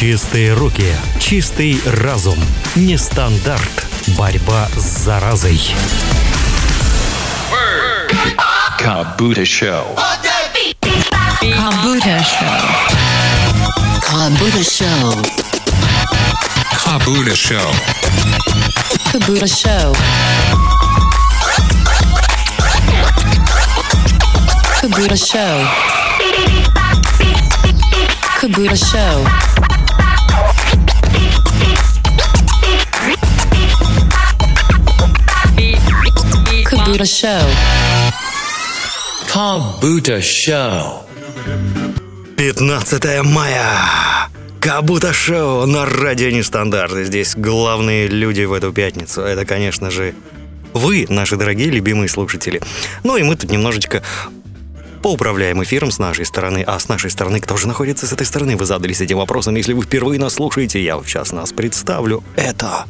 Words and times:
Чистые 0.00 0.54
руки, 0.54 0.96
чистый 1.18 1.78
разум, 1.84 2.38
нестандарт, 2.74 3.86
борьба 4.16 4.66
с 4.74 5.04
заразой. 5.04 5.60
Кабута 8.78 9.44
Шоу. 9.44 9.98
Кабута 11.42 12.24
Шоу. 12.24 12.62
Кабута 14.00 14.64
Шоу. 14.64 15.22
Кабута 16.82 17.36
Шоу. 17.36 17.74
Кабута 19.12 19.46
Шоу. 19.46 19.94
Кабута 24.80 25.16
Шоу. 25.18 25.68
Кабута 28.40 28.76
Шоу. 28.76 29.49
Kabuta 36.90 37.06
Show. 37.06 37.46
Kabuta 39.28 40.18
Show. 40.18 41.06
15 42.36 43.22
мая. 43.22 44.28
Кабута 44.60 45.12
шоу 45.12 45.66
на 45.66 45.86
радио 45.86 46.30
Нестандарт. 46.30 46.96
И 46.96 47.04
Здесь 47.04 47.36
главные 47.36 48.08
люди 48.08 48.42
в 48.42 48.52
эту 48.52 48.72
пятницу. 48.72 49.20
Это, 49.20 49.44
конечно 49.44 49.92
же, 49.92 50.14
вы, 50.74 51.06
наши 51.08 51.36
дорогие 51.36 51.70
любимые 51.70 52.08
слушатели. 52.08 52.60
Ну 53.04 53.16
и 53.16 53.22
мы 53.22 53.36
тут 53.36 53.52
немножечко 53.52 54.02
поуправляем 55.02 55.62
эфиром 55.62 55.90
с 55.90 55.98
нашей 55.98 56.24
стороны. 56.24 56.62
А 56.66 56.78
с 56.78 56.88
нашей 56.88 57.10
стороны, 57.10 57.40
кто 57.40 57.56
же 57.56 57.66
находится 57.68 58.06
с 58.06 58.12
этой 58.12 58.26
стороны? 58.26 58.56
Вы 58.56 58.64
задались 58.64 59.00
этим 59.00 59.18
вопросом. 59.18 59.54
Если 59.54 59.72
вы 59.72 59.82
впервые 59.82 60.20
нас 60.20 60.34
слушаете, 60.34 60.82
я 60.82 61.00
сейчас 61.04 61.32
нас 61.32 61.52
представлю. 61.52 62.22
Это 62.36 62.86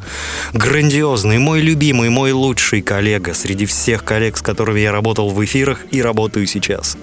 грандиозный, 0.52 1.38
мой 1.38 1.60
любимый, 1.60 2.08
мой 2.08 2.32
лучший 2.32 2.82
коллега 2.82 3.34
среди 3.34 3.66
всех 3.66 4.04
коллег, 4.04 4.36
с 4.36 4.42
которыми 4.42 4.80
я 4.80 4.92
работал 4.92 5.30
в 5.30 5.44
эфирах 5.44 5.80
и 5.90 6.02
работаю 6.02 6.46
сейчас. 6.46 6.96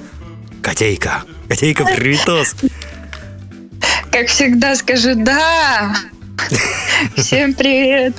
Котейка. 0.62 1.24
Котейка, 1.48 1.86
привитос. 1.86 2.56
Как 4.12 4.28
всегда 4.28 4.76
скажу 4.76 5.16
«да». 5.16 5.96
Всем 7.16 7.54
привет. 7.54 8.16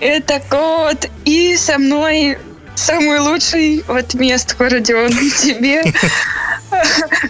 Это 0.00 0.42
Кот. 0.48 1.08
И 1.24 1.56
со 1.56 1.78
мной 1.78 2.38
самый 2.74 3.18
лучший 3.18 3.84
вот 3.86 4.14
мест 4.14 4.56
Родион 4.58 5.10
тебе. 5.10 5.82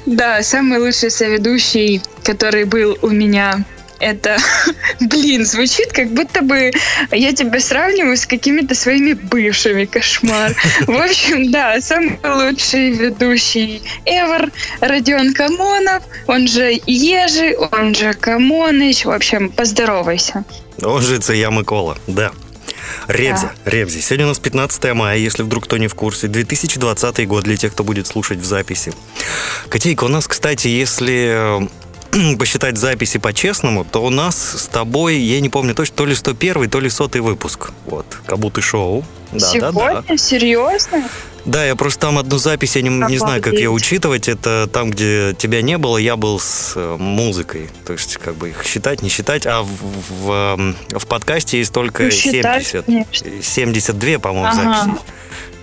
Да, 0.07 0.43
самый 0.43 0.79
лучший 0.79 1.11
соведущий, 1.11 2.01
который 2.23 2.65
был 2.65 2.97
у 3.03 3.09
меня. 3.09 3.65
Это, 4.03 4.37
блин, 5.01 5.45
звучит 5.45 5.93
как 5.93 6.09
будто 6.09 6.43
бы 6.43 6.73
я 7.13 7.33
тебя 7.33 7.61
сравниваю 7.61 8.17
с 8.17 8.27
какими-то 8.27 8.75
своими 8.75 9.13
бывшими. 9.13 9.85
Кошмар. 9.85 10.55
В 10.87 10.97
общем, 10.97 11.53
да, 11.53 11.81
самый 11.81 12.19
лучший 12.25 12.91
ведущий 12.91 13.83
ever 14.05 14.51
Родион 14.81 15.35
Камонов, 15.35 16.03
он 16.27 16.49
же 16.49 16.81
Ежи, 16.87 17.57
он 17.73 17.95
же 17.95 18.13
Камоныч. 18.15 19.05
В 19.05 19.11
общем, 19.11 19.51
поздоровайся. 19.51 20.45
Он 20.83 21.01
же 21.03 21.19
це 21.19 21.37
я 21.37 21.51
Микола, 21.51 21.97
да. 22.07 22.33
Ребзя, 23.09 23.53
Ребзи. 23.65 24.01
Сегодня 24.01 24.27
у 24.27 24.29
нас 24.29 24.39
15 24.39 24.95
мая, 24.95 25.19
если 25.19 25.43
вдруг 25.43 25.65
кто 25.65 25.77
не 25.77 25.89
в 25.89 25.95
курсе. 25.95 26.29
2020 26.29 27.27
год 27.27 27.45
для 27.45 27.57
тех, 27.57 27.73
кто 27.73 27.85
будет 27.85 28.07
слушать 28.07 28.39
в 28.39 28.45
записи. 28.45 28.93
Котейка, 29.69 30.05
у 30.05 30.09
нас, 30.09 30.27
кстати, 30.27 30.69
если 30.69 31.69
посчитать 32.39 32.77
записи 32.77 33.19
по-честному, 33.19 33.85
то 33.85 34.05
у 34.05 34.11
нас 34.11 34.37
с 34.37 34.67
тобой, 34.67 35.17
я 35.17 35.41
не 35.41 35.49
помню 35.49 35.75
точно, 35.75 35.97
то 35.97 36.07
ли 36.07 36.15
101, 36.15 36.71
то 36.71 36.81
ли 36.81 36.91
100 36.91 37.09
выпуск. 37.23 37.71
Вот, 37.87 38.07
Кабуты 38.27 38.61
шоу. 38.61 39.05
Да, 39.33 39.39
да, 39.39 39.47
Сегодня? 39.47 40.05
да. 40.07 40.17
Серьезно? 40.17 41.09
Да, 41.45 41.65
я 41.65 41.75
просто 41.75 42.01
там 42.03 42.19
одну 42.19 42.39
запись, 42.39 42.77
я 42.77 42.83
не, 42.83 42.89
не 42.89 43.19
знаю, 43.19 43.43
как 43.43 43.55
ее 43.55 43.71
учитывать. 43.71 44.29
Это 44.29 44.69
там, 44.73 44.91
где 44.91 45.35
тебя 45.37 45.61
не 45.63 45.77
было, 45.77 45.97
я 45.97 46.17
был 46.17 46.39
с 46.39 46.75
э, 46.77 46.97
музыкой. 46.99 47.69
То 47.85 47.95
есть, 47.95 48.17
как 48.19 48.37
бы 48.37 48.51
их 48.51 48.65
считать, 48.65 49.03
не 49.03 49.09
считать. 49.09 49.47
А 49.47 49.63
в, 49.63 49.69
в, 49.69 50.31
эм, 50.31 50.77
в 50.91 51.07
подкасте 51.07 51.59
есть 51.59 51.73
только 51.73 52.05
Ну, 52.05 52.11
считать, 52.11 52.67
70. 52.67 52.87
конечно. 52.87 53.43
72, 53.43 54.19
по-моему, 54.21 54.47
Ага. 54.47 54.75
записей. 54.85 54.99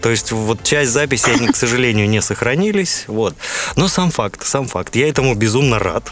То 0.02 0.10
есть 0.10 0.32
вот 0.32 0.64
часть 0.64 0.92
записей, 0.92 1.34
они, 1.36 1.48
к 1.48 1.56
сожалению, 1.56 2.10
не 2.10 2.22
сохранились. 2.22 3.04
Вот. 3.08 3.36
Но 3.76 3.88
сам 3.88 4.12
факт, 4.12 4.46
сам 4.46 4.66
факт. 4.66 4.96
Я 4.96 5.08
этому 5.10 5.34
безумно 5.36 5.80
рад. 5.80 6.12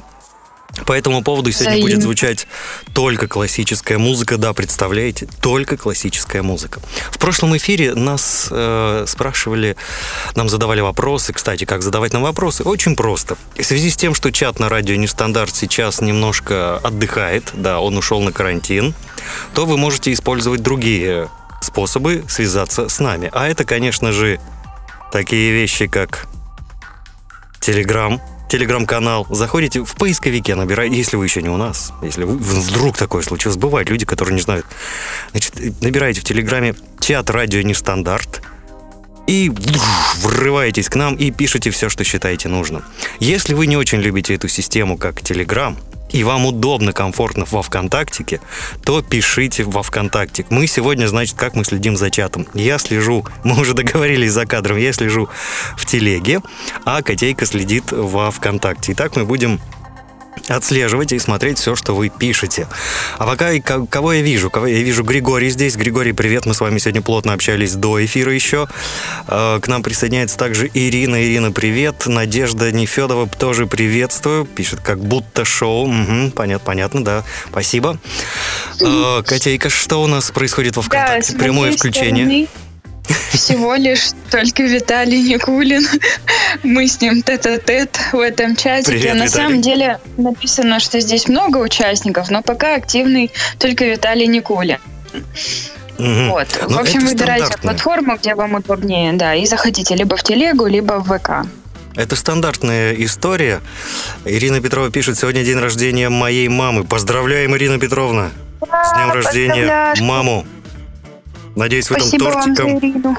По 0.85 0.93
этому 0.93 1.23
поводу 1.23 1.51
сегодня 1.51 1.79
будет 1.79 1.97
Взаимно. 1.97 2.01
звучать 2.03 2.47
только 2.93 3.27
классическая 3.27 3.97
музыка. 3.97 4.37
Да, 4.37 4.53
представляете, 4.53 5.27
только 5.41 5.77
классическая 5.77 6.41
музыка. 6.41 6.81
В 7.11 7.17
прошлом 7.17 7.55
эфире 7.57 7.93
нас 7.93 8.47
э, 8.51 9.05
спрашивали, 9.07 9.75
нам 10.35 10.49
задавали 10.49 10.81
вопросы. 10.81 11.33
Кстати, 11.33 11.65
как 11.65 11.81
задавать 11.81 12.13
нам 12.13 12.23
вопросы? 12.23 12.63
Очень 12.63 12.95
просто. 12.95 13.37
В 13.57 13.63
связи 13.63 13.89
с 13.89 13.95
тем, 13.95 14.13
что 14.13 14.31
чат 14.31 14.59
на 14.59 14.69
радио 14.69 14.95
Нестандарт 14.95 15.55
сейчас 15.55 16.01
немножко 16.01 16.77
отдыхает, 16.77 17.51
да, 17.53 17.79
он 17.79 17.97
ушел 17.97 18.21
на 18.21 18.31
карантин, 18.31 18.93
то 19.53 19.65
вы 19.65 19.77
можете 19.77 20.13
использовать 20.13 20.61
другие 20.61 21.29
способы 21.61 22.23
связаться 22.29 22.89
с 22.89 22.99
нами. 22.99 23.29
А 23.33 23.47
это, 23.47 23.65
конечно 23.65 24.11
же, 24.11 24.39
такие 25.11 25.51
вещи, 25.51 25.87
как 25.87 26.27
Телеграм, 27.59 28.21
телеграм-канал. 28.49 29.27
Заходите 29.29 29.83
в 29.83 29.95
поисковике, 29.95 30.55
набираете, 30.55 30.95
если 30.95 31.17
вы 31.17 31.25
еще 31.25 31.41
не 31.41 31.49
у 31.49 31.57
нас, 31.57 31.91
если 32.01 32.23
вы- 32.23 32.37
вдруг 32.37 32.97
такое 32.97 33.21
случилось. 33.21 33.57
Бывают 33.57 33.89
люди, 33.89 34.05
которые 34.05 34.35
не 34.35 34.41
знают. 34.41 34.65
Значит, 35.31 35.81
набираете 35.81 36.21
в 36.21 36.23
телеграме 36.23 36.75
чат 36.99 37.29
радио 37.29 37.61
нестандарт 37.61 38.41
и 39.27 39.51
врываетесь 40.21 40.87
к 40.89 40.95
нам 40.95 41.15
и 41.15 41.31
пишете 41.31 41.69
все, 41.71 41.89
что 41.89 42.03
считаете 42.03 42.47
нужным. 42.47 42.83
Если 43.19 43.53
вы 43.53 43.67
не 43.67 43.75
очень 43.75 43.99
любите 43.99 44.33
эту 44.35 44.47
систему, 44.47 44.97
как 44.97 45.21
Телеграм, 45.21 45.77
и 46.11 46.23
вам 46.23 46.45
удобно, 46.45 46.93
комфортно 46.93 47.45
во 47.49 47.61
ВКонтактике, 47.61 48.39
то 48.83 49.01
пишите 49.01 49.63
во 49.63 49.83
ВКонтакте. 49.83 50.45
Мы 50.49 50.67
сегодня, 50.67 51.07
значит, 51.07 51.35
как 51.37 51.55
мы 51.55 51.63
следим 51.63 51.97
за 51.97 52.09
чатом. 52.09 52.47
Я 52.53 52.77
слежу, 52.77 53.25
мы 53.43 53.59
уже 53.59 53.73
договорились 53.73 54.31
за 54.31 54.45
кадром, 54.45 54.77
я 54.77 54.93
слежу 54.93 55.29
в 55.75 55.85
телеге, 55.85 56.41
а 56.85 57.01
Котейка 57.01 57.45
следит 57.45 57.91
во 57.91 58.31
ВКонтакте. 58.31 58.93
Итак, 58.93 59.15
мы 59.15 59.25
будем 59.25 59.59
отслеживать 60.47 61.11
и 61.11 61.19
смотреть 61.19 61.57
все, 61.59 61.75
что 61.75 61.95
вы 61.95 62.09
пишете. 62.09 62.67
А 63.17 63.25
пока 63.25 63.51
кого 63.89 64.13
я 64.13 64.21
вижу? 64.21 64.49
Кого 64.49 64.67
я 64.67 64.81
вижу 64.81 65.03
Григорий 65.03 65.49
здесь. 65.49 65.75
Григорий, 65.75 66.13
привет. 66.13 66.45
Мы 66.45 66.53
с 66.53 66.59
вами 66.61 66.77
сегодня 66.79 67.01
плотно 67.01 67.33
общались 67.33 67.73
до 67.73 68.03
эфира 68.03 68.33
еще. 68.33 68.67
Э, 69.27 69.59
К 69.61 69.67
нам 69.67 69.83
присоединяется 69.83 70.37
также 70.37 70.69
Ирина. 70.73 71.23
Ирина, 71.25 71.51
привет. 71.51 72.05
Надежда 72.07 72.71
Нефедова 72.71 73.27
тоже 73.27 73.65
приветствую. 73.67 74.45
Пишет, 74.45 74.79
как 74.81 74.99
будто 74.99 75.45
шоу. 75.45 75.87
Мгм, 75.87 76.31
понятно, 76.31 76.65
понятно, 76.65 77.03
да. 77.03 77.23
Спасибо. 77.49 77.97
Э, 78.81 79.23
Котейка, 79.25 79.69
что 79.69 80.01
у 80.01 80.07
нас 80.07 80.31
происходит 80.31 80.75
во 80.77 80.83
Да, 80.83 80.87
ВКонтакте? 80.87 81.31
с 81.33 81.35
Прямое 81.35 81.71
включение. 81.71 82.25
стороны 82.25 82.47
Всего 83.31 83.75
лишь 83.75 84.11
только 84.31 84.63
Виталий 84.63 85.21
Никулин. 85.21 85.85
Мы 86.63 86.87
с 86.87 86.99
ним 87.01 87.21
тет-а-тет 87.21 87.97
в 88.11 88.19
этом 88.19 88.55
чатике. 88.55 88.91
Привет, 88.91 89.15
На 89.15 89.23
Виталий. 89.25 89.29
самом 89.29 89.61
деле 89.61 89.99
написано, 90.17 90.79
что 90.79 90.99
здесь 90.99 91.27
много 91.27 91.57
участников, 91.57 92.29
но 92.29 92.41
пока 92.41 92.75
активный 92.75 93.31
только 93.59 93.85
Виталий 93.85 94.27
Никулин. 94.27 94.79
Мгм. 95.97 96.29
Вот. 96.29 96.47
Ну, 96.69 96.75
в 96.75 96.79
общем, 96.79 97.05
выбирайте 97.05 97.57
платформу, 97.61 98.17
где 98.17 98.35
вам 98.35 98.55
удобнее, 98.55 99.13
да, 99.13 99.33
и 99.35 99.45
заходите 99.45 99.95
либо 99.95 100.15
в 100.15 100.23
телегу, 100.23 100.67
либо 100.67 100.99
в 100.99 101.17
ВК. 101.17 101.47
Это 101.95 102.15
стандартная 102.15 102.93
история. 102.93 103.61
Ирина 104.23 104.61
Петрова 104.61 104.91
пишет, 104.91 105.17
сегодня 105.17 105.43
день 105.43 105.57
рождения 105.57 106.09
моей 106.09 106.47
мамы. 106.47 106.83
Поздравляем, 106.83 107.55
Ирина 107.55 107.79
Петровна. 107.79 108.29
С 108.61 108.93
днем 108.93 109.11
рождения 109.11 109.95
маму. 110.01 110.45
Надеюсь, 111.57 111.89
вы 111.89 111.95
там 111.95 112.07
Спасибо 112.07 112.25
за 112.25 112.31
тортиком 112.31 113.17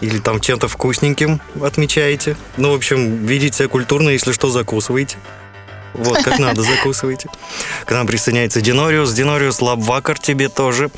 или 0.00 0.18
там 0.18 0.40
чем-то 0.40 0.68
вкусненьким 0.68 1.40
отмечаете. 1.62 2.36
Ну, 2.56 2.72
в 2.72 2.74
общем, 2.74 3.24
ведите 3.24 3.58
себя 3.58 3.68
культурно, 3.68 4.10
если 4.10 4.32
что, 4.32 4.50
закусывайте. 4.50 5.16
Вот, 5.94 6.22
как 6.22 6.38
надо, 6.40 6.62
закусывайте. 6.62 7.28
К 7.84 7.90
нам 7.92 8.06
присоединяется 8.06 8.60
Динориус. 8.60 9.12
Динориус, 9.12 9.60
лабвакар 9.60 10.18
тебе 10.18 10.48
тоже. 10.48 10.90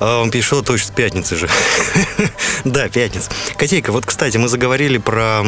А, 0.00 0.22
Он 0.22 0.30
пишет, 0.30 0.64
точно, 0.64 0.86
с 0.86 0.90
пятницы 0.90 1.36
же. 1.36 1.48
Да, 2.64 2.88
пятница. 2.88 3.30
Котейка, 3.56 3.92
вот, 3.92 4.06
кстати, 4.06 4.36
мы 4.38 4.48
заговорили 4.48 4.98
про 4.98 5.42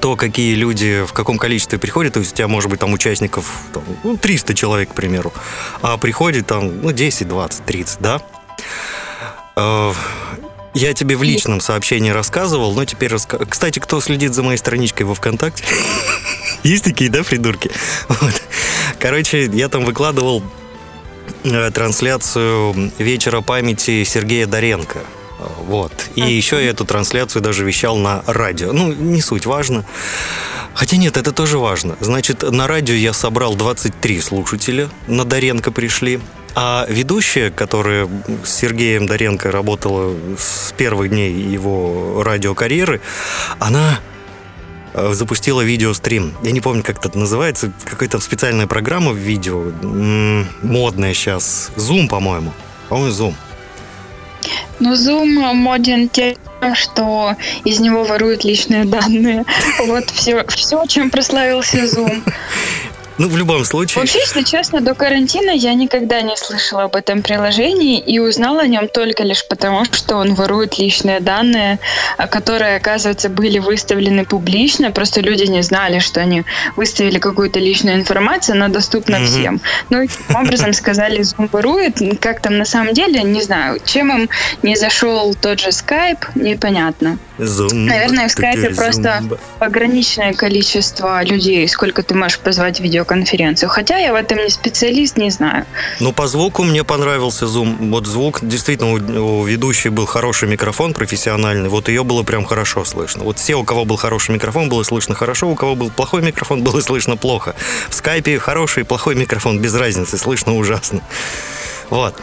то, 0.00 0.16
какие 0.16 0.54
люди 0.54 1.04
в 1.06 1.12
каком 1.12 1.38
количестве 1.38 1.78
приходят, 1.78 2.14
то 2.14 2.20
есть 2.20 2.32
у 2.32 2.36
тебя 2.36 2.48
может 2.48 2.70
быть 2.70 2.80
там 2.80 2.92
участников 2.92 3.50
там, 3.72 3.82
ну, 4.04 4.16
300 4.16 4.54
человек, 4.54 4.90
к 4.90 4.94
примеру, 4.94 5.32
а 5.80 5.96
приходит 5.96 6.46
там 6.46 6.82
ну, 6.82 6.92
10, 6.92 7.28
20, 7.28 7.64
30, 7.64 8.00
да? 8.00 8.20
Э, 9.58 9.92
Я 10.74 10.94
тебе 10.94 11.16
в 11.16 11.22
личном 11.22 11.60
сообщении 11.60 12.10
рассказывал, 12.10 12.72
но 12.72 12.84
теперь 12.84 13.10
раска... 13.10 13.38
Кстати, 13.38 13.80
кто 13.80 14.00
следит 14.00 14.32
за 14.34 14.42
моей 14.42 14.58
страничкой 14.58 15.06
во 15.06 15.14
ВКонтакте? 15.14 15.64
Есть 16.62 16.84
такие, 16.84 17.10
да, 17.10 17.24
придурки? 17.24 17.70
Короче, 19.00 19.46
я 19.52 19.68
там 19.68 19.84
выкладывал 19.84 20.42
э, 21.44 21.70
трансляцию 21.72 22.92
вечера 22.98 23.40
памяти 23.40 24.04
Сергея 24.04 24.46
Доренко. 24.46 25.00
Вот. 25.38 25.92
И 26.14 26.22
еще 26.22 26.62
я 26.62 26.70
эту 26.70 26.84
трансляцию 26.84 27.42
даже 27.42 27.64
вещал 27.64 27.96
на 27.96 28.22
радио. 28.26 28.72
Ну, 28.72 28.92
не 28.92 29.20
суть 29.20 29.46
важно. 29.46 29.84
Хотя 30.74 30.96
нет, 30.96 31.16
это 31.16 31.32
тоже 31.32 31.58
важно. 31.58 31.96
Значит, 32.00 32.42
на 32.42 32.66
радио 32.66 32.94
я 32.94 33.12
собрал 33.12 33.54
23 33.54 34.20
слушателя, 34.20 34.88
на 35.06 35.24
Доренко 35.24 35.70
пришли. 35.72 36.20
А 36.54 36.86
ведущая, 36.88 37.50
которая 37.50 38.08
с 38.44 38.50
Сергеем 38.50 39.06
Доренко 39.06 39.52
работала 39.52 40.14
с 40.38 40.72
первых 40.76 41.10
дней 41.10 41.32
его 41.32 42.22
радиокарьеры, 42.24 43.00
она 43.60 44.00
э, 44.94 45.12
запустила 45.12 45.60
видеострим. 45.60 46.34
Я 46.42 46.50
не 46.50 46.60
помню, 46.60 46.82
как 46.82 47.04
это 47.04 47.16
называется. 47.16 47.72
Какая-то 47.84 48.18
специальная 48.18 48.66
программа 48.66 49.12
в 49.12 49.16
видео. 49.16 49.72
Модная 50.62 51.14
сейчас. 51.14 51.70
Zoom, 51.76 52.08
по-моему. 52.08 52.52
По-моему, 52.88 53.12
Zoom. 53.12 53.34
Ну, 54.80 54.94
Zoom 54.94 55.52
моден 55.54 56.08
тем, 56.08 56.36
что 56.74 57.36
из 57.64 57.80
него 57.80 58.04
воруют 58.04 58.44
личные 58.44 58.84
данные. 58.84 59.44
Вот 59.86 60.10
все, 60.10 60.44
все, 60.48 60.84
чем 60.86 61.10
прославился 61.10 61.78
Zoom. 61.84 62.22
Ну, 63.18 63.28
в 63.28 63.36
любом 63.36 63.64
случае... 63.64 64.00
Вообще, 64.00 64.20
если 64.20 64.42
честно, 64.42 64.80
до 64.80 64.94
карантина 64.94 65.50
я 65.50 65.74
никогда 65.74 66.22
не 66.22 66.36
слышала 66.36 66.84
об 66.84 66.94
этом 66.96 67.22
приложении 67.22 67.98
и 67.98 68.18
узнала 68.20 68.62
о 68.62 68.66
нем 68.66 68.88
только 68.88 69.24
лишь 69.24 69.46
потому, 69.46 69.84
что 69.86 70.16
он 70.16 70.34
ворует 70.34 70.78
личные 70.78 71.20
данные, 71.20 71.78
а, 72.16 72.26
которые, 72.28 72.76
оказывается, 72.76 73.28
были 73.28 73.58
выставлены 73.58 74.24
публично. 74.24 74.90
Просто 74.92 75.20
люди 75.20 75.44
не 75.44 75.62
знали, 75.62 75.98
что 75.98 76.20
они 76.20 76.44
выставили 76.76 77.18
какую-то 77.18 77.58
личную 77.58 77.96
информацию, 77.96 78.54
она 78.56 78.68
доступна 78.68 79.18
Мгм. 79.18 79.26
всем. 79.26 79.60
Ну 79.90 80.06
таким 80.06 80.36
образом 80.36 80.72
сказали, 80.72 81.20
Zoom 81.20 81.48
ворует. 81.50 81.98
Как 82.20 82.40
там 82.40 82.56
на 82.58 82.64
самом 82.64 82.94
деле, 82.94 83.22
не 83.22 83.42
знаю. 83.42 83.80
Чем 83.84 84.12
им 84.12 84.28
не 84.62 84.76
зашел 84.76 85.34
тот 85.34 85.60
же 85.60 85.70
Skype, 85.70 86.24
непонятно. 86.36 87.18
Zoom. 87.38 87.72
Наверное, 87.74 88.26
в 88.28 88.32
скайпе 88.32 88.68
Такая 88.70 88.74
просто 88.76 89.16
зумба. 89.20 89.38
ограниченное 89.60 90.32
количество 90.34 91.22
людей, 91.22 91.68
сколько 91.68 92.02
ты 92.02 92.14
можешь 92.14 92.38
позвать 92.40 92.80
в 92.80 92.84
видеоконференцию. 93.08 93.68
Хотя 93.68 93.98
я 93.98 94.12
в 94.12 94.16
этом 94.16 94.38
не 94.38 94.50
специалист, 94.50 95.16
не 95.16 95.30
знаю. 95.30 95.64
Ну, 96.00 96.12
по 96.12 96.26
звуку 96.26 96.62
мне 96.62 96.84
понравился 96.84 97.46
Zoom. 97.46 97.90
Вот 97.90 98.06
звук, 98.06 98.40
действительно, 98.42 98.92
у, 98.92 99.40
у 99.40 99.44
ведущей 99.44 99.88
был 99.90 100.06
хороший 100.06 100.48
микрофон 100.48 100.94
профессиональный. 100.94 101.68
Вот 101.68 101.88
ее 101.88 102.04
было 102.04 102.22
прям 102.22 102.44
хорошо 102.44 102.84
слышно. 102.84 103.24
Вот 103.24 103.38
все, 103.38 103.54
у 103.54 103.64
кого 103.64 103.84
был 103.84 103.96
хороший 103.96 104.32
микрофон, 104.32 104.68
было 104.68 104.82
слышно 104.82 105.14
хорошо. 105.14 105.48
У 105.48 105.54
кого 105.54 105.74
был 105.74 105.90
плохой 105.90 106.22
микрофон, 106.22 106.62
было 106.64 106.80
слышно 106.80 107.16
плохо. 107.16 107.54
В 107.88 107.94
скайпе 107.94 108.38
хороший 108.38 108.82
и 108.82 108.84
плохой 108.84 109.14
микрофон, 109.14 109.58
без 109.60 109.74
разницы, 109.74 110.18
слышно 110.18 110.56
ужасно. 110.56 111.00
Вот. 111.90 112.14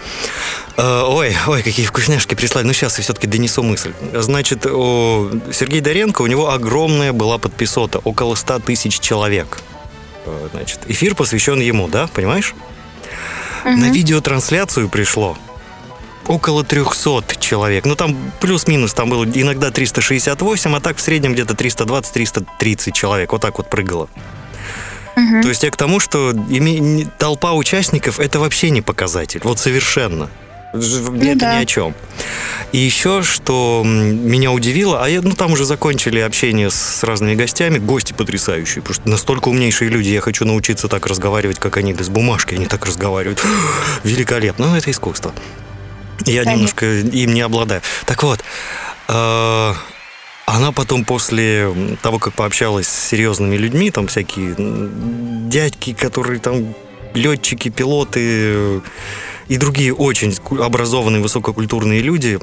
Э, 0.78 1.02
Ой, 1.08 1.36
ой, 1.48 1.64
какие 1.64 1.86
вкусняшки 1.86 2.36
прислали. 2.36 2.68
Ну, 2.68 2.74
сейчас 2.74 2.98
я 2.98 3.04
все-таки 3.04 3.28
донесу 3.28 3.64
мысль. 3.64 3.94
Значит, 4.14 4.66
у 4.68 5.32
Сергей 5.52 5.82
Доренко, 5.82 6.22
у 6.22 6.28
него 6.28 6.52
огромная 6.52 7.14
была 7.14 7.40
подписота, 7.40 8.00
около 8.04 8.36
100 8.36 8.60
тысяч 8.60 9.00
человек. 9.00 9.58
Э, 10.26 10.50
Значит, 10.52 10.80
эфир 10.88 11.16
посвящен 11.16 11.60
ему, 11.60 11.88
да, 11.88 12.08
понимаешь? 12.08 12.54
На 13.64 13.90
видеотрансляцию 13.90 14.90
пришло 14.90 15.38
около 16.28 16.64
300 16.64 17.36
человек. 17.40 17.86
Ну, 17.86 17.96
там 17.96 18.16
плюс-минус, 18.40 18.94
там 18.94 19.10
было 19.10 19.26
иногда 19.26 19.72
368, 19.72 20.76
а 20.76 20.80
так 20.80 20.98
в 20.98 21.02
среднем 21.02 21.34
где-то 21.34 21.54
320-330 21.54 22.92
человек. 22.92 23.32
Вот 23.32 23.42
так 23.42 23.58
вот 23.58 23.70
прыгало. 23.70 24.10
То 25.16 25.48
есть 25.48 25.64
я 25.64 25.72
к 25.72 25.78
тому, 25.78 26.00
что 26.00 26.34
толпа 27.18 27.54
участников 27.54 28.20
это 28.20 28.40
вообще 28.40 28.70
не 28.70 28.82
показатель. 28.82 29.40
Вот 29.44 29.60
совершенно. 29.60 30.30
Ж- 30.82 31.02
это 31.22 31.40
да. 31.40 31.58
ни 31.60 31.64
о 31.64 31.66
чем. 31.66 31.94
И 32.72 32.78
еще, 32.78 33.22
что 33.24 33.84
меня 33.86 34.52
удивило, 34.52 35.04
а 35.04 35.08
я, 35.08 35.22
ну 35.22 35.32
там 35.32 35.54
уже 35.54 35.66
закончили 35.66 36.20
общение 36.20 36.70
с 36.70 37.04
разными 37.04 37.36
гостями, 37.36 37.78
гости 37.78 38.14
потрясающие, 38.14 38.82
потому 38.82 38.96
что 38.96 39.10
настолько 39.10 39.50
умнейшие 39.50 39.90
люди, 39.90 40.10
я 40.10 40.22
хочу 40.22 40.46
научиться 40.46 40.88
так 40.88 41.06
разговаривать, 41.06 41.60
как 41.60 41.78
они, 41.78 41.94
без 41.94 42.10
бумажки 42.10 42.56
они 42.56 42.66
так 42.66 42.86
разговаривают. 42.86 43.42
Великолепно, 44.04 44.68
ну 44.68 44.76
это 44.76 44.92
искусство. 44.92 45.34
Я 46.26 46.44
Конечно. 46.44 46.52
немножко 46.52 46.86
им 46.86 47.34
не 47.34 47.42
обладаю. 47.42 47.82
Так 48.06 48.24
вот, 48.24 48.42
э, 49.08 49.74
она 50.46 50.72
потом 50.72 51.06
после 51.06 51.98
того, 52.02 52.20
как 52.20 52.34
пообщалась 52.34 52.88
с 52.88 53.08
серьезными 53.10 53.56
людьми, 53.56 53.92
там 53.92 54.08
всякие 54.08 54.56
дядьки, 55.50 55.94
которые 55.94 56.40
там 56.40 56.76
летчики, 57.14 57.70
пилоты 57.70 58.82
и 59.48 59.58
другие 59.58 59.94
очень 59.94 60.36
образованные, 60.60 61.22
высококультурные 61.22 62.02
люди, 62.02 62.40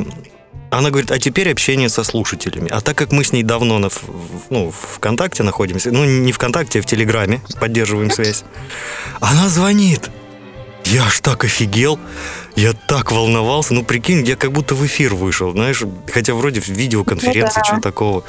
она 0.71 0.91
говорит, 0.91 1.11
а 1.11 1.19
теперь 1.19 1.51
общение 1.51 1.89
со 1.89 2.03
слушателями. 2.03 2.71
А 2.71 2.81
так 2.81 2.97
как 2.97 3.13
мы 3.13 3.25
с 3.25 3.33
ней 3.33 3.43
давно 3.43 3.79
на, 3.79 3.91
ну, 4.49 4.71
в 4.71 4.97
ВКонтакте 4.97 5.43
находимся, 5.43 5.91
ну, 5.93 6.05
не 6.05 6.33
ВКонтакте, 6.33 6.79
а 6.79 6.83
в 6.83 6.87
Телеграме 6.87 7.43
поддерживаем 7.61 8.11
связь, 8.11 8.45
она 9.21 9.49
звонит. 9.49 10.11
Я 10.85 11.05
аж 11.05 11.21
так 11.21 11.45
офигел, 11.45 11.99
я 12.57 12.73
так 12.73 13.13
волновался. 13.13 13.73
Ну, 13.73 13.83
прикинь, 13.85 14.25
я 14.27 14.37
как 14.37 14.53
будто 14.53 14.75
в 14.75 14.85
эфир 14.85 15.15
вышел, 15.15 15.53
знаешь, 15.53 15.83
хотя 16.13 16.35
вроде 16.35 16.61
в 16.61 16.69
видеоконференции, 16.69 17.61
Ну 17.61 17.65
да. 17.67 17.73
что 17.73 17.81
такого. 17.81 18.25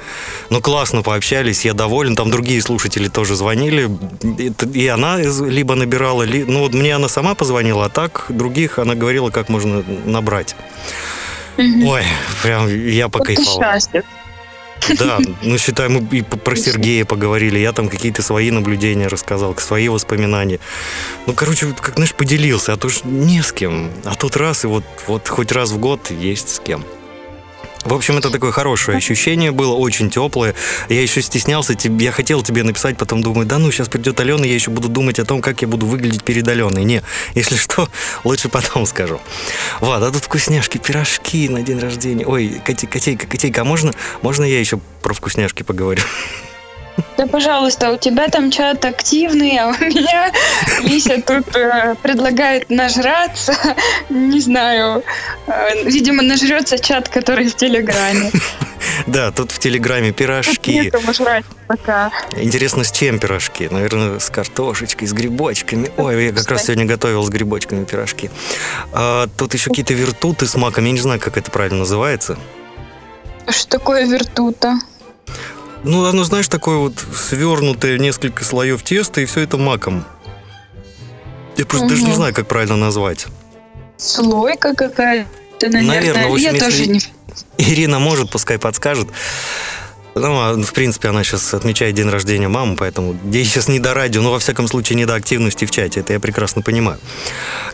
Ну, 0.50 0.62
классно 0.62 1.02
пообщались, 1.02 1.66
я 1.66 1.74
доволен. 1.74 2.16
Там 2.16 2.32
другие 2.32 2.62
слушатели 2.62 3.10
тоже 3.10 3.36
звонили. 3.36 3.90
И 4.74 4.88
она 4.88 5.18
либо 5.18 5.76
набирала, 5.76 6.24
ли- 6.24 6.46
ну, 6.46 6.60
вот 6.60 6.74
мне 6.74 6.96
она 6.96 7.10
сама 7.10 7.36
позвонила, 7.36 7.86
а 7.86 7.90
так 7.90 8.26
других 8.30 8.80
она 8.80 8.96
говорила, 8.96 9.30
как 9.30 9.50
можно 9.50 9.84
набрать. 10.06 10.56
Ой, 11.58 12.04
прям 12.44 12.68
я 12.68 13.08
Вот 13.08 13.14
ты 13.14 13.20
покайфовал. 13.20 13.60
счастлив. 13.62 14.04
Да, 15.00 15.20
ну 15.42 15.58
считай, 15.64 15.90
мы 15.90 16.00
и 16.18 16.22
про 16.22 16.56
Сергея 16.56 17.06
поговорили, 17.06 17.60
я 17.60 17.72
там 17.72 17.90
какие-то 17.90 18.22
свои 18.22 18.52
наблюдения 18.52 19.08
рассказал, 19.08 19.56
свои 19.58 19.88
воспоминания. 19.90 20.60
Ну, 21.26 21.34
короче, 21.34 21.68
как, 21.80 21.96
знаешь, 21.96 22.14
поделился, 22.14 22.74
а 22.74 22.78
то 22.78 22.90
ж 22.90 23.02
не 23.04 23.42
с 23.42 23.52
кем. 23.52 23.92
А 24.04 24.16
тут 24.16 24.36
раз, 24.38 24.64
и 24.64 24.68
вот, 24.68 24.84
вот 25.08 25.28
хоть 25.28 25.52
раз 25.52 25.72
в 25.72 25.78
год 25.78 26.12
есть 26.12 26.50
с 26.50 26.60
кем. 26.60 26.84
В 27.86 27.94
общем, 27.94 28.18
это 28.18 28.30
такое 28.30 28.52
хорошее 28.52 28.98
ощущение 28.98 29.52
было, 29.52 29.74
очень 29.74 30.10
теплое. 30.10 30.56
Я 30.90 31.02
еще 31.02 31.22
стеснялся, 31.22 31.76
я 32.00 32.12
хотел 32.12 32.42
тебе 32.42 32.64
написать, 32.64 32.98
потом 32.98 33.22
думаю, 33.22 33.46
да 33.46 33.60
ну, 33.60 33.72
сейчас 33.72 33.90
придет 33.90 34.20
Алена, 34.20 34.46
я 34.46 34.54
еще 34.54 34.72
буду 34.72 34.88
думать 34.88 35.20
о 35.20 35.26
том, 35.26 35.42
как 35.42 35.62
я 35.62 35.68
буду 35.68 35.86
выглядеть 35.86 36.24
перед 36.24 36.48
Аленой. 36.48 36.84
Не, 36.84 37.02
если 37.36 37.56
что, 37.56 37.90
лучше 38.24 38.50
потом 38.50 38.86
скажу. 38.86 39.20
Вот, 39.80 40.02
а 40.02 40.12
тут 40.12 40.24
вкусняшки, 40.24 40.78
пирожки 40.78 41.50
на 41.50 41.62
день 41.62 41.80
рождения. 41.80 42.26
Ой, 42.26 42.62
Коте- 42.66 42.88
Котейка, 42.88 43.28
Котейка, 43.28 43.62
а 43.62 43.66
можно, 43.66 43.94
можно 44.22 44.44
я 44.44 44.60
еще 44.60 44.80
про 45.02 45.14
вкусняшки 45.14 45.64
поговорю? 45.64 46.02
Да, 47.18 47.28
пожалуйста, 47.28 47.92
у 47.92 47.98
тебя 47.98 48.28
там 48.28 48.52
чат 48.52 48.86
активный, 48.86 49.58
а 49.58 49.68
у 49.68 49.84
меня 49.84 50.32
Лися 50.82 51.22
тут 51.22 51.56
э, 51.56 51.96
предлагает 52.02 52.70
нажраться. 52.70 53.54
Не 54.10 54.40
знаю. 54.40 55.04
Э, 55.48 55.84
видимо, 55.86 56.24
нажрется 56.24 56.80
чат, 56.80 57.10
который 57.10 57.48
в 57.48 57.56
Телеграме. 57.56 58.32
Да, 59.08 59.32
тут 59.32 59.52
в 59.52 59.60
Телеграме 59.60 60.12
пирожки. 60.12 60.92
Пока. 61.68 62.12
Интересно, 62.36 62.84
с 62.84 62.92
чем 62.92 63.20
пирожки? 63.20 63.68
Наверное, 63.70 64.20
с 64.20 64.30
картошечкой, 64.30 65.08
с 65.08 65.14
грибочками. 65.14 65.92
Ой, 65.98 66.26
я 66.26 66.32
как 66.32 66.50
раз 66.50 66.66
сегодня 66.66 66.86
готовил 66.86 67.24
с 67.24 67.30
грибочками 67.30 67.86
пирожки. 67.86 68.30
А, 68.92 69.28
тут 69.38 69.54
еще 69.54 69.70
какие-то 69.70 69.94
вертуты 69.94 70.46
с 70.46 70.56
маком. 70.56 70.86
Я 70.86 70.92
не 70.92 71.00
знаю, 71.00 71.20
как 71.20 71.38
это 71.38 71.50
правильно 71.50 71.80
называется. 71.80 72.38
Что 73.50 73.68
такое 73.68 74.06
вертута? 74.06 74.80
Ну, 75.84 76.06
оно, 76.06 76.24
знаешь, 76.24 76.48
такое 76.48 76.78
вот 76.78 76.94
свернутое 77.16 77.98
несколько 77.98 78.44
слоев 78.44 78.82
теста, 78.84 79.22
и 79.22 79.26
все 79.26 79.42
это 79.42 79.58
маком. 79.58 80.06
Я 81.58 81.66
просто 81.66 81.88
даже 81.88 82.04
не 82.04 82.14
знаю, 82.14 82.34
как 82.34 82.48
правильно 82.48 82.78
назвать. 82.78 83.28
Слойка 83.98 84.74
какая-то, 84.74 85.70
наверное. 85.70 85.96
Наверное, 85.96 86.28
в 86.28 86.34
общем, 86.34 86.54
Я 86.54 86.60
тоже 86.60 86.88
не... 86.88 87.00
Ирина 87.58 88.00
может, 88.00 88.30
пускай 88.32 88.58
подскажет. 88.58 89.08
Ну, 90.16 90.40
а, 90.40 90.54
в 90.54 90.74
принципе, 90.74 91.10
она 91.10 91.24
сейчас 91.24 91.54
отмечает 91.54 91.96
день 91.96 92.08
рождения 92.08 92.48
мамы, 92.48 92.76
поэтому 92.76 93.18
ей 93.32 93.44
сейчас 93.46 93.68
не 93.68 93.80
до 93.80 93.96
радио, 93.96 94.22
но 94.22 94.32
во 94.32 94.40
всяком 94.40 94.68
случае 94.68 94.96
не 94.96 95.06
до 95.06 95.16
активности 95.16 95.66
в 95.66 95.72
чате, 95.72 96.02
это 96.02 96.14
я 96.14 96.20
прекрасно 96.20 96.62
понимаю. 96.62 97.00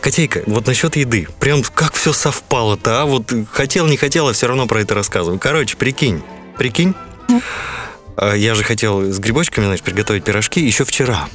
Котейка, 0.00 0.42
вот 0.46 0.66
насчет 0.66 0.96
еды, 0.96 1.28
прям 1.38 1.62
как 1.62 1.94
все 1.94 2.14
совпало-то, 2.14 3.02
а? 3.02 3.04
Вот 3.04 3.30
хотел, 3.52 3.86
не 3.86 3.98
хотел, 3.98 4.28
а 4.28 4.32
все 4.32 4.46
равно 4.46 4.66
про 4.66 4.80
это 4.80 4.94
рассказываю. 4.94 5.38
Короче, 5.38 5.76
прикинь, 5.76 6.22
прикинь, 6.56 6.94
я 8.16 8.54
же 8.54 8.62
хотел 8.64 9.02
с 9.02 9.18
грибочками, 9.18 9.66
значит, 9.66 9.84
приготовить 9.84 10.24
пирожки 10.24 10.60
еще 10.60 10.84
вчера. 10.84 11.28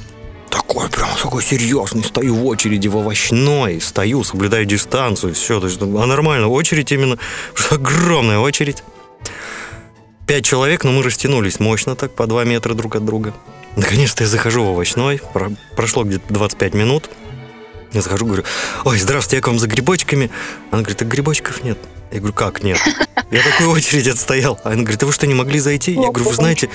Такой 0.50 0.88
прям 0.88 1.10
такой 1.20 1.42
серьезный, 1.42 2.04
стою 2.04 2.34
в 2.34 2.46
очереди 2.46 2.88
в 2.88 2.96
овощной, 2.96 3.80
стою, 3.80 4.24
соблюдаю 4.24 4.64
дистанцию, 4.64 5.34
все, 5.34 5.60
то 5.60 5.66
есть, 5.66 5.80
а 5.80 6.06
нормально, 6.06 6.48
очередь 6.48 6.92
именно, 6.92 7.18
огромная 7.70 8.38
очередь. 8.38 8.82
Пять 10.26 10.44
человек, 10.44 10.82
но 10.82 10.92
мы 10.92 11.02
растянулись 11.02 11.60
мощно 11.60 11.94
так, 11.94 12.14
по 12.14 12.26
два 12.26 12.44
метра 12.44 12.74
друг 12.74 12.96
от 12.96 13.04
друга. 13.04 13.32
Наконец-то 13.76 14.24
я 14.24 14.28
захожу 14.28 14.64
в 14.64 14.68
овощной, 14.70 15.20
про- 15.32 15.52
прошло 15.76 16.04
где-то 16.04 16.32
25 16.32 16.74
минут. 16.74 17.10
Я 17.92 18.00
захожу, 18.00 18.26
говорю, 18.26 18.44
ой, 18.84 18.98
здравствуйте, 18.98 19.36
я 19.36 19.42
к 19.42 19.46
вам 19.46 19.58
за 19.58 19.68
грибочками. 19.68 20.30
Она 20.70 20.82
говорит, 20.82 20.98
так 20.98 21.08
грибочков 21.08 21.62
нет. 21.62 21.78
Я 22.10 22.18
говорю, 22.18 22.34
как 22.34 22.62
нет? 22.62 22.78
Я 23.30 23.42
такую 23.42 23.70
очередь 23.70 24.06
отстоял. 24.08 24.60
Она 24.64 24.76
говорит, 24.76 25.02
а 25.02 25.06
вы 25.06 25.12
что, 25.12 25.26
не 25.26 25.34
могли 25.34 25.58
зайти? 25.58 25.92
Я 25.92 26.10
говорю, 26.10 26.24
вы 26.24 26.34
знаете, 26.34 26.70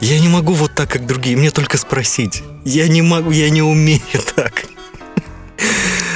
я 0.00 0.20
не 0.20 0.28
могу 0.28 0.52
вот 0.52 0.74
так, 0.74 0.90
как 0.90 1.06
другие, 1.06 1.36
мне 1.36 1.50
только 1.50 1.78
спросить. 1.78 2.42
Я 2.64 2.88
не 2.88 3.02
могу, 3.02 3.30
я 3.30 3.50
не 3.50 3.62
умею 3.62 4.00
так. 4.36 4.64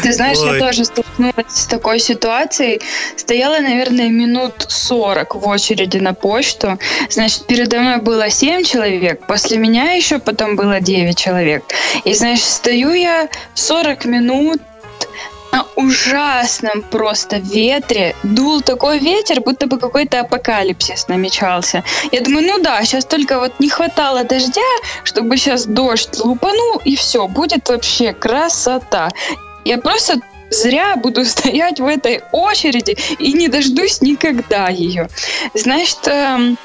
Ты 0.02 0.12
знаешь, 0.12 0.38
Ой. 0.38 0.58
я 0.58 0.66
тоже 0.66 0.84
столкнулась 0.84 1.46
с 1.48 1.66
такой 1.66 2.00
ситуацией. 2.00 2.80
Стояла, 3.16 3.60
наверное, 3.60 4.08
минут 4.08 4.66
40 4.68 5.36
в 5.36 5.46
очереди 5.46 5.98
на 5.98 6.12
почту. 6.12 6.78
Значит, 7.08 7.46
передо 7.46 7.80
мной 7.80 7.98
было 7.98 8.28
7 8.28 8.64
человек, 8.64 9.26
после 9.26 9.58
меня 9.58 9.92
еще 9.92 10.18
потом 10.18 10.56
было 10.56 10.80
9 10.80 11.16
человек. 11.16 11.62
И, 12.04 12.14
значит, 12.14 12.44
стою 12.44 12.92
я 12.92 13.28
40 13.54 14.04
минут 14.06 14.60
на 15.52 15.66
ужасном 15.76 16.82
просто 16.82 17.36
ветре. 17.36 18.16
Дул 18.22 18.62
такой 18.62 18.98
ветер, 18.98 19.40
будто 19.40 19.66
бы 19.66 19.78
какой-то 19.78 20.20
апокалипсис 20.20 21.08
намечался. 21.08 21.84
Я 22.10 22.20
думаю, 22.22 22.46
ну 22.46 22.62
да, 22.62 22.82
сейчас 22.84 23.04
только 23.04 23.38
вот 23.38 23.60
не 23.60 23.68
хватало 23.68 24.24
дождя, 24.24 24.60
чтобы 25.04 25.36
сейчас 25.36 25.66
дождь 25.66 26.18
лупанул, 26.18 26.80
и 26.84 26.96
все, 26.96 27.28
будет 27.28 27.68
вообще 27.68 28.12
красота. 28.12 29.10
Я 29.64 29.78
просто 29.78 30.20
зря 30.50 30.96
буду 30.96 31.24
стоять 31.26 31.80
в 31.80 31.86
этой 31.86 32.22
очереди 32.32 32.96
и 33.18 33.32
не 33.32 33.48
дождусь 33.48 34.00
никогда 34.00 34.68
ее. 34.68 35.08
Значит, 35.54 36.00
эм, 36.06 36.58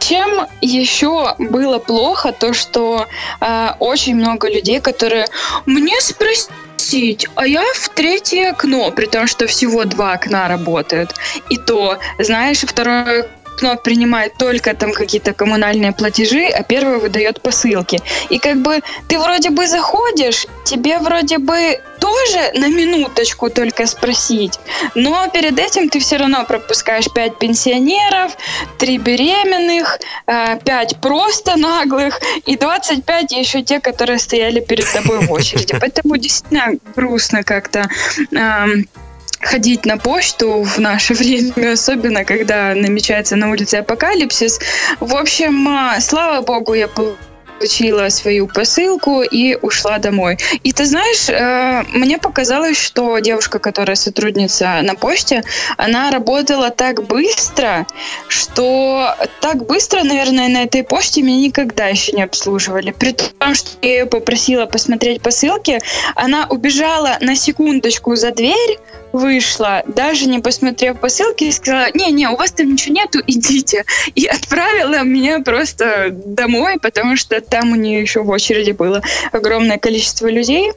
чем 0.00 0.46
еще 0.60 1.34
было 1.38 1.78
плохо, 1.78 2.32
то 2.32 2.52
что 2.52 3.06
э, 3.40 3.68
очень 3.78 4.16
много 4.16 4.48
людей, 4.50 4.80
которые 4.80 5.26
мне 5.66 6.00
спросить, 6.78 7.26
а 7.34 7.46
я 7.46 7.62
в 7.74 7.88
третье 7.90 8.50
окно, 8.50 8.90
при 8.92 9.06
том, 9.06 9.26
что 9.26 9.46
всего 9.46 9.84
два 9.84 10.12
окна 10.12 10.48
работают. 10.48 11.14
И 11.50 11.56
то, 11.56 11.98
знаешь, 12.18 12.60
второе 12.60 13.26
окно 13.58 13.76
принимает 13.76 14.34
только 14.38 14.74
там 14.74 14.92
какие-то 14.92 15.32
коммунальные 15.32 15.92
платежи, 15.92 16.46
а 16.46 16.62
первое 16.62 16.98
выдает 16.98 17.40
посылки. 17.42 18.00
И 18.30 18.38
как 18.38 18.58
бы 18.62 18.80
ты 19.08 19.18
вроде 19.18 19.50
бы 19.50 19.66
заходишь, 19.66 20.46
тебе 20.64 20.98
вроде 20.98 21.38
бы 21.38 21.80
тоже 22.00 22.52
на 22.54 22.68
минуточку 22.68 23.50
только 23.50 23.86
спросить, 23.86 24.60
но 24.94 25.28
перед 25.32 25.58
этим 25.58 25.88
ты 25.88 25.98
все 25.98 26.16
равно 26.16 26.44
пропускаешь 26.44 27.06
5 27.12 27.38
пенсионеров, 27.38 28.36
3 28.78 28.98
беременных, 28.98 29.98
5 30.26 31.00
просто 31.00 31.56
наглых 31.56 32.20
и 32.46 32.56
25 32.56 33.32
еще 33.32 33.62
те, 33.62 33.80
которые 33.80 34.18
стояли 34.18 34.60
перед 34.60 34.86
тобой 34.92 35.26
в 35.26 35.32
очереди. 35.32 35.76
Поэтому 35.80 36.16
действительно 36.16 36.78
грустно 36.94 37.42
как-то 37.42 37.88
эм, 38.32 38.86
ходить 39.40 39.86
на 39.86 39.96
почту 39.96 40.62
в 40.62 40.78
наше 40.78 41.14
время, 41.14 41.72
особенно 41.72 42.24
когда 42.24 42.74
намечается 42.74 43.36
на 43.36 43.50
улице 43.50 43.76
апокалипсис. 43.76 44.60
В 45.00 45.14
общем, 45.14 45.68
а, 45.68 46.00
слава 46.00 46.42
богу, 46.42 46.74
я 46.74 46.88
получила 47.58 48.08
свою 48.08 48.46
посылку 48.46 49.22
и 49.22 49.56
ушла 49.56 49.98
домой. 49.98 50.38
И 50.62 50.72
ты 50.72 50.84
знаешь, 50.84 51.28
э, 51.28 51.82
мне 51.92 52.18
показалось, 52.18 52.78
что 52.78 53.18
девушка, 53.18 53.58
которая 53.58 53.96
сотрудница 53.96 54.80
на 54.82 54.94
почте, 54.94 55.42
она 55.76 56.10
работала 56.10 56.70
так 56.70 57.06
быстро, 57.06 57.86
что 58.28 59.14
так 59.40 59.66
быстро, 59.66 60.04
наверное, 60.04 60.48
на 60.48 60.62
этой 60.62 60.84
почте 60.84 61.22
меня 61.22 61.38
никогда 61.48 61.86
еще 61.88 62.12
не 62.12 62.22
обслуживали. 62.22 62.92
При 62.92 63.12
том, 63.12 63.54
что 63.54 63.70
я 63.82 63.88
ее 63.88 64.06
попросила 64.06 64.66
посмотреть 64.66 65.20
посылки, 65.20 65.80
она 66.14 66.46
убежала 66.48 67.18
на 67.20 67.34
секундочку 67.34 68.14
за 68.16 68.30
дверь, 68.30 68.78
вышла, 69.12 69.82
даже 69.86 70.26
не 70.26 70.38
посмотрев 70.38 71.00
посылки, 71.00 71.50
сказала, 71.50 71.88
не-не, 71.94 72.28
у 72.28 72.36
вас 72.36 72.52
там 72.52 72.72
ничего 72.72 72.94
нету, 72.94 73.20
идите. 73.26 73.84
И 74.14 74.26
отправила 74.26 75.02
меня 75.02 75.40
просто 75.40 76.10
домой, 76.10 76.78
потому 76.80 77.16
что 77.16 77.40
там 77.48 77.72
у 77.72 77.76
нее 77.76 78.00
еще 78.00 78.22
в 78.22 78.30
очереди 78.30 78.72
было 78.72 79.02
огромное 79.32 79.78
количество 79.78 80.28
людей. 80.28 80.72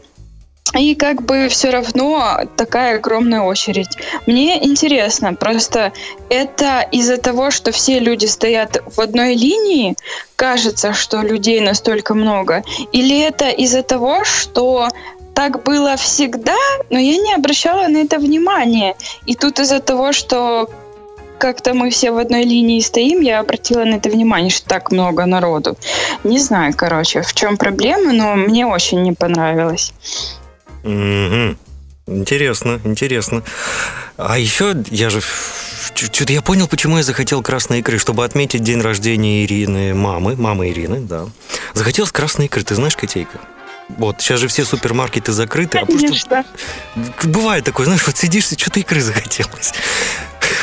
И 0.77 0.95
как 0.95 1.23
бы 1.23 1.47
все 1.49 1.69
равно 1.69 2.47
такая 2.55 2.95
огромная 2.95 3.41
очередь. 3.41 3.89
Мне 4.25 4.63
интересно, 4.65 5.33
просто 5.33 5.91
это 6.29 6.87
из-за 6.91 7.17
того, 7.17 7.51
что 7.51 7.71
все 7.71 7.99
люди 7.99 8.25
стоят 8.25 8.81
в 8.95 9.01
одной 9.01 9.33
линии, 9.33 9.95
кажется, 10.37 10.93
что 10.93 11.21
людей 11.21 11.59
настолько 11.59 12.13
много, 12.13 12.63
или 12.93 13.19
это 13.19 13.49
из-за 13.49 13.83
того, 13.83 14.23
что 14.23 14.87
так 15.33 15.63
было 15.63 15.97
всегда, 15.97 16.57
но 16.89 16.99
я 16.99 17.17
не 17.17 17.33
обращала 17.33 17.87
на 17.87 17.97
это 17.97 18.17
внимания. 18.17 18.95
И 19.25 19.35
тут 19.35 19.59
из-за 19.59 19.79
того, 19.79 20.13
что 20.13 20.69
как-то 21.41 21.73
мы 21.73 21.89
все 21.89 22.11
в 22.11 22.19
одной 22.19 22.43
линии 22.43 22.79
стоим, 22.79 23.21
я 23.21 23.39
обратила 23.39 23.83
на 23.83 23.95
это 23.95 24.09
внимание, 24.09 24.51
что 24.51 24.67
так 24.67 24.91
много 24.91 25.25
народу. 25.25 25.75
Не 26.23 26.37
знаю, 26.37 26.73
короче, 26.77 27.23
в 27.23 27.33
чем 27.33 27.57
проблема, 27.57 28.13
но 28.13 28.35
мне 28.35 28.67
очень 28.67 29.01
не 29.01 29.13
понравилось. 29.13 29.91
Мгм. 30.83 31.57
Интересно, 32.05 32.79
интересно. 32.83 33.41
А 34.17 34.37
еще 34.37 34.75
я 34.91 35.09
же... 35.09 35.21
Что-то 35.95 36.31
я 36.31 36.43
понял, 36.43 36.67
почему 36.67 36.97
я 36.97 37.03
захотел 37.03 37.41
красной 37.41 37.79
икры, 37.79 37.97
чтобы 37.97 38.23
отметить 38.23 38.61
день 38.61 38.81
рождения 38.81 39.43
Ирины, 39.43 39.95
мамы, 39.95 40.35
мамы 40.35 40.69
Ирины, 40.69 40.99
да. 40.99 41.25
Захотелось 41.73 42.11
красной 42.11 42.45
икры, 42.45 42.63
ты 42.63 42.75
знаешь, 42.75 42.95
Котейка? 42.95 43.39
Вот, 43.97 44.21
сейчас 44.21 44.39
же 44.39 44.47
все 44.47 44.63
супермаркеты 44.63 45.31
закрыты, 45.31 45.79
а 45.79 45.85
просто 45.85 46.07
Конечно. 46.07 46.45
бывает 47.23 47.65
такое, 47.65 47.85
знаешь, 47.85 48.05
вот 48.05 48.15
сидишь, 48.15 48.45
что-то 48.45 48.79
икры 48.79 49.01
захотелось. 49.01 49.73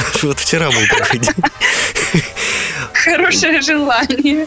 Вот 0.22 0.38
вчера 0.38 0.70
был 0.70 0.86
такой 0.88 1.18
день. 1.20 1.34
Хорошее 2.92 3.60
желание. 3.60 4.46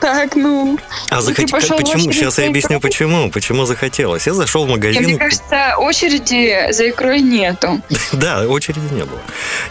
Так, 0.00 0.34
ну... 0.34 0.78
А 1.10 1.18
И 1.18 1.22
захотел, 1.22 1.76
почему? 1.76 2.10
Сейчас 2.10 2.38
я 2.38 2.46
объясню, 2.48 2.78
икрой? 2.78 2.90
почему. 2.90 3.30
Почему 3.30 3.66
захотелось. 3.66 4.26
Я 4.26 4.32
зашел 4.32 4.64
в 4.64 4.68
Не, 4.68 4.76
мне 4.76 4.86
магазин. 4.88 5.18
кажется, 5.18 5.74
очереди 5.76 6.72
за 6.72 6.88
икрой 6.88 7.20
нету. 7.20 7.82
Да, 8.12 8.46
очереди 8.48 8.92
не 8.94 9.04
было. 9.04 9.20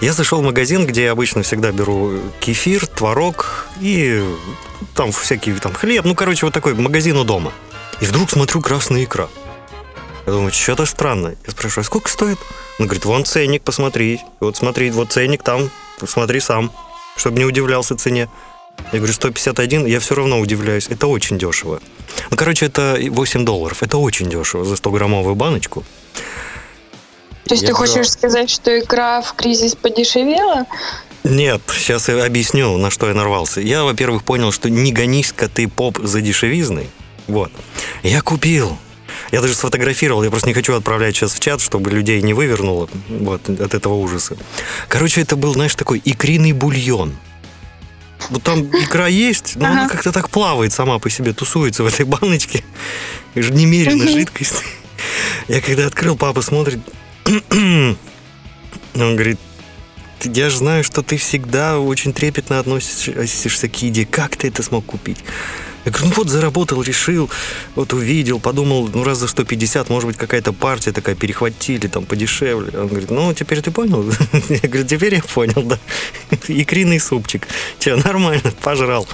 Я 0.01 0.13
зашел 0.13 0.41
в 0.41 0.43
магазин, 0.45 0.85
где 0.85 1.05
я 1.05 1.11
обычно 1.13 1.41
всегда 1.41 1.71
беру 1.71 2.19
кефир, 2.39 2.85
творог 2.85 3.65
и 3.81 4.23
там 4.93 5.11
всякие 5.11 5.55
там 5.55 5.73
хлеб. 5.73 6.05
Ну, 6.05 6.13
короче, 6.13 6.45
вот 6.45 6.53
такой 6.53 6.75
магазин 6.75 7.17
у 7.17 7.23
дома. 7.23 7.51
И 7.99 8.05
вдруг 8.05 8.29
смотрю 8.29 8.61
красная 8.61 9.03
икра. 9.05 9.29
Я 10.29 10.35
думаю, 10.35 10.53
что-то 10.53 10.85
странно. 10.85 11.33
Я 11.43 11.51
спрашиваю, 11.51 11.81
а 11.81 11.85
сколько 11.85 12.07
стоит? 12.07 12.37
Он 12.77 12.85
говорит, 12.85 13.03
вон 13.03 13.25
ценник, 13.25 13.63
посмотри. 13.63 14.21
Вот 14.39 14.57
смотри, 14.57 14.91
вот 14.91 15.11
ценник 15.11 15.41
там, 15.41 15.71
посмотри 15.99 16.39
сам, 16.39 16.71
чтобы 17.17 17.39
не 17.39 17.45
удивлялся 17.45 17.95
цене. 17.95 18.29
Я 18.91 18.99
говорю, 18.99 19.11
151, 19.11 19.87
я 19.87 19.99
все 19.99 20.13
равно 20.13 20.39
удивляюсь. 20.39 20.85
Это 20.87 21.07
очень 21.07 21.39
дешево. 21.39 21.81
Ну, 22.29 22.37
короче, 22.37 22.67
это 22.67 22.99
8 23.09 23.43
долларов. 23.43 23.81
Это 23.81 23.97
очень 23.97 24.29
дешево 24.29 24.65
за 24.65 24.75
100-граммовую 24.75 25.33
баночку. 25.33 25.83
То 27.45 27.55
есть 27.55 27.63
Я 27.63 27.69
ты 27.69 27.73
брал. 27.73 27.87
хочешь 27.87 28.11
сказать, 28.11 28.51
что 28.51 28.79
икра 28.79 29.23
в 29.23 29.33
кризис 29.33 29.73
подешевела? 29.73 30.67
Нет, 31.23 31.59
сейчас 31.73 32.07
я 32.07 32.23
объясню, 32.23 32.77
на 32.77 32.91
что 32.91 33.07
я 33.07 33.15
нарвался. 33.15 33.61
Я, 33.61 33.83
во-первых, 33.83 34.23
понял, 34.23 34.51
что 34.51 34.69
не 34.69 34.91
гонись-ка 34.91 35.47
ты 35.49 35.67
поп 35.67 35.97
за 36.03 36.21
дешевизной. 36.21 36.87
Вот. 37.27 37.51
Я 38.03 38.21
купил. 38.21 38.77
Я 39.31 39.41
даже 39.41 39.53
сфотографировал, 39.53 40.23
я 40.23 40.29
просто 40.29 40.47
не 40.47 40.53
хочу 40.53 40.73
отправлять 40.75 41.15
сейчас 41.15 41.33
в 41.33 41.39
чат, 41.39 41.61
чтобы 41.61 41.91
людей 41.91 42.21
не 42.21 42.33
вывернуло 42.33 42.89
вот, 43.09 43.47
от 43.49 43.73
этого 43.73 43.93
ужаса. 43.93 44.37
Короче, 44.87 45.21
это 45.21 45.35
был, 45.35 45.53
знаешь, 45.53 45.75
такой 45.75 46.01
икриный 46.03 46.51
бульон. 46.53 47.15
Вот 48.29 48.43
там 48.43 48.63
икра 48.63 49.07
есть, 49.07 49.55
но 49.55 49.67
она 49.67 49.81
Ага. 49.85 49.91
как-то 49.91 50.11
так 50.11 50.29
плавает 50.29 50.73
сама 50.73 50.99
по 50.99 51.09
себе, 51.09 51.33
тусуется 51.33 51.83
в 51.83 51.87
этой 51.87 52.05
баночке. 52.05 52.63
И 53.35 53.41
же 53.41 53.53
немерено 53.53 54.07
жидкость. 54.07 54.63
Я 55.47 55.61
когда 55.61 55.85
открыл, 55.87 56.17
папа 56.17 56.41
смотрит. 56.41 56.79
Он 57.51 57.95
говорит, 58.95 59.39
«Ты- 60.19 60.31
я 60.33 60.49
же 60.49 60.57
знаю, 60.57 60.83
что 60.83 61.01
ты 61.03 61.17
всегда 61.17 61.79
очень 61.79 62.11
трепетно 62.13 62.59
относишься 62.59 63.69
к 63.69 63.75
еде. 63.81 64.05
Как 64.05 64.35
ты 64.35 64.47
это 64.49 64.63
смог 64.63 64.85
купить? 64.85 65.19
Я 65.85 65.91
говорю, 65.91 66.09
ну 66.09 66.13
вот 66.15 66.29
заработал, 66.29 66.81
решил, 66.81 67.29
вот 67.75 67.93
увидел, 67.93 68.39
подумал, 68.39 68.89
ну 68.93 69.03
раз 69.03 69.19
за 69.19 69.27
150, 69.27 69.89
может 69.89 70.07
быть, 70.07 70.17
какая-то 70.17 70.53
партия 70.53 70.91
такая 70.91 71.15
перехватили, 71.15 71.87
там 71.87 72.05
подешевле. 72.05 72.77
Он 72.77 72.87
говорит, 72.87 73.11
ну 73.11 73.33
теперь 73.33 73.61
ты 73.61 73.71
понял? 73.71 74.03
Я 74.49 74.69
говорю, 74.69 74.87
теперь 74.87 75.15
я 75.15 75.21
понял, 75.21 75.63
да. 75.63 75.79
Икриный 76.47 76.99
супчик. 76.99 77.47
Че, 77.79 77.95
нормально, 77.95 78.51
пожрал. 78.61 79.07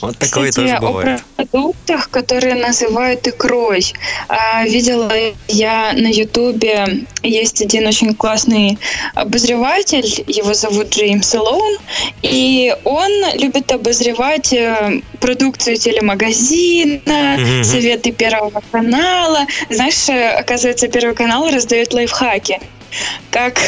Вот 0.00 0.16
такое 0.16 0.50
Кстати, 0.50 0.66
тоже 0.66 0.76
о 0.76 0.80
бывает. 0.80 1.22
продуктах, 1.36 2.08
которые 2.10 2.54
называют 2.54 3.26
икрой. 3.26 3.84
А, 4.28 4.64
видела 4.64 5.10
я 5.48 5.92
на 5.92 6.06
Ютубе, 6.06 7.04
есть 7.24 7.60
один 7.62 7.86
очень 7.88 8.14
классный 8.14 8.78
обозреватель, 9.14 10.24
его 10.28 10.54
зовут 10.54 10.90
Джеймс 10.90 11.34
Элоун, 11.34 11.78
и 12.22 12.72
он 12.84 13.10
любит 13.34 13.72
обозревать 13.72 14.52
э, 14.52 15.00
продукцию 15.20 15.76
телемагазина, 15.76 17.36
Мгм. 17.38 17.64
советы 17.64 18.12
Первого 18.12 18.62
канала. 18.70 19.46
Знаешь, 19.68 20.08
э, 20.08 20.28
оказывается, 20.38 20.86
Первый 20.88 21.16
канал 21.16 21.50
раздает 21.50 21.92
лайфхаки 21.92 22.60
как 23.30 23.58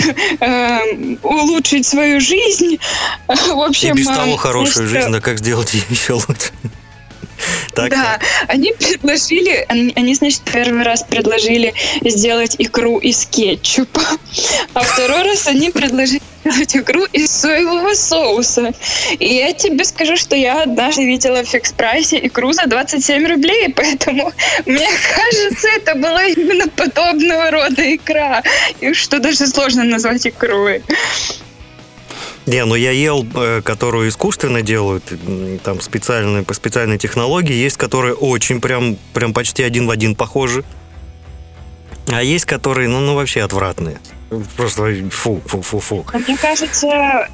э, 0.41 1.17
улучшить 1.23 1.87
свою 1.87 2.21
жизнь. 2.21 2.79
В 3.29 3.33
И 3.33 3.67
общем, 3.67 3.95
без 3.95 4.07
того 4.07 4.35
э, 4.35 4.37
хорошую 4.37 4.89
значит, 4.89 5.03
жизнь, 5.05 5.13
да 5.13 5.21
как 5.21 5.39
сделать 5.39 5.75
ее 5.75 5.83
еще 5.91 6.13
лучше? 6.15 6.51
Так, 7.75 7.91
да, 7.91 8.19
так. 8.19 8.23
они 8.49 8.75
предложили, 8.79 9.65
они, 9.69 9.95
они, 9.97 10.15
значит, 10.15 10.43
первый 10.43 10.83
раз 10.83 11.03
предложили 11.03 11.73
сделать 12.03 12.55
икру 12.59 12.99
из 12.99 13.25
кетчупа, 13.25 14.03
а 14.75 14.81
второй 14.81 15.23
раз 15.23 15.47
они 15.47 15.71
предложили 15.71 16.21
сделать 16.41 16.77
икру 16.77 17.05
из 17.13 17.31
соевого 17.31 17.95
соуса. 17.95 18.73
И 19.19 19.35
я 19.35 19.53
тебе 19.53 19.85
скажу, 19.85 20.17
что 20.17 20.37
я 20.37 20.63
однажды 20.63 21.05
видела 21.05 21.43
в 21.43 21.49
фикс-прайсе 21.49 22.27
икру 22.27 22.53
за 22.53 22.67
27 22.67 23.27
рублей, 23.27 23.73
поэтому 23.75 24.33
мне 24.67 24.89
кажется, 25.15 25.69
это 25.77 25.95
была 25.95 26.25
именно 26.25 26.69
подобного 26.69 27.51
рода 27.51 27.95
икра, 27.95 28.43
и 28.81 28.93
что 28.95 29.19
даже 29.19 29.47
сложно 29.47 29.85
назвать 29.85 30.27
икрой. 30.27 30.83
Не, 32.47 32.65
ну 32.65 32.75
я 32.75 32.91
ел, 32.91 33.27
э, 33.35 33.61
которую 33.63 34.09
искусственно 34.09 34.63
делают, 34.63 35.05
там 35.63 35.81
специальные, 35.81 36.43
по 36.43 36.55
специальной 36.55 36.99
технологии, 36.99 37.53
есть, 37.53 37.77
которые 37.77 38.15
очень 38.15 38.61
прям, 38.61 38.97
прям 39.13 39.33
почти 39.33 39.63
один 39.63 39.87
в 39.87 39.91
один 39.91 40.15
похожи. 40.15 40.65
А 42.09 42.23
есть, 42.23 42.47
которые, 42.47 42.89
ну, 42.89 42.99
ну 43.01 43.15
вообще 43.15 43.43
отвратные. 43.43 44.01
Просто 44.57 44.95
фу, 45.11 45.41
фу, 45.45 45.63
фу, 45.63 45.81
фу. 45.81 46.07
А 46.13 46.19
Мне 46.19 46.37
кажется, 46.37 47.29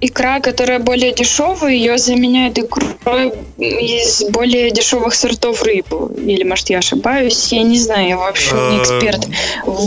икра, 0.00 0.40
которая 0.40 0.78
более 0.78 1.12
дешевая, 1.12 1.72
ее 1.72 1.96
заменяют 1.98 2.58
икрой 2.58 3.32
из 3.56 4.24
более 4.30 4.70
дешевых 4.70 5.14
сортов 5.14 5.62
рыбы. 5.62 6.14
Или, 6.16 6.44
может, 6.44 6.68
я 6.70 6.78
ошибаюсь, 6.78 7.52
я 7.52 7.62
не 7.62 7.78
знаю, 7.78 8.08
я 8.08 8.16
вообще 8.16 8.54
не 8.54 8.78
Э, 8.78 8.82
эксперт. 8.82 9.26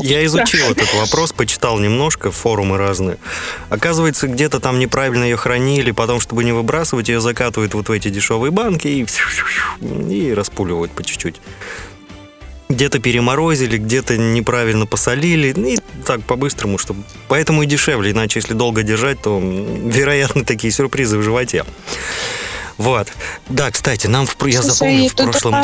Я 0.04 0.26
изучил 0.26 0.72
этот 0.72 0.94
вопрос, 0.96 1.32
почитал 1.32 1.78
немножко, 1.80 2.32
форумы 2.32 2.78
разные. 2.78 3.18
Оказывается, 3.70 4.28
где-то 4.28 4.60
там 4.60 4.80
неправильно 4.80 5.24
ее 5.24 5.38
хранили, 5.38 5.92
потом, 5.92 6.20
чтобы 6.20 6.44
не 6.44 6.52
выбрасывать, 6.52 7.10
ее 7.10 7.22
закатывают 7.22 7.74
вот 7.74 7.90
в 7.90 7.92
эти 7.92 8.10
дешевые 8.10 8.52
банки 8.52 8.88
и, 8.88 9.06
и 10.12 10.34
распуливают 10.34 10.92
по 10.92 11.04
чуть-чуть. 11.04 11.36
Где-то 12.70 13.00
переморозили, 13.00 13.78
где-то 13.78 14.16
неправильно 14.18 14.86
посолили, 14.86 15.54
и 15.58 15.80
так 16.06 16.22
по-быстрому, 16.24 16.78
чтобы... 16.78 17.04
Поэтому 17.28 17.64
и 17.64 17.66
дешевле, 17.66 18.12
иначе 18.12 18.40
если 18.40 18.54
долго 18.54 18.84
держать, 18.84 19.22
то, 19.22 19.40
вероятно, 19.40 20.46
такие 20.46 20.72
сюрпризы 20.72 21.18
в 21.18 21.24
животе. 21.24 21.66
Вот. 22.78 23.08
Да, 23.50 23.72
кстати, 23.72 24.06
нам, 24.08 24.28
в... 24.28 24.46
я 24.46 24.62
запомнил 24.62 25.10
в 25.10 25.16
прошлом 25.16 25.56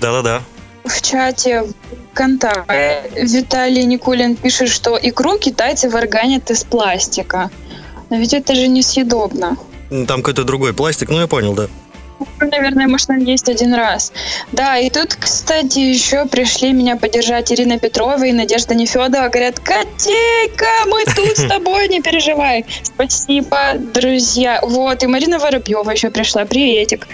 Да-да-да. 0.00 0.42
в 0.84 1.02
чате 1.02 1.64
ВКонтакте 2.12 3.10
Виталий 3.14 3.84
Никулин 3.84 4.34
пишет, 4.34 4.68
что 4.68 4.98
икру 5.00 5.38
китайцы 5.38 5.88
варганят 5.88 6.50
из 6.50 6.64
пластика. 6.64 7.50
Но 8.10 8.16
ведь 8.16 8.34
это 8.34 8.54
же 8.54 8.66
несъедобно. 8.66 9.56
Там 9.88 10.22
какой-то 10.22 10.44
другой 10.44 10.74
пластик, 10.74 11.08
ну 11.10 11.20
я 11.20 11.26
понял, 11.26 11.54
да. 11.54 11.68
Ну, 12.18 12.26
Наверное, 12.40 12.88
можно 12.88 13.12
есть 13.14 13.48
один 13.48 13.74
раз. 13.74 14.12
Да, 14.52 14.78
и 14.78 14.90
тут, 14.90 15.14
кстати, 15.14 15.78
еще 15.78 16.26
пришли 16.26 16.72
меня 16.72 16.96
поддержать 16.96 17.52
Ирина 17.52 17.78
Петрова 17.78 18.24
и 18.24 18.32
Надежда 18.32 18.74
Нефедова. 18.74 19.28
Говорят, 19.28 19.60
Котейка, 19.60 20.66
мы 20.86 21.04
тут 21.04 21.36
с 21.36 21.46
тобой, 21.48 21.88
не 21.88 22.00
переживай. 22.00 22.64
Спасибо, 22.82 23.74
друзья. 23.74 24.60
Вот, 24.62 25.02
и 25.02 25.06
Марина 25.06 25.38
Воробьева 25.38 25.90
еще 25.90 26.10
пришла. 26.10 26.44
Приветик. 26.44 27.06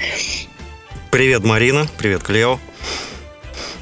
Привет, 1.11 1.45
Марина. 1.45 1.87
Привет, 1.99 2.23
Клео. 2.23 2.59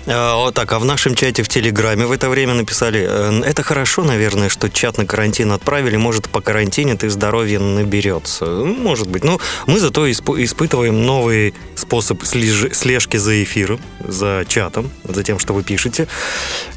А, 0.07 0.37
вот 0.37 0.55
так, 0.55 0.73
а 0.73 0.79
в 0.79 0.85
нашем 0.85 1.15
чате 1.15 1.43
в 1.43 1.49
Телеграме 1.49 2.07
в 2.07 2.13
это 2.13 2.29
время 2.29 2.55
написали, 2.55 3.07
э, 3.09 3.43
это 3.45 3.63
хорошо, 3.63 4.03
наверное, 4.03 4.49
что 4.49 4.69
чат 4.69 4.99
на 4.99 5.07
карантин 5.07 5.53
отправили, 5.53 5.97
может, 5.97 6.29
по 6.29 6.41
карантине 6.41 6.97
ты 6.97 7.09
здоровье 7.09 7.59
наберется. 7.61 8.45
Может 8.47 9.09
быть. 9.09 9.23
Ну, 9.25 9.41
мы 9.67 9.79
зато 9.79 10.09
исп- 10.09 10.43
испытываем 10.43 11.07
новый 11.07 11.55
способ 11.77 12.23
слеж- 12.25 12.75
слежки 12.75 13.17
за 13.17 13.43
эфиром, 13.45 13.81
за 14.01 14.45
чатом, 14.49 14.91
за 15.05 15.23
тем, 15.23 15.39
что 15.39 15.53
вы 15.53 15.63
пишете. 15.63 16.09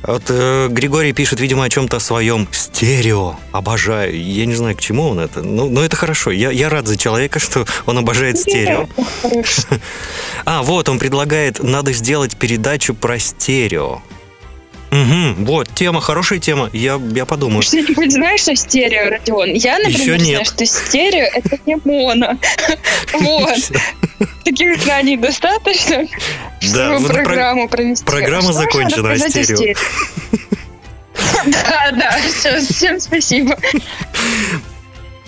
Вот 0.04 0.24
э, 0.30 0.68
Григорий 0.70 1.14
пишет, 1.14 1.40
видимо, 1.40 1.64
о 1.64 1.70
чем-то 1.70 2.00
своем. 2.00 2.48
Стерео. 2.52 3.38
Обожаю. 3.52 4.16
Я 4.22 4.46
не 4.46 4.56
знаю, 4.56 4.76
к 4.76 4.82
чему 4.82 5.10
он 5.10 5.20
это. 5.20 5.42
Ну, 5.42 5.70
но 5.70 5.84
это 5.84 5.96
хорошо. 5.96 6.30
Я, 6.30 6.52
я 6.52 6.70
рад 6.70 6.88
за 6.88 6.96
человека, 6.96 7.40
что 7.46 7.66
он 7.86 7.98
обожает 7.98 8.38
стерео. 8.38 8.88
А, 10.46 10.62
вот, 10.62 10.90
он 10.90 11.00
предлагает, 11.00 11.64
надо 11.64 11.92
сделать 11.92 12.36
передачу 12.36 12.94
про 12.94 13.15
стерео. 13.20 14.02
Угу, 14.92 15.46
вот, 15.46 15.68
тема, 15.76 16.00
хорошая 16.00 16.40
тема. 16.40 16.70
Я, 16.72 17.02
я 17.14 17.26
подумаю. 17.26 17.62
Что-нибудь 17.64 18.14
знаешь, 18.14 18.42
что 18.42 18.56
стерео, 18.56 19.10
Родион? 19.10 19.54
Я, 19.54 19.78
например, 19.80 20.00
Еще 20.00 20.18
нет. 20.18 20.28
знаю, 20.28 20.46
что 20.46 20.66
стерео— 20.66 21.28
это 21.34 21.60
не 21.66 21.76
моно. 21.84 22.38
Вот. 23.14 23.58
Таких 24.46 24.82
знаний 24.82 25.18
достаточно, 25.18 26.08
Да, 26.74 26.94
чтобы 26.98 27.08
про- 27.08 27.24
программу 27.24 27.68
провести. 27.68 28.06
программа 28.06 28.54
закончена, 28.54 29.10
а 29.10 29.14
о 29.14 29.18
стерео? 29.20 29.76
Да, 31.46 31.92
да, 31.92 32.18
все, 32.40 32.60
всем 32.62 33.00
спасибо. 33.00 33.58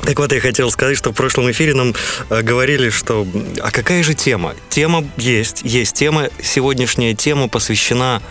Так 0.08 0.20
вот, 0.20 0.32
я 0.32 0.40
хотел 0.40 0.72
сказать, 0.72 0.98
что 0.98 1.12
в 1.12 1.14
прошлом 1.14 1.52
эфире 1.52 1.74
нам 1.74 1.94
э, 2.30 2.42
говорили, 2.42 2.90
что... 2.90 3.28
А 3.60 3.72
какая 3.72 4.04
же 4.04 4.14
тема? 4.14 4.56
Тема 4.70 5.04
есть, 5.18 5.64
есть 5.66 5.98
тема. 5.98 6.30
Сегодняшняя 6.42 7.14
тема 7.14 7.50
посвящена 7.50 8.22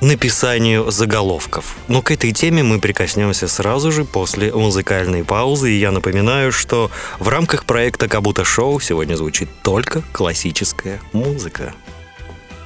написанию 0.00 0.90
заголовков. 0.90 1.76
Но 1.88 2.00
к 2.00 2.10
этой 2.10 2.32
теме 2.32 2.62
мы 2.62 2.80
прикоснемся 2.80 3.46
сразу 3.46 3.92
же 3.92 4.06
после 4.06 4.54
музыкальной 4.54 5.22
паузы. 5.22 5.70
И 5.70 5.78
я 5.78 5.90
напоминаю, 5.90 6.50
что 6.50 6.90
в 7.18 7.28
рамках 7.28 7.66
проекта 7.66 8.08
Кабута 8.08 8.46
Шоу 8.46 8.80
сегодня 8.80 9.16
звучит 9.16 9.50
только 9.62 10.02
классическая 10.12 10.98
музыка. 11.12 11.74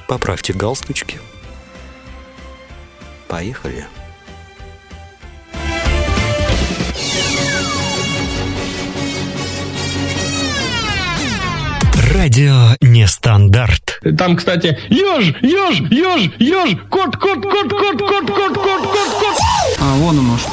Поправьте 0.07 0.53
галстучки. 0.53 1.19
Поехали. 3.27 3.85
Радио 12.13 12.75
Нестандарт. 12.81 13.99
Там, 14.17 14.35
кстати, 14.35 14.77
еж, 14.89 15.33
еж, 15.41 15.79
еж, 15.89 16.31
еж, 16.37 16.77
кот, 16.89 17.17
кот, 17.17 17.41
кот, 17.41 17.69
кот, 17.69 17.99
кот, 17.99 17.99
кот, 17.99 18.27
кот, 18.27 18.55
кот, 18.55 19.09
кот. 19.19 19.37
А, 19.79 19.95
вон 19.97 20.19
оно 20.19 20.37
что. 20.37 20.51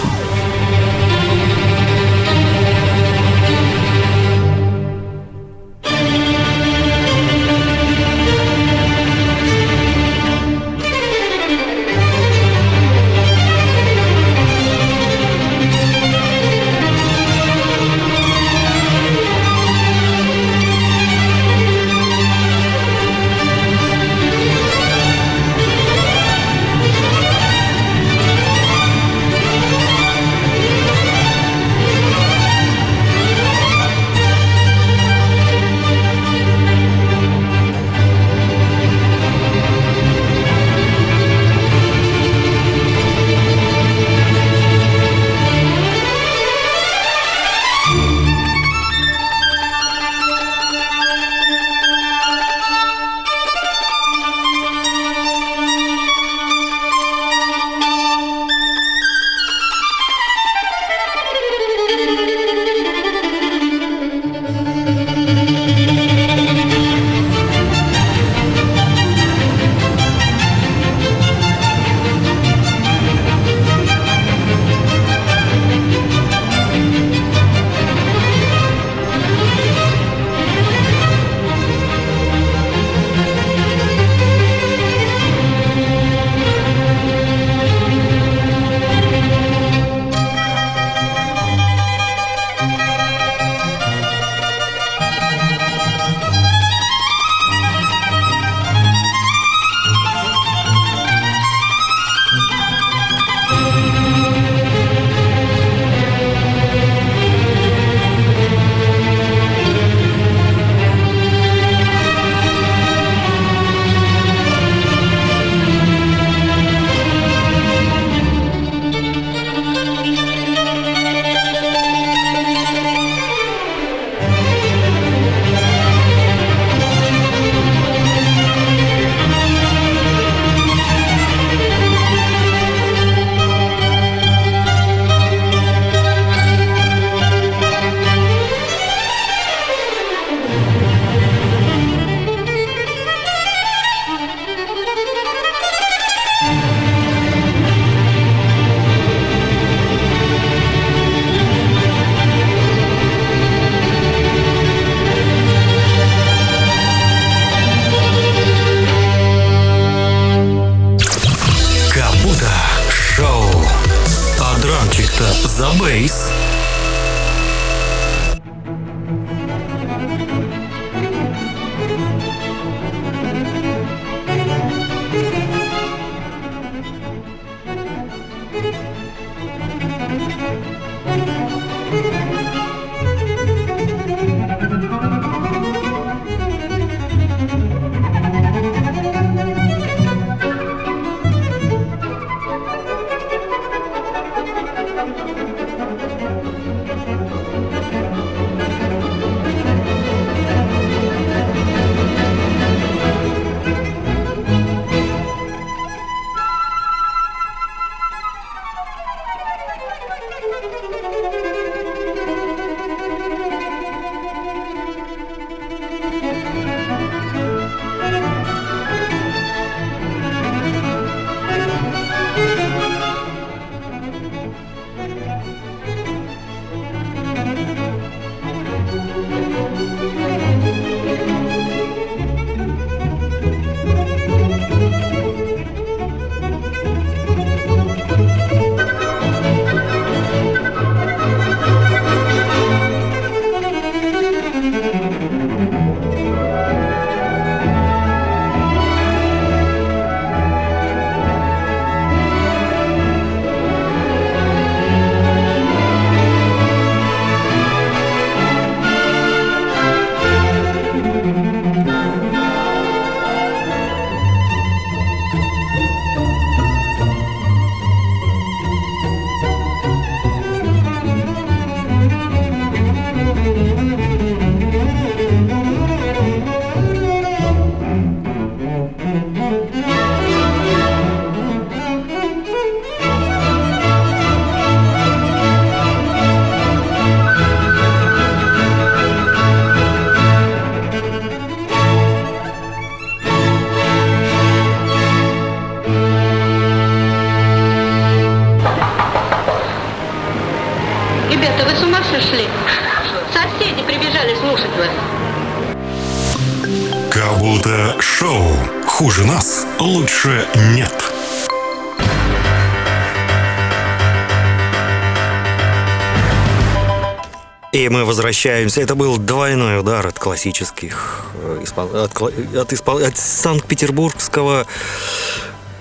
Возвращаемся. 318.22 318.80
Это 318.80 318.94
был 318.94 319.18
двойной 319.18 319.80
удар 319.80 320.06
от 320.06 320.16
классических, 320.16 321.26
э, 321.42 321.64
от, 321.74 322.22
от 322.54 322.72
от 322.88 323.16
Санкт-Петербургского 323.16 324.64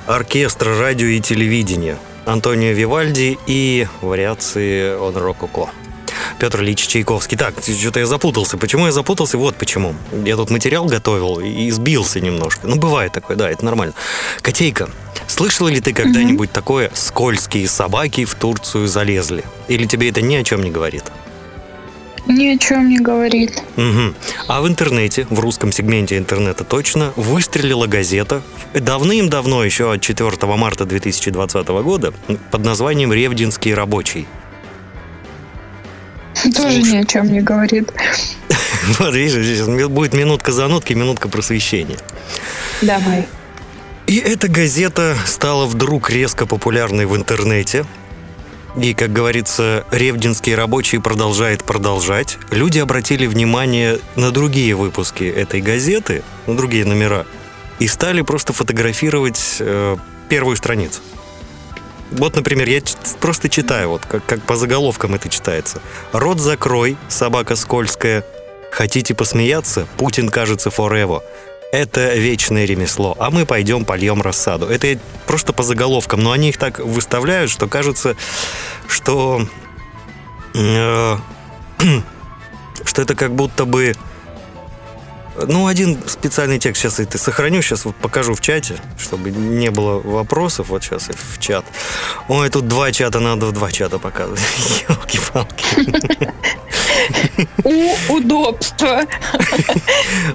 оркестра 0.07 0.75
радио 0.79 1.05
и 1.05 1.19
телевидения. 1.19 1.99
Антонио 2.25 2.71
Вивальди 2.71 3.37
и 3.45 3.87
вариации 4.01 4.95
он 4.95 5.15
рококо. 5.17 5.69
Петр 6.39 6.61
Ильич 6.61 6.87
Чайковский. 6.87 7.37
Так, 7.37 7.53
что-то 7.61 7.99
я 7.99 8.07
запутался. 8.07 8.57
Почему 8.57 8.87
я 8.87 8.91
запутался? 8.91 9.37
Вот 9.37 9.55
почему. 9.55 9.93
Я 10.25 10.35
тут 10.35 10.49
материал 10.49 10.85
готовил 10.85 11.39
и 11.39 11.69
сбился 11.69 12.19
немножко. 12.19 12.65
Ну, 12.65 12.77
бывает 12.77 13.11
такое, 13.11 13.37
да, 13.37 13.51
это 13.51 13.63
нормально. 13.63 13.93
Котейка, 14.41 14.89
слышала 15.27 15.67
ли 15.67 15.79
ты 15.79 15.93
когда-нибудь 15.93 16.51
такое 16.51 16.89
«скользкие 16.95 17.67
собаки 17.67 18.25
в 18.25 18.33
Турцию 18.33 18.87
залезли»? 18.87 19.43
Или 19.67 19.85
тебе 19.85 20.09
это 20.09 20.21
ни 20.21 20.33
о 20.33 20.43
чем 20.43 20.63
не 20.63 20.71
говорит? 20.71 21.03
Ни 22.27 22.47
о 22.47 22.57
чем 22.57 22.89
не 22.89 22.99
говорит. 22.99 23.63
Мгм. 23.75 24.15
А 24.47 24.61
в 24.61 24.67
интернете, 24.67 25.25
в 25.29 25.39
русском 25.39 25.71
сегменте 25.71 26.17
интернета 26.17 26.63
точно, 26.63 27.13
выстрелила 27.15 27.87
газета 27.87 28.41
давным-давно, 28.73 29.63
еще 29.63 29.91
от 29.91 30.01
4 30.01 30.31
марта 30.55 30.85
2020 30.85 31.67
года, 31.83 32.13
под 32.51 32.63
названием 32.63 33.11
«Ревдинский 33.11 33.73
рабочий». 33.73 34.27
Тоже 36.55 36.81
ни 36.81 36.97
о 36.97 37.05
чем 37.05 37.31
не 37.31 37.41
говорит. 37.41 37.91
Вот 38.97 39.13
видишь, 39.13 39.45
здесь 39.45 39.87
будет 39.87 40.13
минутка 40.13 40.51
занудки, 40.51 40.93
минутка 40.93 41.29
просвещения. 41.29 41.97
Давай. 42.81 43.27
И 44.07 44.17
эта 44.17 44.47
газета 44.47 45.15
стала 45.25 45.67
вдруг 45.67 46.09
резко 46.09 46.47
популярной 46.47 47.05
в 47.05 47.15
интернете. 47.15 47.85
И, 48.77 48.93
как 48.93 49.11
говорится, 49.11 49.85
Ревдинский 49.91 50.55
рабочий 50.55 50.99
продолжает 50.99 51.63
продолжать. 51.63 52.37
Люди 52.51 52.79
обратили 52.79 53.27
внимание 53.27 53.99
на 54.15 54.31
другие 54.31 54.75
выпуски 54.75 55.25
этой 55.25 55.61
газеты, 55.61 56.23
на 56.47 56.55
другие 56.55 56.85
номера, 56.85 57.25
и 57.79 57.87
стали 57.87 58.21
просто 58.21 58.53
фотографировать 58.53 59.57
э, 59.59 59.97
первую 60.29 60.55
страницу. 60.55 61.01
Вот, 62.11 62.35
например, 62.35 62.67
я 62.67 62.81
просто 63.19 63.49
читаю, 63.49 63.89
вот 63.89 64.05
как, 64.05 64.25
как 64.25 64.41
по 64.43 64.55
заголовкам 64.55 65.15
это 65.15 65.29
читается. 65.29 65.81
«Рот 66.11 66.39
закрой, 66.39 66.97
собака 67.07 67.55
скользкая. 67.55 68.25
Хотите 68.71 69.13
посмеяться? 69.13 69.87
Путин 69.97 70.29
кажется 70.29 70.69
forever. 70.69 71.21
Это 71.71 72.15
вечное 72.15 72.65
ремесло, 72.65 73.15
а 73.17 73.31
мы 73.31 73.45
пойдем 73.45 73.85
польем 73.85 74.21
рассаду. 74.21 74.67
Это 74.67 74.99
просто 75.25 75.53
по 75.53 75.63
заголовкам, 75.63 76.19
но 76.19 76.31
они 76.31 76.49
их 76.49 76.57
так 76.57 76.79
выставляют, 76.79 77.49
что 77.49 77.67
кажется, 77.67 78.17
что... 78.87 79.47
э, 80.53 81.17
что 82.83 83.01
это 83.01 83.15
как 83.15 83.33
будто 83.33 83.63
бы... 83.63 83.95
Ну, 85.35 85.67
один 85.67 85.97
специальный 86.07 86.59
текст 86.59 86.81
сейчас 86.81 86.99
это 86.99 87.17
сохраню, 87.17 87.61
сейчас 87.61 87.85
вот 87.85 87.95
покажу 87.95 88.33
в 88.33 88.41
чате, 88.41 88.75
чтобы 88.97 89.31
не 89.31 89.69
было 89.71 89.99
вопросов. 89.99 90.67
Вот 90.69 90.83
сейчас 90.83 91.07
я 91.07 91.13
в 91.17 91.39
чат. 91.39 91.65
Ой, 92.27 92.49
тут 92.49 92.67
два 92.67 92.91
чата, 92.91 93.19
надо 93.19 93.45
в 93.47 93.51
два 93.53 93.71
чата 93.71 93.97
показывать. 93.97 94.41
Елки-палки. 94.89 95.65
У 97.63 98.13
удобства. 98.13 99.01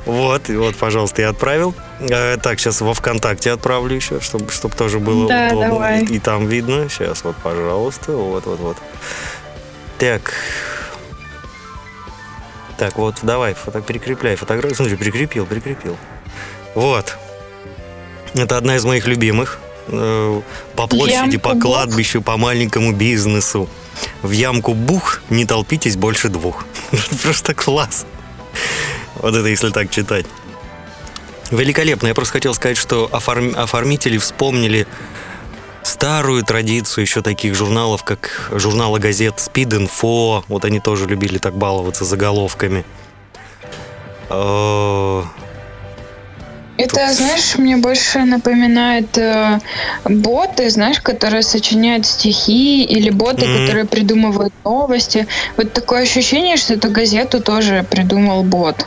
Вот, 0.07 0.49
и 0.51 0.57
вот, 0.57 0.77
пожалуйста, 0.77 1.23
я 1.23 1.29
отправил. 1.31 1.75
Э, 2.01 2.37
Так, 2.43 2.59
сейчас 2.59 2.81
во 2.81 2.95
ВКонтакте 2.95 3.53
отправлю 3.53 3.95
еще, 3.97 4.21
чтобы, 4.21 4.51
чтобы 4.51 4.75
тоже 4.75 4.99
было 4.99 5.29
Да, 5.29 5.49
удобно. 5.49 5.69
давай. 5.69 6.05
И, 6.05 6.17
и 6.17 6.19
там 6.19 6.47
видно. 6.47 6.89
Сейчас, 6.89 7.23
вот, 7.23 7.37
пожалуйста. 7.37 8.13
Вот, 8.13 8.47
вот, 8.47 8.59
вот. 8.61 8.77
Так. 9.99 10.33
Так, 12.79 12.97
вот, 12.99 13.17
давай, 13.23 13.55
фото, 13.55 13.81
прикрепляй 13.81 14.37
фотографию. 14.37 14.75
Смотри, 14.77 14.97
прикрепил, 14.97 15.47
прикрепил. 15.47 15.97
Вот. 16.75 17.17
Это 18.35 18.57
одна 18.59 18.77
из 18.77 18.85
моих 18.85 19.07
любимых. 19.07 19.59
Э, 19.89 20.41
По 20.75 20.87
площади, 20.87 21.35
Ямку 21.37 21.41
по 21.41 21.55
бух. 21.55 21.63
кладбищу, 21.63 22.21
по 22.23 22.37
маленькому 22.37 22.93
бизнесу. 22.93 23.69
В 24.23 24.31
ямку 24.33 24.75
бух, 24.75 25.23
не 25.31 25.47
толпитесь 25.47 25.97
больше 25.97 26.29
двух. 26.29 26.65
Просто 27.23 27.55
класс. 27.55 28.05
Вот 29.15 29.35
это 29.35 29.49
если 29.49 29.71
так 29.71 29.91
читать. 29.91 30.27
Великолепно. 31.51 32.09
Я 32.09 32.15
просто 32.15 32.33
хотел 32.33 32.53
сказать, 32.55 32.77
что 32.77 33.09
оформ- 33.13 33.55
оформители 33.57 34.19
вспомнили 34.19 34.87
старую 35.87 36.43
традицию 36.45 37.03
еще 37.03 37.23
таких 37.23 37.55
журналов, 37.55 38.03
как 38.05 38.51
журналы 38.53 38.99
газет 38.99 39.35
Speed 39.37 39.89
Info. 39.89 40.43
Вот 40.49 40.65
они 40.65 40.81
тоже 40.81 41.07
любили 41.07 41.39
так 41.39 41.55
баловаться 41.57 42.05
заголовками. 42.05 42.85
Э, 44.29 45.23
Это, 46.79 47.13
знаешь, 47.13 47.57
мне 47.57 47.77
больше 47.77 48.25
напоминает 48.25 49.17
э, 49.17 49.61
боты, 50.05 50.69
знаешь, 50.71 51.01
которые 51.01 51.43
сочиняют 51.43 52.05
стихи, 52.05 52.83
или 52.85 53.11
боты, 53.11 53.47
Мгм. 53.47 53.61
которые 53.67 53.85
придумывают 53.87 54.53
новости. 54.65 55.27
Вот 55.57 55.73
такое 55.73 56.03
ощущение, 56.03 56.57
что 56.57 56.75
эту 56.75 56.91
газету 56.91 57.41
тоже 57.41 57.87
придумал 57.89 58.43
бот. 58.43 58.87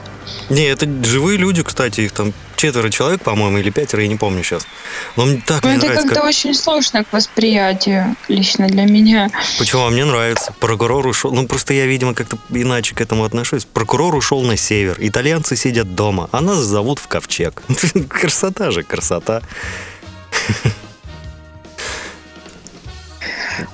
Не, 0.50 0.63
это 0.65 0.88
живые 1.04 1.38
люди, 1.38 1.62
кстати, 1.63 2.02
их 2.02 2.12
там 2.12 2.34
четверо 2.56 2.89
человек, 2.89 3.22
по-моему, 3.22 3.60
или 3.60 3.70
пятеро, 3.70 4.02
я 4.02 4.08
не 4.08 4.15
помню 4.15 4.44
сейчас. 4.44 4.65
Но 5.15 5.26
мне 5.26 5.42
так 5.46 5.63
Но 5.63 5.70
мне 5.70 5.78
это 5.78 5.86
нравится, 5.86 6.08
как-то 6.08 6.22
как- 6.22 6.30
очень 6.30 6.54
сложно 6.56 7.04
к 7.04 7.13
восприятию 7.13 8.15
лично 8.28 8.68
для 8.68 8.84
меня. 8.86 9.30
Почему? 9.60 9.84
А 9.86 9.89
мне 9.92 10.06
нравится. 10.06 10.54
Прокурор 10.60 11.06
ушел. 11.08 11.32
Ну, 11.32 11.48
просто 11.48 11.74
я, 11.74 11.86
видимо, 11.86 12.13
как-то 12.13 12.38
иначе 12.50 12.96
к 12.96 13.02
этому 13.02 13.24
отношусь. 13.26 13.65
Прокурор 13.65 14.15
ушел 14.15 14.42
на 14.42 14.58
север. 14.58 14.98
Итальянцы 15.00 15.56
сидят 15.56 15.94
дома, 15.96 16.30
а 16.32 16.42
нас 16.42 16.58
зовут 16.58 17.00
в 17.00 17.08
ковчег. 17.08 17.62
Красота 18.10 18.72
же, 18.72 18.84
красота. 18.84 19.42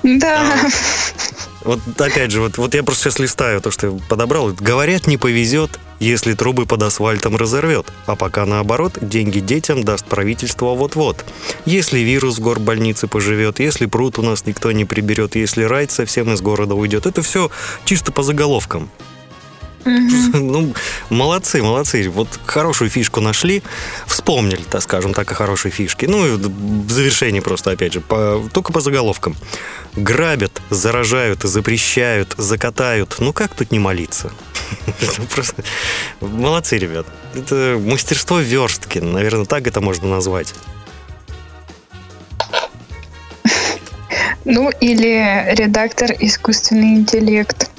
Да. 0.04 0.70
Вот 1.66 1.80
опять 2.00 2.32
же, 2.32 2.42
вот, 2.42 2.58
вот 2.58 2.76
я 2.76 2.84
просто 2.84 3.06
сейчас 3.06 3.20
листаю 3.20 3.60
то, 3.60 3.72
что 3.72 3.88
я 3.88 4.00
подобрал. 4.08 4.54
Говорят, 4.54 5.08
не 5.08 5.18
повезет, 5.18 5.80
если 6.00 6.34
трубы 6.34 6.68
под 6.68 6.84
асфальтом 6.84 7.36
разорвет. 7.36 7.88
А 8.06 8.16
пока 8.16 8.46
наоборот, 8.46 9.00
деньги 9.02 9.40
детям 9.40 9.84
даст 9.84 10.06
правительство 10.06 10.76
вот-вот. 10.76 11.26
Если 11.66 12.00
вирус 12.00 12.38
в 12.38 12.44
горбольнице 12.44 13.08
поживет, 13.08 13.60
если 13.60 13.88
пруд 13.88 14.20
у 14.20 14.22
нас 14.22 14.46
никто 14.46 14.72
не 14.72 14.86
приберет, 14.86 15.36
если 15.36 15.64
райд 15.64 15.92
совсем 15.92 16.32
из 16.32 16.42
города 16.42 16.76
уйдет. 16.76 17.08
Это 17.08 17.24
все 17.24 17.50
чисто 17.84 18.12
по 18.12 18.22
заголовкам. 18.24 18.90
Ну, 20.34 20.74
молодцы, 21.10 21.62
молодцы. 21.62 22.10
Вот 22.10 22.28
хорошую 22.46 22.90
фишку 22.90 23.22
нашли, 23.22 23.62
вспомнили, 24.08 24.62
так 24.70 24.82
скажем 24.82 25.14
так, 25.14 25.32
о 25.32 25.36
хорошей 25.36 25.72
фишке. 25.72 26.08
Ну, 26.08 26.26
и 26.26 26.32
в 26.32 26.92
завершении 26.92 27.40
просто, 27.40 27.72
опять 27.72 27.94
же, 27.94 28.02
по- 28.02 28.44
только 28.52 28.74
по 28.74 28.82
заголовкам. 28.82 29.36
Грабят, 29.96 30.62
заражают, 30.70 31.44
запрещают, 31.44 32.36
закатают. 32.38 33.16
Ну, 33.20 33.32
как 33.32 33.54
тут 33.54 33.72
не 33.72 33.80
молиться? 33.80 34.32
Просто 35.34 35.64
молодцы, 36.20 36.78
ребят. 36.78 37.06
Это 37.34 37.80
мастерство 37.82 38.40
верстки, 38.40 39.00
наверное, 39.00 39.46
так 39.46 39.68
это 39.68 39.80
можно 39.82 40.08
назвать. 40.08 40.54
Ну, 44.44 44.70
или 44.70 45.56
редактор 45.56 46.12
искусственный 46.20 46.96
интеллект. 46.96 47.72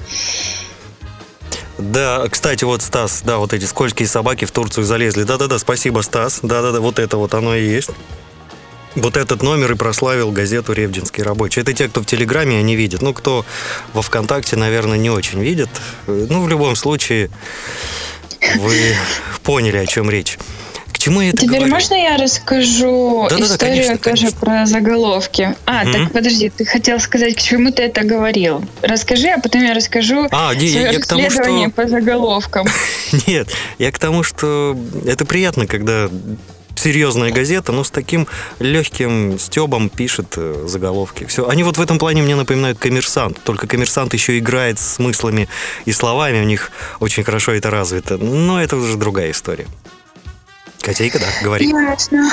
Да, 1.77 2.27
кстати, 2.29 2.63
вот 2.63 2.81
Стас, 2.81 3.21
да, 3.23 3.37
вот 3.37 3.53
эти 3.53 3.65
скользкие 3.65 4.07
собаки 4.07 4.45
в 4.45 4.51
Турцию 4.51 4.83
залезли. 4.83 5.23
Да-да-да, 5.23 5.59
спасибо, 5.59 6.01
Стас. 6.01 6.39
Да-да-да, 6.41 6.79
вот 6.79 6.97
это 6.99 7.17
вот 7.17 7.35
оно 7.35 7.55
и 7.55 7.63
есть. 7.63 7.91
Вот 8.97 9.15
этот 9.15 9.43
номер 9.43 9.73
и 9.73 9.75
прославил 9.75 10.31
газету 10.31 10.73
«Ревдинский 10.73 11.21
рабочий». 11.23 11.61
Это 11.61 11.71
те, 11.73 11.87
кто 11.87 12.01
в 12.01 12.05
Телеграме, 12.07 12.57
они 12.57 12.75
видят. 12.75 13.01
Ну, 13.03 13.13
кто 13.13 13.45
во 13.93 14.01
ВКонтакте, 14.01 14.55
наверное, 14.55 14.97
не 14.97 15.11
очень 15.11 15.39
видит. 15.39 15.69
Ну, 16.07 16.41
в 16.41 16.49
любом 16.49 16.75
случае, 16.75 17.29
вы 18.57 18.95
поняли, 19.43 19.77
о 19.77 19.85
чем 19.85 20.09
речь. 20.09 20.37
К 20.91 20.97
чему 20.97 21.21
я 21.21 21.29
это 21.29 21.37
Теперь 21.37 21.57
говорю? 21.59 21.73
можно 21.75 21.93
я 21.93 22.17
расскажу 22.17 23.27
Да-да-да, 23.29 23.45
историю 23.53 23.75
конечно, 23.75 23.97
тоже 23.99 24.15
конечно. 24.23 24.39
про 24.39 24.65
заголовки? 24.65 25.55
А, 25.67 25.83
Мгм. 25.83 25.93
так 25.93 26.11
подожди, 26.13 26.49
ты 26.49 26.65
хотел 26.65 26.99
сказать, 26.99 27.35
к 27.35 27.39
чему 27.39 27.71
ты 27.71 27.83
это 27.83 28.03
говорил? 28.03 28.65
Расскажи, 28.81 29.27
а 29.27 29.39
потом 29.39 29.63
я 29.63 29.75
расскажу 29.75 30.27
А, 30.31 30.55
не, 30.55 30.65
я, 30.65 30.89
я 30.91 30.99
к 30.99 31.05
тому, 31.05 31.29
что... 31.29 31.69
по 31.75 31.87
заголовкам. 31.87 32.65
Нет, 33.27 33.47
я 33.77 33.91
к 33.91 33.99
тому, 33.99 34.23
что 34.23 34.75
это 35.05 35.23
приятно, 35.25 35.67
когда 35.67 36.09
серьезная 36.77 37.31
газета, 37.31 37.71
но 37.71 37.83
с 37.83 37.89
таким 37.89 38.27
легким 38.59 39.37
стебом 39.39 39.89
пишет 39.89 40.33
э, 40.37 40.65
заголовки. 40.67 41.25
Все. 41.25 41.47
Они 41.47 41.63
вот 41.63 41.77
в 41.77 41.81
этом 41.81 41.99
плане 41.99 42.21
мне 42.21 42.35
напоминают 42.35 42.77
коммерсант. 42.77 43.39
Только 43.43 43.67
коммерсант 43.67 44.13
еще 44.13 44.37
играет 44.37 44.79
с 44.79 44.95
смыслами 44.95 45.47
и 45.85 45.91
словами, 45.91 46.41
у 46.41 46.45
них 46.45 46.71
очень 46.99 47.23
хорошо 47.23 47.53
это 47.53 47.69
развито. 47.69 48.17
Но 48.17 48.61
это 48.61 48.75
уже 48.77 48.97
другая 48.97 49.31
история. 49.31 49.67
Котейка, 50.87 51.19
да, 51.19 51.25
говори. 51.43 51.67
Ясно. 51.67 52.29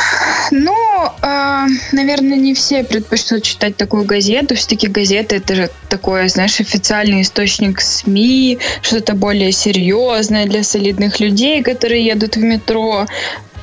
Ну, 0.52 0.76
а, 1.22 1.66
наверное, 1.90 2.36
не 2.36 2.54
все 2.54 2.84
предпочтут 2.84 3.42
читать 3.42 3.76
такую 3.76 4.04
газету. 4.04 4.54
Все-таки 4.54 4.86
газета 4.86 5.34
это 5.34 5.56
же 5.56 5.70
такой, 5.88 6.28
знаешь, 6.28 6.60
официальный 6.60 7.22
источник 7.22 7.80
СМИ, 7.80 8.60
что-то 8.80 9.14
более 9.16 9.50
серьезное 9.50 10.46
для 10.46 10.62
солидных 10.62 11.18
людей, 11.18 11.64
которые 11.64 12.04
едут 12.04 12.36
в 12.36 12.42
метро. 12.42 13.06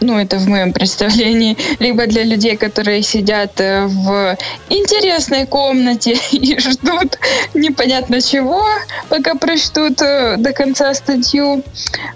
Ну, 0.01 0.17
это 0.17 0.37
в 0.37 0.47
моем 0.47 0.73
представлении. 0.73 1.55
Либо 1.79 2.07
для 2.07 2.23
людей, 2.23 2.57
которые 2.57 3.03
сидят 3.03 3.61
э, 3.61 3.85
в 3.85 4.35
интересной 4.69 5.45
комнате 5.45 6.17
и 6.31 6.59
ждут 6.59 7.19
непонятно 7.53 8.19
чего, 8.19 8.63
пока 9.09 9.35
прочтут 9.35 10.01
э, 10.01 10.37
до 10.37 10.53
конца 10.53 10.93
статью. 10.95 11.63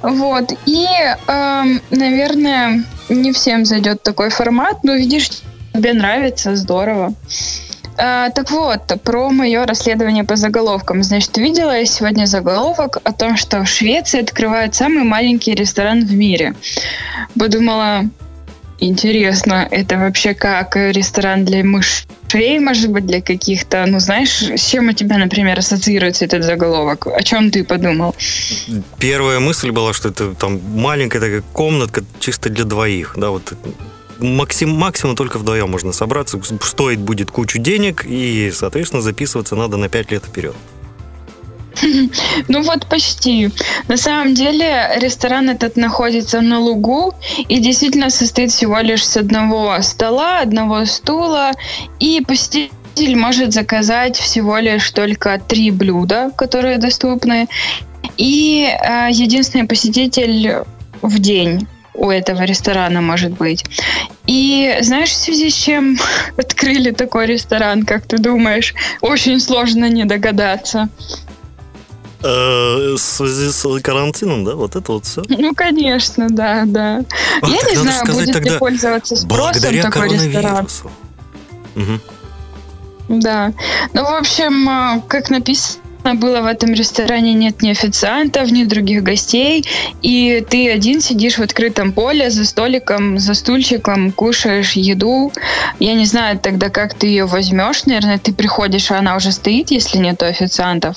Вот. 0.01 0.51
И, 0.65 0.87
эм, 1.27 1.81
наверное, 1.91 2.83
не 3.09 3.31
всем 3.31 3.65
зайдет 3.65 4.01
такой 4.01 4.29
формат, 4.29 4.83
но 4.83 4.95
видишь, 4.95 5.29
тебе 5.73 5.93
нравится, 5.93 6.55
здорово. 6.55 7.13
А, 7.97 8.29
так 8.29 8.51
вот, 8.51 9.01
про 9.03 9.29
мое 9.29 9.65
расследование 9.65 10.23
по 10.23 10.35
заголовкам. 10.35 11.03
Значит, 11.03 11.37
видела 11.37 11.77
я 11.77 11.85
сегодня 11.85 12.25
заголовок 12.25 12.97
о 13.03 13.11
том, 13.11 13.37
что 13.37 13.63
в 13.63 13.67
Швеции 13.67 14.21
открывают 14.21 14.75
самый 14.75 15.03
маленький 15.03 15.53
ресторан 15.53 16.05
в 16.05 16.11
мире. 16.11 16.55
Подумала, 17.39 18.03
интересно, 18.79 19.67
это 19.71 19.97
вообще 19.97 20.33
как 20.33 20.75
ресторан 20.75 21.45
для 21.45 21.63
мышей, 21.63 22.59
может 22.59 22.91
быть, 22.91 23.05
для 23.05 23.21
каких-то, 23.21 23.85
ну 23.87 23.99
знаешь, 23.99 24.41
с 24.41 24.69
чем 24.69 24.89
у 24.89 24.91
тебя, 24.91 25.17
например, 25.17 25.57
ассоциируется 25.57 26.25
этот 26.25 26.43
заголовок? 26.43 27.07
О 27.07 27.23
чем 27.23 27.49
ты 27.49 27.63
подумал? 27.63 28.13
Первая 28.99 29.39
мысль 29.39 29.71
была, 29.71 29.93
что 29.93 30.09
это 30.09 30.33
там 30.35 30.59
маленькая 30.75 31.19
такая 31.19 31.43
комнатка 31.53 32.03
чисто 32.19 32.49
для 32.49 32.65
двоих. 32.65 33.13
Да, 33.15 33.29
вот 33.29 33.53
максим, 34.19 34.69
максимум 34.71 35.15
только 35.15 35.37
вдвоем 35.37 35.69
можно 35.69 35.91
собраться. 35.91 36.39
Стоит 36.61 36.99
будет 36.99 37.31
кучу 37.31 37.59
денег, 37.59 38.05
и, 38.05 38.51
соответственно, 38.53 39.01
записываться 39.01 39.55
надо 39.55 39.77
на 39.77 39.89
5 39.89 40.11
лет 40.11 40.25
вперед. 40.25 40.55
Ну 42.47 42.61
вот 42.61 42.87
почти. 42.87 43.51
На 43.87 43.97
самом 43.97 44.33
деле 44.33 44.91
ресторан 44.97 45.49
этот 45.49 45.75
находится 45.75 46.41
на 46.41 46.59
лугу 46.59 47.13
и 47.49 47.59
действительно 47.59 48.09
состоит 48.09 48.51
всего 48.51 48.79
лишь 48.79 49.05
с 49.05 49.17
одного 49.17 49.81
стола, 49.81 50.39
одного 50.39 50.85
стула, 50.85 51.51
и 51.99 52.23
посетитель 52.25 53.15
может 53.15 53.53
заказать 53.53 54.17
всего 54.17 54.57
лишь 54.57 54.89
только 54.91 55.39
три 55.47 55.71
блюда, 55.71 56.31
которые 56.37 56.77
доступны, 56.77 57.47
и 58.17 58.67
э, 58.67 59.09
единственный 59.11 59.67
посетитель 59.67 60.63
в 61.01 61.19
день 61.19 61.67
у 61.97 62.09
этого 62.09 62.43
ресторана 62.43 63.01
может 63.01 63.31
быть. 63.31 63.65
И 64.27 64.77
знаешь, 64.81 65.09
в 65.09 65.15
связи 65.15 65.49
с 65.49 65.53
чем 65.55 65.97
открыли 66.37 66.91
такой 66.91 67.27
ресторан, 67.27 67.83
как 67.83 68.05
ты 68.05 68.17
думаешь? 68.17 68.73
Очень 69.01 69.39
сложно 69.39 69.89
не 69.89 70.05
догадаться. 70.05 70.89
Э, 72.23 72.93
В 72.95 72.97
связи 72.97 73.51
с 73.51 73.81
карантином, 73.81 74.45
да, 74.45 74.55
вот 74.55 74.75
это 74.75 74.91
вот 74.93 75.05
все. 75.05 75.23
Ну, 75.29 75.53
конечно, 75.53 76.27
да, 76.29 76.63
да. 76.65 77.01
А, 77.41 77.47
Я 77.47 77.61
не 77.69 77.75
знаю, 77.75 78.05
сказать 78.05 78.27
будет 78.27 78.51
ли 78.51 78.57
пользоваться 78.57 79.15
спросом 79.15 79.81
такой 79.81 80.09
ресторан. 80.09 80.67
Мгм. 81.75 82.01
Да. 83.07 83.53
Ну, 83.93 84.03
в 84.03 84.15
общем, 84.15 84.67
э, 84.69 85.01
как 85.07 85.29
написано 85.29 85.84
было 86.13 86.41
в 86.41 86.45
этом 86.45 86.73
ресторане 86.73 87.33
нет 87.33 87.61
ни 87.61 87.71
официантов, 87.71 88.51
ни 88.51 88.63
других 88.63 89.03
гостей, 89.03 89.65
и 90.01 90.45
ты 90.49 90.69
один 90.69 91.01
сидишь 91.01 91.37
в 91.37 91.41
открытом 91.41 91.91
поле 91.91 92.29
за 92.29 92.45
столиком, 92.45 93.17
за 93.19 93.33
стульчиком, 93.33 94.11
кушаешь 94.11 94.73
еду. 94.73 95.31
Я 95.79 95.93
не 95.93 96.05
знаю 96.05 96.39
тогда, 96.39 96.69
как 96.69 96.93
ты 96.93 97.07
ее 97.07 97.25
возьмешь. 97.25 97.85
Наверное, 97.85 98.19
ты 98.19 98.33
приходишь, 98.33 98.91
а 98.91 98.99
она 98.99 99.15
уже 99.15 99.31
стоит, 99.31 99.71
если 99.71 99.97
нет 99.97 100.21
официантов. 100.23 100.95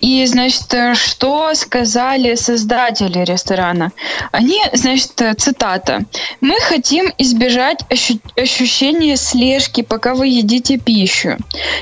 И, 0.00 0.24
значит, 0.26 0.72
что 0.94 1.54
сказали 1.54 2.34
создатели 2.36 3.24
ресторана? 3.24 3.92
Они, 4.32 4.60
значит, 4.72 5.12
цитата. 5.38 6.04
«Мы 6.40 6.54
хотим 6.60 7.12
избежать 7.18 7.80
ощу- 7.90 8.20
ощущения 8.36 9.16
слежки, 9.16 9.82
пока 9.82 10.14
вы 10.14 10.28
едите 10.28 10.78
пищу». 10.78 11.36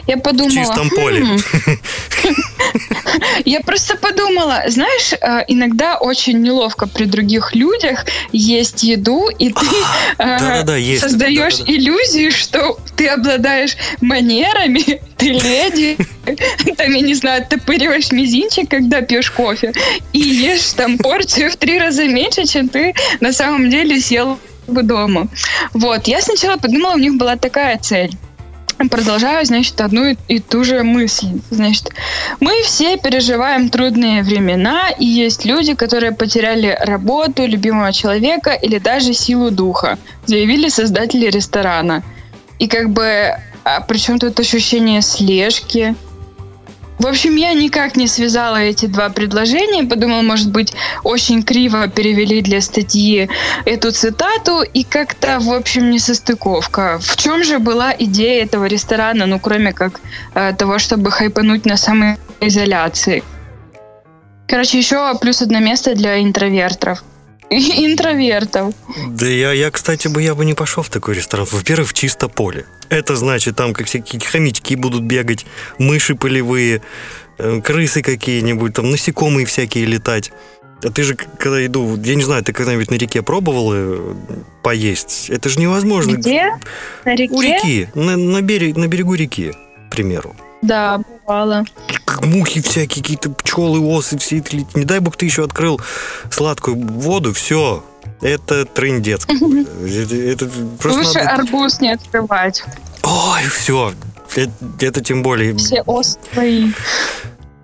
Я 0.07 0.17
В 0.17 0.21
подумала, 0.21 0.55
чистом 0.55 0.91
поле. 0.91 1.25
«Хм, 2.59 3.21
Я 3.45 3.61
просто 3.61 3.97
подумала, 3.97 4.63
знаешь, 4.67 5.13
э, 5.13 5.45
иногда 5.49 5.97
очень 5.97 6.41
неловко 6.41 6.87
при 6.87 7.05
других 7.05 7.55
людях 7.55 8.07
есть 8.33 8.83
еду, 8.83 9.29
и 9.39 9.53
ты 9.53 9.67
э, 10.19 10.99
создаешь 10.99 11.61
иллюзию, 11.67 12.31
что 12.31 12.79
ты 12.97 13.09
обладаешь 13.09 13.77
манерами, 14.01 15.01
ты 15.17 15.27
леди, 15.31 15.97
там, 16.77 16.93
я 16.93 17.01
не 17.01 17.15
знаю, 17.15 17.47
топыриваешь 17.49 18.13
мизинчик, 18.13 18.71
когда 18.71 19.01
пьешь 19.03 19.31
кофе, 19.31 19.73
и 20.13 20.19
ешь 20.19 20.73
там 20.77 20.99
порцию 21.05 21.51
в 21.51 21.57
три 21.57 21.79
раза 21.79 22.05
меньше, 22.05 22.47
чем 22.47 22.69
ты 22.69 22.95
на 23.21 23.33
самом 23.33 23.71
деле 23.71 24.01
съел 24.01 24.39
бы 24.67 24.83
дома. 24.83 25.29
Вот, 25.73 26.07
я 26.09 26.21
сначала 26.23 26.57
подумала, 26.57 26.95
у 26.95 26.99
них 26.99 27.17
была 27.17 27.37
такая 27.37 27.79
цель. 27.79 28.11
Продолжаю, 28.91 29.45
значит, 29.47 29.81
одну 29.81 30.17
и- 30.29 30.41
ту 30.41 30.65
же 30.65 30.83
мысль. 30.83 31.29
Значит, 31.51 31.91
мы 32.41 32.63
все 32.63 32.97
переживаем 32.97 33.69
трудные 33.69 34.23
времена, 34.23 34.91
и 34.91 35.05
есть 35.05 35.45
люди, 35.45 35.75
которые 35.75 36.13
потеряли 36.13 36.77
работу, 36.81 37.47
любимого 37.47 37.93
человека 37.93 38.51
или 38.51 38.79
даже 38.79 39.15
силу 39.15 39.51
духа, 39.51 39.99
заявили 40.27 40.69
создатели 40.69 41.27
ресторана. 41.27 42.03
И 42.59 42.67
как 42.69 42.91
бы, 42.91 43.31
а 43.65 43.81
при 43.81 43.99
чем 43.99 44.19
тут 44.19 44.39
ощущение 44.41 45.03
слежки? 45.03 45.95
В 46.99 47.07
общем, 47.07 47.35
я 47.37 47.53
никак 47.55 47.97
не 47.97 48.07
связала 48.07 48.57
эти 48.57 48.87
два 48.87 49.09
предложения. 49.09 49.85
Подумала, 49.85 50.23
может 50.23 50.51
быть, 50.51 50.73
очень 51.03 51.43
криво 51.43 51.89
перевели 51.89 52.41
для 52.41 52.61
статьи 52.61 53.29
эту 53.65 53.91
цитату, 53.91 54.63
и 54.63 54.85
как-то, 54.85 55.39
в 55.41 55.53
общем, 55.53 55.91
не 55.91 55.99
состыковка. 55.99 56.99
В 57.01 57.17
чем 57.17 57.43
же 57.43 57.59
была 57.59 57.95
идея 57.99 58.45
этого 58.45 58.67
ресторана, 58.67 59.27
ну, 59.27 59.41
кроме 59.41 59.73
как 59.73 60.01
э, 60.35 60.53
того, 60.57 60.79
чтобы 60.79 61.11
хайпануть 61.11 61.67
на 61.67 61.77
самоизоляции? 61.77 63.25
Короче, 64.47 64.79
еще 64.79 65.19
плюс 65.21 65.43
одно 65.43 65.59
место 65.59 65.95
для 65.95 66.23
интровертов. 66.23 67.03
Интровертов. 67.55 68.75
Да 69.09 69.27
я, 69.27 69.53
я, 69.53 69.71
кстати, 69.71 70.09
бы 70.09 70.23
я 70.23 70.35
бы 70.35 70.45
не 70.45 70.55
пошел 70.55 70.83
в 70.83 70.89
такой 70.89 71.15
ресторан. 71.15 71.47
Во-первых, 71.51 71.93
чисто 71.95 72.29
поле. 72.29 72.67
Это 72.89 73.17
значит, 73.17 73.57
там 73.57 73.73
как 73.73 73.87
всякие 73.87 74.21
хомячки 74.21 74.77
будут 74.77 75.03
бегать, 75.03 75.47
мыши 75.79 76.15
полевые, 76.15 76.83
э, 77.39 77.61
крысы 77.61 78.03
какие-нибудь, 78.03 78.75
там 78.75 78.91
насекомые 78.91 79.47
всякие 79.47 79.87
летать. 79.87 80.33
А 80.83 80.91
ты 80.91 81.03
же, 81.03 81.15
когда 81.15 81.65
иду, 81.65 81.97
я 82.03 82.15
не 82.15 82.23
знаю, 82.23 82.45
ты 82.45 82.53
когда-нибудь 82.53 82.91
на 82.91 82.97
реке 82.97 83.23
пробовал 83.23 83.73
э, 83.73 84.15
поесть? 84.63 85.31
Это 85.31 85.49
же 85.49 85.59
невозможно. 85.61 86.17
Где? 86.17 86.59
На 87.05 87.15
реке? 87.15 87.35
У 87.35 87.41
реки, 87.41 87.89
на, 87.95 88.17
на, 88.17 88.43
берег, 88.43 88.77
на 88.77 88.87
берегу 88.87 89.15
реки, 89.15 89.53
к 89.89 89.91
примеру. 89.91 90.37
Да, 90.67 91.01
бывало. 91.27 91.65
Мухи 92.23 92.61
всякие, 92.63 93.03
какие-то 93.03 93.31
пчелы, 93.31 93.81
осы, 93.81 94.19
все 94.19 94.39
это 94.39 94.57
летят. 94.57 94.75
Не 94.77 94.85
дай 94.85 94.99
бог 95.01 95.17
ты 95.17 95.27
еще 95.27 95.45
открыл 95.45 95.81
сладкую 96.31 96.77
воду, 96.77 97.33
все. 97.33 97.85
Это 98.23 98.65
трындец. 98.65 99.27
Это, 99.27 100.51
просто 100.79 101.01
Лучше 101.03 101.19
надо- 101.19 101.31
арбуз 101.43 101.81
не 101.81 101.93
открывать. 101.93 102.63
Ой, 103.03 103.43
все. 103.53 103.93
Это, 104.35 104.51
это 104.81 105.01
тем 105.03 105.23
более. 105.23 105.55
Все 105.57 105.83
ос 105.83 106.19
твои. 106.33 106.73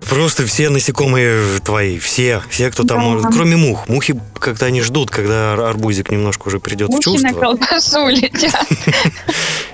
Просто 0.09 0.45
все 0.45 0.69
насекомые 0.69 1.59
твои, 1.63 1.97
все, 1.97 2.41
все, 2.49 2.69
кто 2.69 2.83
там 2.83 2.97
Да. 2.97 3.03
может, 3.03 3.27
кроме 3.33 3.55
мух. 3.55 3.87
Мухи 3.87 4.19
как-то 4.39 4.65
они 4.65 4.81
ждут, 4.81 5.09
когда 5.09 5.53
ар- 5.53 5.61
арбузик 5.61 6.11
немножко 6.11 6.47
уже 6.49 6.59
придет 6.59 6.89
в 6.89 6.91
Мухи 6.91 7.09
на 7.09 7.29
чувство. 7.29 7.39
колбасу 7.39 8.07
летят. 8.07 8.67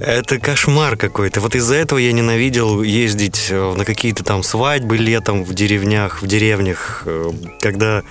Это 0.00 0.38
кошмар 0.38 0.96
какой-то. 0.96 1.40
Вот 1.40 1.54
из-за 1.54 1.74
этого 1.74 1.98
я 1.98 2.12
ненавидел 2.12 2.82
ездить 2.82 3.48
э, 3.50 3.74
на 3.74 3.84
какие-то 3.84 4.22
там 4.22 4.42
свадьбы 4.42 4.96
летом 4.96 5.44
в 5.44 5.54
деревнях, 5.54 6.22
в 6.22 6.26
деревнях, 6.26 7.02
э, 7.04 7.30
когда 7.60 8.02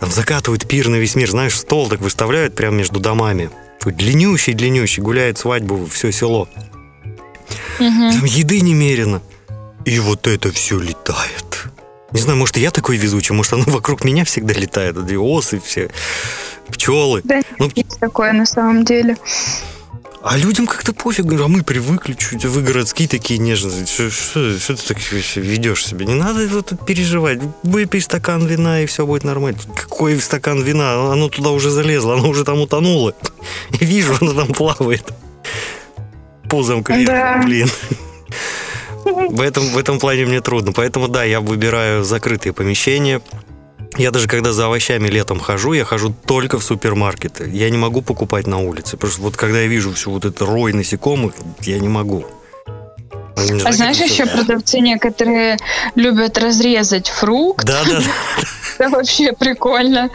там 0.00 0.10
закатывают 0.10 0.66
пир 0.66 0.88
на 0.88 0.96
весь 0.96 1.14
мир. 1.16 1.30
Знаешь, 1.30 1.58
стол 1.58 1.88
так 1.88 2.00
выставляют 2.00 2.54
прямо 2.54 2.78
между 2.78 2.98
домами. 2.98 3.50
Длиннющий-длиннющий, 3.84 5.02
гуляет 5.02 5.36
свадьбу 5.36 5.86
все 5.86 6.10
село. 6.10 6.48
Там 7.78 8.24
еды 8.24 8.60
немерено. 8.60 9.20
И 9.84 9.98
вот 9.98 10.26
это 10.26 10.50
все 10.50 10.80
летает. 10.80 11.66
Не 12.12 12.20
знаю, 12.20 12.38
может, 12.38 12.56
и 12.56 12.60
я 12.60 12.70
такой 12.70 12.96
везучий, 12.96 13.34
может, 13.34 13.52
оно 13.52 13.64
вокруг 13.66 14.04
меня 14.04 14.24
всегда 14.24 14.54
летает. 14.54 14.96
Эти 14.96 15.14
осы 15.14 15.60
все, 15.60 15.90
пчелы. 16.70 17.20
Да, 17.24 17.42
Ну, 17.58 17.70
есть 17.74 17.98
такое 18.00 18.32
на 18.32 18.46
самом 18.46 18.84
деле. 18.84 19.16
А 20.26 20.38
людям 20.38 20.66
как-то 20.66 20.92
пофиг, 20.94 21.26
а 21.30 21.48
мы 21.48 21.62
привыкли 21.62 22.14
чуть, 22.14 22.44
вы 22.46 22.62
городские 22.62 23.06
такие 23.08 23.38
нежные. 23.38 23.84
Что, 23.86 24.10
что- 24.10 24.58
что 24.58 24.74
ты 24.76 24.94
так 24.94 24.98
ведешь 25.36 25.84
себя? 25.86 26.06
Не 26.06 26.14
надо 26.14 26.48
тут 26.62 26.86
переживать. 26.86 27.40
Выпей 27.62 28.00
стакан 28.00 28.46
вина, 28.46 28.80
и 28.82 28.86
все 28.86 29.04
будет 29.06 29.24
нормально. 29.24 29.58
Какой 29.76 30.18
стакан 30.20 30.62
вина? 30.62 31.12
Оно 31.12 31.28
туда 31.28 31.50
уже 31.50 31.70
залезло, 31.70 32.14
оно 32.14 32.28
уже 32.30 32.44
там 32.44 32.58
утонуло. 32.60 33.14
И 33.80 33.84
вижу, 33.84 34.14
оно 34.20 34.32
там 34.32 34.48
плавает. 34.48 35.04
Пузом 36.48 36.82
кверху, 36.82 37.04
Да. 37.06 37.42
блин. 37.44 37.68
В 39.04 39.40
этом, 39.42 39.68
в 39.68 39.76
этом 39.76 39.98
плане 39.98 40.24
мне 40.24 40.40
трудно. 40.40 40.72
Поэтому, 40.72 41.08
да, 41.08 41.24
я 41.24 41.40
выбираю 41.40 42.04
закрытые 42.04 42.52
помещения. 42.54 43.20
Я 43.96 44.10
даже 44.10 44.26
когда 44.26 44.52
за 44.52 44.66
овощами 44.66 45.08
летом 45.08 45.38
хожу, 45.38 45.72
я 45.72 45.84
хожу 45.84 46.14
только 46.26 46.58
в 46.58 46.64
супермаркеты. 46.64 47.48
Я 47.52 47.70
не 47.70 47.78
могу 47.78 48.02
покупать 48.02 48.46
на 48.46 48.58
улице. 48.58 48.96
Потому 48.96 49.12
что 49.12 49.22
вот 49.22 49.36
когда 49.36 49.60
я 49.60 49.66
вижу 49.66 49.92
всю 49.92 50.10
вот 50.10 50.24
этот 50.24 50.42
рой 50.42 50.72
насекомых, 50.72 51.34
я 51.60 51.78
не 51.78 51.88
могу. 51.88 52.24
Мне 53.36 53.62
А 53.64 53.72
знаешь, 53.72 53.98
еще 53.98 54.26
продавцы 54.26 54.80
некоторые 54.80 55.58
любят 55.94 56.38
разрезать 56.38 57.08
фрукт. 57.08 57.64
Да, 57.64 57.84
да. 57.84 58.02
Это 58.78 58.90
вообще 58.90 59.32
прикольно. 59.32 60.10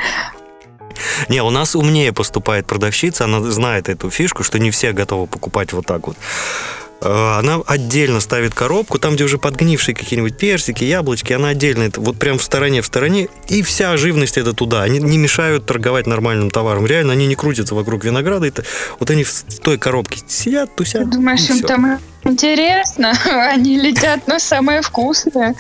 Не, 1.30 1.42
у 1.44 1.50
нас 1.50 1.76
умнее 1.76 2.12
поступает 2.12 2.66
продавщица, 2.66 3.26
она 3.26 3.40
знает 3.52 3.88
эту 3.88 4.10
фишку, 4.10 4.44
что 4.44 4.60
не 4.60 4.72
все 4.72 4.92
готовы 4.92 5.28
покупать 5.28 5.72
вот 5.72 5.86
так 5.86 6.08
вот. 6.08 6.18
Э, 7.02 7.40
Она 7.40 7.62
отдельно 7.66 8.20
ставит 8.20 8.54
коробку, 8.54 9.00
там, 9.00 9.16
где 9.16 9.24
уже 9.24 9.38
подгнившие 9.38 9.96
какие-нибудь 9.96 10.38
персики, 10.38 10.84
яблочки, 10.84 11.34
она 11.34 11.50
отдельно, 11.50 11.90
вот 11.96 12.18
прям 12.18 12.38
в 12.38 12.44
стороне, 12.44 12.82
в 12.82 12.86
стороне, 12.86 13.30
и 13.48 13.62
вся 13.62 13.96
живность 13.98 14.38
это 14.38 14.54
туда. 14.54 14.84
Они 14.84 15.00
не 15.00 15.18
мешают 15.18 15.66
торговать 15.66 16.08
нормальным 16.08 16.52
товаром. 16.52 16.86
Реально, 16.86 17.14
они 17.14 17.28
не 17.28 17.36
крутятся 17.36 17.76
вокруг 17.76 18.04
винограда. 18.04 18.48
Это, 18.48 18.64
вот 19.00 19.10
они 19.10 19.24
в 19.24 19.44
той 19.62 19.78
коробке 19.78 20.20
сидят, 20.28 20.76
тусят. 20.76 21.10
Думаешь, 21.10 21.50
и 21.50 21.54
им 21.54 21.62
там 21.62 22.00
интересно? 22.24 23.14
Они 23.50 23.80
летят 23.80 24.28
на 24.28 24.40
самое 24.40 24.82
вкусное. 24.82 25.56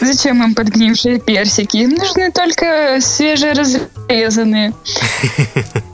Зачем 0.00 0.42
им 0.42 0.54
подгнившие 0.54 1.18
персики? 1.18 1.78
Им 1.78 1.90
нужны 1.90 2.30
только 2.32 2.98
свежеразрезанные. 3.00 4.74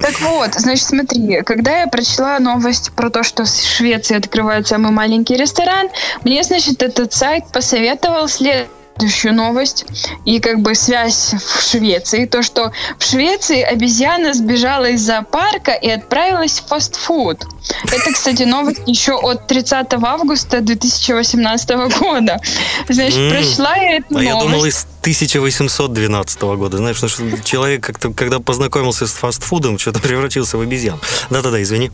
Так 0.00 0.20
вот, 0.20 0.54
значит, 0.54 0.86
смотри, 0.86 1.42
когда 1.42 1.80
я 1.80 1.86
прочла 1.88 2.38
новость 2.38 2.92
про 2.92 3.10
то, 3.10 3.22
что 3.22 3.44
в 3.44 3.48
Швеции 3.48 4.16
открывает 4.16 4.68
самый 4.68 4.92
маленький 4.92 5.36
ресторан, 5.36 5.88
мне, 6.22 6.42
значит, 6.44 6.82
этот 6.82 7.12
сайт 7.12 7.44
посоветовал 7.52 8.28
следующую 8.98 9.34
новость 9.34 9.84
и 10.24 10.40
как 10.40 10.60
бы 10.60 10.74
связь 10.74 11.32
в 11.34 11.62
Швеции. 11.62 12.26
То, 12.26 12.42
что 12.42 12.72
в 12.98 13.04
Швеции 13.04 13.62
обезьяна 13.62 14.34
сбежала 14.34 14.86
из 14.90 15.02
зоопарка 15.02 15.72
и 15.72 15.88
отправилась 15.88 16.58
в 16.60 16.66
фастфуд. 16.66 17.44
Это, 17.84 18.12
кстати, 18.12 18.42
новость 18.42 18.80
еще 18.86 19.12
от 19.12 19.46
30 19.46 19.94
августа 20.02 20.60
2018 20.60 21.70
года. 22.00 22.40
Значит, 22.88 23.18
М. 23.18 23.30
прочла 23.30 23.76
я 23.76 23.96
эту 23.98 24.16
А 24.16 24.22
я 24.22 24.32
думал, 24.32 24.48
новость. 24.48 24.78
из 24.78 24.86
1812 25.02 26.56
года. 26.56 26.78
Знаешь, 26.78 27.00
потому 27.00 27.30
что 27.30 27.42
человек 27.44 27.84
как-то, 27.84 28.12
когда 28.12 28.40
познакомился 28.40 29.06
с 29.06 29.12
фастфудом, 29.12 29.78
что-то 29.78 30.00
превратился 30.00 30.58
в 30.58 30.60
обезьян. 30.60 31.00
Да-да-да, 31.30 31.62
извини. 31.62 31.90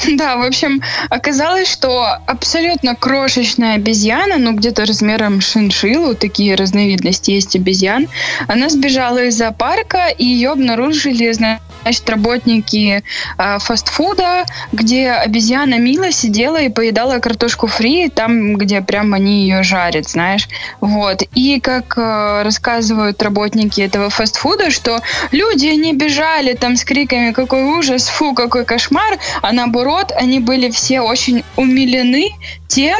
Да, 0.16 0.36
в 0.36 0.42
общем, 0.42 0.82
оказалось, 1.08 1.70
что 1.70 2.18
абсолютно 2.26 2.94
крошечная 2.94 3.74
обезьяна, 3.74 4.38
ну 4.38 4.52
где-то 4.52 4.84
размером 4.84 5.40
шиншиллу, 5.40 6.14
такие 6.14 6.54
разновидности 6.54 7.32
есть 7.32 7.56
обезьян, 7.56 8.08
она 8.48 8.68
сбежала 8.68 9.24
из 9.24 9.36
зоопарка, 9.36 10.08
и 10.08 10.24
ее 10.24 10.50
обнаружили, 10.50 11.30
значит, 11.32 12.08
работники 12.08 13.02
э, 13.38 13.58
фастфуда, 13.58 14.44
где 14.72 15.10
обезьяна 15.12 15.78
Мила 15.78 16.12
сидела 16.12 16.60
и 16.60 16.68
поедала 16.68 17.18
картошку 17.18 17.66
фри, 17.66 18.08
там, 18.08 18.54
где 18.56 18.80
прям 18.80 19.14
они 19.14 19.42
ее 19.42 19.62
жарят, 19.62 20.08
знаешь. 20.08 20.48
Вот. 20.80 21.22
И 21.34 21.60
как 21.60 21.96
э, 21.96 22.42
рассказывают 22.42 23.22
работники 23.22 23.80
этого 23.80 24.10
фастфуда, 24.10 24.70
что 24.70 25.00
люди 25.30 25.66
не 25.66 25.94
бежали 25.94 26.54
там 26.54 26.76
с 26.76 26.84
криками 26.84 27.32
«какой 27.32 27.62
ужас, 27.62 28.08
фу, 28.08 28.34
какой 28.34 28.64
кошмар», 28.64 29.18
а 29.42 29.52
наоборот, 29.52 29.89
они 30.16 30.40
были 30.40 30.70
все 30.70 31.00
очень 31.00 31.42
умилены 31.56 32.30
тем, 32.68 32.98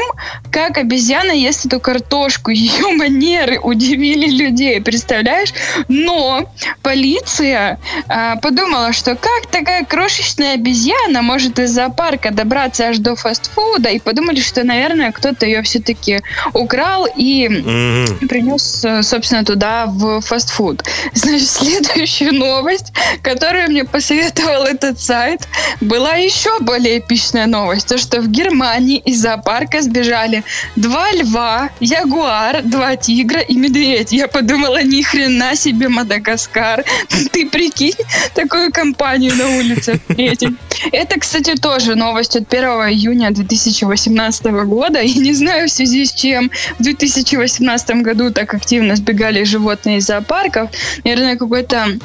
как 0.51 0.77
обезьяна 0.77 1.31
ест 1.31 1.65
эту 1.65 1.79
картошку. 1.79 2.51
Ее 2.51 2.89
манеры 2.93 3.59
удивили 3.59 4.27
людей, 4.29 4.81
представляешь? 4.81 5.53
Но 5.87 6.49
полиция 6.81 7.79
а, 8.07 8.35
подумала, 8.37 8.91
что 8.93 9.15
как 9.15 9.47
такая 9.49 9.85
крошечная 9.85 10.55
обезьяна 10.55 11.21
может 11.21 11.59
из 11.59 11.71
зоопарка 11.71 12.31
добраться 12.31 12.87
аж 12.89 12.97
до 12.97 13.15
фастфуда, 13.15 13.89
и 13.89 13.99
подумали, 13.99 14.41
что, 14.41 14.63
наверное, 14.63 15.11
кто-то 15.11 15.45
ее 15.45 15.61
все-таки 15.61 16.21
украл 16.53 17.07
и 17.15 17.47
Мгм. 17.47 18.27
принес, 18.27 18.83
э, 18.83 19.03
собственно, 19.03 19.45
туда 19.45 19.85
в 19.87 20.21
фастфуд. 20.21 20.83
Значит, 21.13 21.49
следующая 21.49 22.31
новость, 22.31 22.91
которую 23.21 23.69
мне 23.69 23.85
посоветовал 23.85 24.65
этот 24.65 24.99
сайт, 24.99 25.47
была 25.79 26.15
еще 26.15 26.59
более 26.59 26.80
эпичная 26.89 27.47
новость. 27.47 27.87
То, 27.87 27.97
что 27.97 28.21
в 28.21 28.27
Германии 28.27 28.97
из 28.97 29.21
зоопарка 29.21 29.81
сбежали 29.81 30.43
два 30.75 31.11
льва, 31.11 31.69
ягуар, 31.79 32.61
два 32.63 32.95
тигра 32.95 33.41
и 33.41 33.55
медведь. 33.55 34.11
Я 34.11 34.27
подумала, 34.27 34.81
ни 34.83 35.01
хрена 35.01 35.55
себе 35.55 35.89
Мадагаскар. 35.89 36.83
Ты 37.31 37.49
прикинь, 37.49 37.93
такую 38.33 38.71
компанию 38.71 39.35
на 39.35 39.57
улице 39.57 39.99
встретить. 39.99 40.55
Это, 40.91 41.19
кстати, 41.19 41.55
тоже 41.55 41.95
новость 41.95 42.35
от 42.35 42.51
1 42.53 42.63
июня 42.89 43.31
2018 43.31 44.45
года. 44.65 45.01
И 45.01 45.13
не 45.19 45.33
знаю, 45.33 45.67
в 45.67 45.71
связи 45.71 46.05
с 46.05 46.13
чем 46.13 46.51
в 46.79 46.83
2018 46.83 48.01
году 48.01 48.31
так 48.31 48.53
активно 48.53 48.95
сбегали 48.95 49.43
животные 49.43 49.97
из 49.97 50.05
зоопарков. 50.05 50.69
Наверное, 51.03 51.37
какой-то 51.37 51.99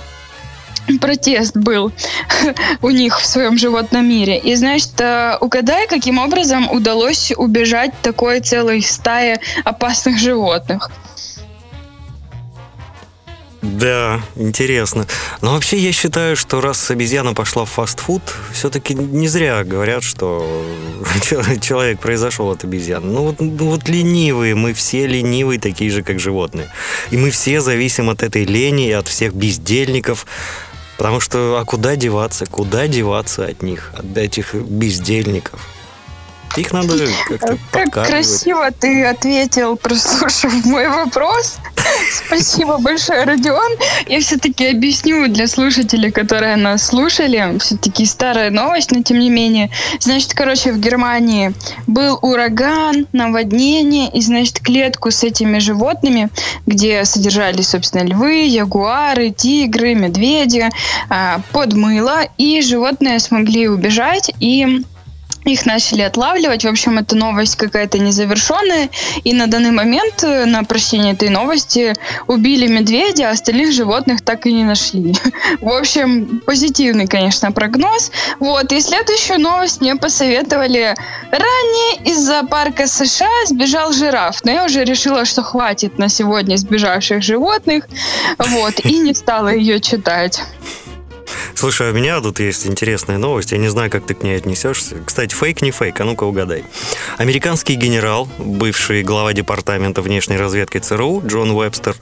протест 1.01 1.57
был 1.57 1.93
у 2.82 2.91
них 2.91 3.20
в 3.20 3.26
своем 3.26 3.59
животном 3.59 4.09
мире. 4.09 4.39
И, 4.39 4.55
значит, 4.55 5.01
э, 5.01 5.37
угадай, 5.41 5.87
каким 5.87 6.18
образом 6.18 6.70
удалось 6.70 7.32
убежать 7.37 7.93
такой 8.03 8.41
целой 8.41 8.82
стае 8.82 9.41
опасных 9.64 10.18
животных. 10.18 10.91
Да, 13.66 14.20
интересно. 14.37 15.07
Но 15.41 15.53
вообще 15.53 15.76
я 15.78 15.93
считаю, 15.93 16.37
что 16.37 16.61
раз 16.61 16.91
обезьяна 16.91 17.34
пошла 17.34 17.64
в 17.64 17.70
фастфуд, 17.70 18.22
все-таки 18.53 18.95
не 18.95 19.28
зря 19.28 19.64
говорят, 19.64 20.05
что 20.05 20.64
чел- 21.22 21.43
человек 21.61 21.99
произошел 21.99 22.51
от 22.51 22.64
обезьян. 22.64 23.12
Ну 23.12 23.22
вот, 23.22 23.41
ну 23.41 23.70
вот 23.70 23.89
ленивые, 23.89 24.55
мы 24.55 24.72
все 24.72 25.07
ленивые, 25.07 25.59
такие 25.59 25.91
же, 25.91 26.03
как 26.03 26.20
животные. 26.20 26.68
И 27.11 27.16
мы 27.16 27.30
все 27.30 27.61
зависим 27.61 28.09
от 28.09 28.22
этой 28.22 28.45
лени 28.45 28.89
и 28.89 28.93
от 28.93 29.09
всех 29.09 29.34
бездельников. 29.34 30.26
Потому 30.97 31.20
что, 31.20 31.59
а 31.61 31.64
куда 31.64 31.97
деваться? 31.97 32.47
Куда 32.47 32.86
деваться 32.88 33.44
от 33.44 33.62
них, 33.62 33.92
от 33.97 34.16
этих 34.16 34.55
бездельников? 34.55 35.61
Их 36.57 36.72
надо 36.72 36.94
как-то 37.28 37.59
Как 37.70 38.07
красиво 38.07 38.70
ты 38.70 39.05
ответил, 39.05 39.76
прослушав 39.82 40.53
мой 40.64 40.88
вопрос. 40.88 41.59
Спасибо 42.11 42.78
большое, 42.78 43.24
Родион. 43.24 43.72
Я 44.07 44.20
все-таки 44.20 44.66
объясню 44.66 45.28
для 45.28 45.46
слушателей, 45.46 46.11
которые 46.11 46.57
нас 46.57 46.86
слушали. 46.86 47.59
Все-таки 47.59 48.04
старая 48.04 48.50
новость, 48.50 48.92
но 48.92 49.02
тем 49.02 49.18
не 49.18 49.30
менее. 49.30 49.70
Значит, 50.00 50.34
короче, 50.34 50.72
в 50.72 50.78
Германии 50.78 51.52
был 51.86 52.18
ураган, 52.22 53.07
наводнение, 53.12 54.11
и, 54.11 54.20
значит, 54.20 54.61
клетку 54.61 55.11
с 55.11 55.22
этими 55.24 55.59
животными, 55.59 56.28
где 56.66 57.04
содержались, 57.04 57.68
собственно, 57.68 58.02
львы, 58.02 58.46
ягуары, 58.46 59.30
тигры, 59.30 59.94
медведи, 59.94 60.68
а, 61.09 61.40
подмыло, 61.52 62.22
и 62.38 62.61
животные 62.61 63.18
смогли 63.18 63.68
убежать, 63.68 64.30
и 64.40 64.82
их 65.53 65.66
начали 65.66 66.03
отлавливать. 66.03 66.64
В 66.64 66.68
общем, 66.68 66.99
эта 66.99 67.16
новость 67.16 67.57
какая-то 67.57 67.99
незавершенная. 67.99 68.90
И 69.24 69.32
на 69.32 69.47
данный 69.47 69.70
момент, 69.70 70.22
э, 70.22 70.44
на 70.44 70.64
прощение 70.64 71.12
этой 71.12 71.28
новости, 71.28 71.94
убили 72.26 72.66
медведя, 72.66 73.28
а 73.28 73.32
остальных 73.32 73.72
животных 73.72 74.22
так 74.22 74.47
и 74.47 74.53
не 74.53 74.64
нашли. 74.64 75.14
В 75.61 75.68
общем, 75.68 76.40
позитивный, 76.44 77.07
конечно, 77.07 77.53
прогноз. 77.53 78.11
Вот. 78.40 78.72
И 78.72 78.80
следующую 78.80 79.40
новость 79.40 79.80
мне 79.80 79.97
посоветовали. 79.97 80.94
Ранее 81.30 82.12
из 82.12 82.18
зоопарка 82.18 82.86
США 82.86 83.47
сбежал 83.47 83.92
жираф. 83.92 84.44
Но 84.44 84.51
я 84.51 84.64
уже 84.64 84.84
решила, 84.84 85.24
что 85.24 85.42
хватит 85.42 85.99
на 85.99 86.09
сегодня 86.09 86.57
сбежавших 86.57 87.22
животных. 87.22 87.88
Вот. 88.38 88.80
И 88.84 88.99
не 88.99 89.14
стала 89.14 89.49
ее 89.49 89.80
читать. 89.80 90.42
Слушай, 91.55 91.89
а 91.89 91.93
у 91.93 91.95
меня 91.95 92.20
тут 92.20 92.41
есть 92.41 92.66
интересная 92.66 93.18
новость. 93.18 93.53
Я 93.53 93.59
не 93.59 93.68
знаю, 93.68 93.91
как 93.91 94.07
ты 94.07 94.14
к 94.14 94.22
ней 94.22 94.37
отнесешься. 94.37 94.97
Кстати, 95.05 95.34
фейк 95.34 95.62
не 95.62 95.70
фейк, 95.70 96.01
а 96.01 96.05
ну-ка 96.05 96.24
угадай. 96.24 96.64
Американский 97.18 97.74
генерал, 97.74 98.28
бывший 98.39 99.03
глава 99.03 99.32
департамента 99.32 100.03
внешней 100.03 100.37
разведки 100.37 100.78
ЦРУ 100.78 101.22
Джон 101.26 101.51
Уэбстер, 101.51 101.97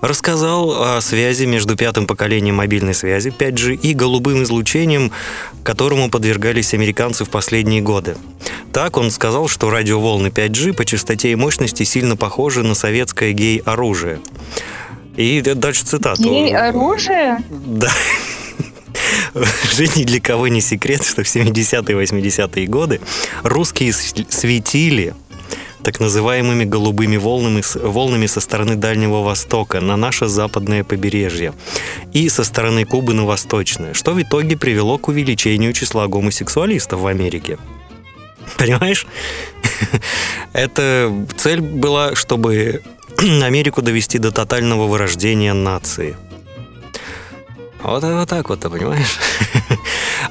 рассказал 0.00 0.96
о 0.96 1.00
связи 1.00 1.44
между 1.44 1.76
пятым 1.76 2.06
поколением 2.06 2.56
мобильной 2.56 2.94
связи 2.94 3.32
5G 3.36 3.74
и 3.74 3.94
голубым 3.94 4.42
излучением, 4.42 5.12
которому 5.62 6.10
подвергались 6.10 6.74
американцы 6.74 7.24
в 7.24 7.30
последние 7.30 7.80
годы. 7.80 8.16
Так 8.72 8.96
он 8.96 9.10
сказал, 9.10 9.48
что 9.48 9.70
радиоволны 9.70 10.28
5G 10.28 10.72
по 10.72 10.84
частоте 10.84 11.32
и 11.32 11.34
мощности 11.34 11.82
сильно 11.82 12.16
похожи 12.16 12.62
на 12.62 12.74
советское 12.74 13.32
гей-оружие. 13.32 14.20
И 15.16 15.40
дальше 15.40 15.84
цитату. 15.84 16.22
Ей 16.22 16.56
оружие? 16.56 17.38
Да. 17.50 17.90
Ни 19.78 20.04
для 20.04 20.20
кого 20.20 20.48
не 20.48 20.60
секрет, 20.60 21.04
что 21.04 21.22
в 21.22 21.26
70-е 21.26 22.02
и 22.02 22.04
80-е 22.04 22.66
годы 22.66 23.00
русские 23.42 23.92
светили 23.92 25.14
так 25.82 26.00
называемыми 26.00 26.64
голубыми 26.64 27.16
волнами, 27.16 27.62
волнами 27.74 28.26
со 28.26 28.40
стороны 28.40 28.76
Дальнего 28.76 29.22
Востока 29.22 29.80
на 29.80 29.96
наше 29.96 30.26
западное 30.26 30.84
побережье 30.84 31.54
и 32.12 32.28
со 32.28 32.44
стороны 32.44 32.84
Кубы 32.84 33.14
на 33.14 33.24
восточное, 33.24 33.94
что 33.94 34.12
в 34.12 34.22
итоге 34.22 34.56
привело 34.56 34.98
к 34.98 35.08
увеличению 35.08 35.72
числа 35.72 36.06
гомосексуалистов 36.06 37.00
в 37.00 37.06
Америке. 37.06 37.58
Понимаешь? 38.56 39.06
Эта 40.52 41.12
цель 41.36 41.60
была, 41.60 42.14
чтобы 42.14 42.82
Америку 43.42 43.82
довести 43.82 44.18
до 44.18 44.32
тотального 44.32 44.86
вырождения 44.86 45.54
нации. 45.54 46.16
Вот, 47.82 48.02
вот 48.02 48.28
так 48.28 48.48
вот, 48.48 48.60
ты 48.60 48.68
понимаешь? 48.70 49.18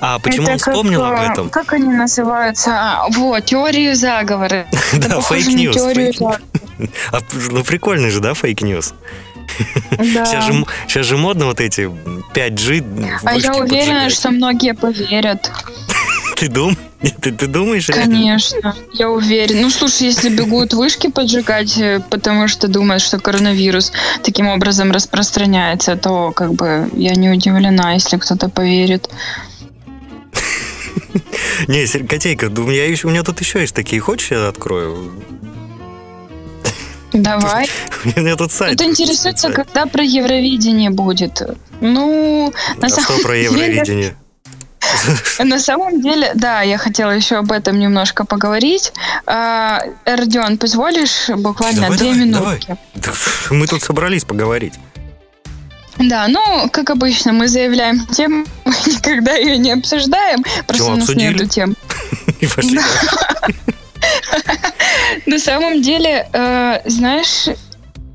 А 0.02 0.18
почему 0.20 0.44
Это 0.44 0.52
он 0.54 0.58
вспомнил 0.60 1.02
как, 1.02 1.12
об 1.20 1.20
э, 1.20 1.32
этом? 1.32 1.50
Как 1.50 1.74
они 1.74 1.90
называются? 1.94 3.00
Вот, 3.10 3.46
теорию 3.46 3.96
заговора. 3.96 4.66
Да, 4.94 5.16
похоже 5.18 5.42
фейк 5.42 5.48
на 5.56 5.60
news. 5.60 5.76
теорию 5.76 6.14
fake- 6.14 6.42
А, 7.12 7.20
ну, 7.52 7.64
прикольный 7.64 8.10
же, 8.10 8.20
да, 8.22 8.34
fake 8.34 8.60
news? 8.60 8.94
Да. 9.92 10.26
Сейчас, 10.26 10.46
же, 10.46 10.66
сейчас 10.88 11.06
же 11.06 11.18
модно 11.18 11.48
вот 11.48 11.60
эти 11.60 11.82
5G 12.34 13.20
А 13.26 13.36
я 13.36 13.54
уверена, 13.56 13.66
поджигать. 14.06 14.14
что 14.14 14.32
многие 14.32 14.74
поверят. 14.74 15.52
Ты, 16.38 16.48
дум... 16.48 16.78
ты, 17.22 17.32
ты 17.32 17.48
думаешь? 17.48 17.88
реально? 17.90 18.06
Конечно, 18.16 18.76
я 18.94 19.10
уверена. 19.10 19.62
Ну, 19.62 19.70
слушай, 19.70 20.04
если 20.08 20.30
бегут 20.30 20.74
вышки 20.74 21.10
поджигать, 21.10 21.78
э, 21.78 22.02
потому 22.10 22.48
что 22.48 22.68
думают, 22.68 23.02
что 23.02 23.20
коронавирус 23.20 23.92
таким 24.24 24.48
образом 24.48 24.92
распространяется, 24.92 25.96
то 25.96 26.32
как 26.32 26.54
бы 26.54 26.90
я 26.94 27.16
не 27.16 27.30
удивлена, 27.30 27.94
если 27.94 28.18
кто-то 28.18 28.50
поверит. 28.50 29.10
Не, 31.68 31.86
Котейка, 32.08 32.46
у 32.46 32.62
меня, 32.64 32.86
еще, 32.86 33.08
у 33.08 33.10
меня 33.12 33.24
тут 33.24 33.40
еще 33.40 33.60
есть 33.62 33.76
такие. 33.76 34.02
Хочешь, 34.02 34.32
я 34.32 34.48
открою? 34.48 35.12
Давай. 37.12 37.68
У 38.16 38.20
меня 38.20 38.36
тут 38.36 38.52
сайт. 38.52 38.76
Кто 38.76 38.84
интересуется, 38.84 39.50
когда 39.52 39.88
про 39.88 40.04
Евровидение 40.04 40.92
будет? 40.92 41.42
Ну, 41.82 42.54
на 42.78 42.86
А 42.86 42.90
самом 42.90 43.04
что 43.20 43.28
про 43.28 43.34
деле- 43.36 43.46
Евровидение? 43.46 44.16
На 45.44 45.60
самом 45.60 46.02
деле, 46.02 46.32
да, 46.36 46.62
я 46.62 46.78
хотела 46.78 47.12
еще 47.12 47.38
об 47.38 47.52
этом 47.52 47.80
немножко 47.80 48.26
поговорить. 48.26 48.94
А, 49.26 49.82
Родион, 50.06 50.58
позволишь 50.58 51.30
буквально 51.30 51.82
Давай, 51.82 51.98
две 51.98 52.08
давай, 52.14 52.26
минутки? 52.26 52.78
Да, 52.96 53.12
Мы 53.52 53.68
тут 53.68 53.82
собрались 53.84 54.24
поговорить. 54.24 54.74
Да, 55.98 56.28
ну, 56.30 56.70
как 56.72 56.90
обычно, 56.92 57.34
мы 57.34 57.50
заявляем 57.50 58.06
тему, 58.08 58.46
мы 58.66 58.72
никогда 58.88 59.34
ее 59.34 59.58
не 59.58 59.72
обсуждаем, 59.72 60.44
просто 60.66 60.86
Чего, 60.86 60.88
у 60.88 60.96
нас 60.96 61.10
обсудили? 61.10 61.34
нету 61.34 61.48
тем. 61.48 61.76
И 62.40 62.48
пошли. 62.48 62.80
На 65.26 65.40
самом 65.40 65.82
деле, 65.82 66.28
э, 66.32 66.80
знаешь, 66.86 67.48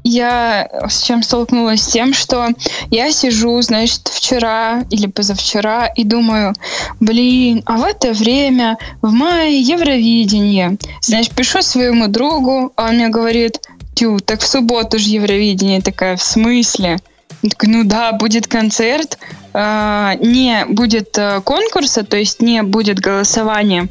я 0.04 0.68
с 0.88 1.02
чем 1.02 1.22
столкнулась 1.22 1.82
с 1.82 1.88
тем, 1.88 2.12
что 2.12 2.48
я 2.90 3.10
сижу, 3.10 3.60
значит, 3.62 4.08
вчера 4.08 4.84
или 4.90 5.06
позавчера 5.06 5.86
и 5.86 6.04
думаю, 6.04 6.54
блин, 7.00 7.62
а 7.64 7.78
в 7.78 7.84
это 7.84 8.12
время 8.12 8.76
в 9.00 9.10
мае 9.10 9.60
Евровидение. 9.60 10.76
Знаешь, 11.00 11.30
пишу 11.30 11.62
своему 11.62 12.08
другу, 12.08 12.72
а 12.76 12.88
он 12.88 12.96
мне 12.96 13.08
говорит, 13.08 13.60
тю, 13.94 14.18
так 14.18 14.40
в 14.40 14.46
субботу 14.46 14.98
же 14.98 15.08
Евровидение. 15.08 15.80
Такая, 15.80 16.16
в 16.16 16.22
смысле? 16.22 16.98
Я 17.42 17.50
такой, 17.50 17.68
ну 17.70 17.84
да, 17.84 18.12
будет 18.12 18.46
концерт, 18.46 19.18
а, 19.52 20.14
не 20.16 20.64
будет 20.66 21.16
э, 21.18 21.40
конкурса, 21.42 22.02
то 22.02 22.16
есть 22.16 22.40
не 22.40 22.62
будет 22.62 22.98
голосования 23.00 23.88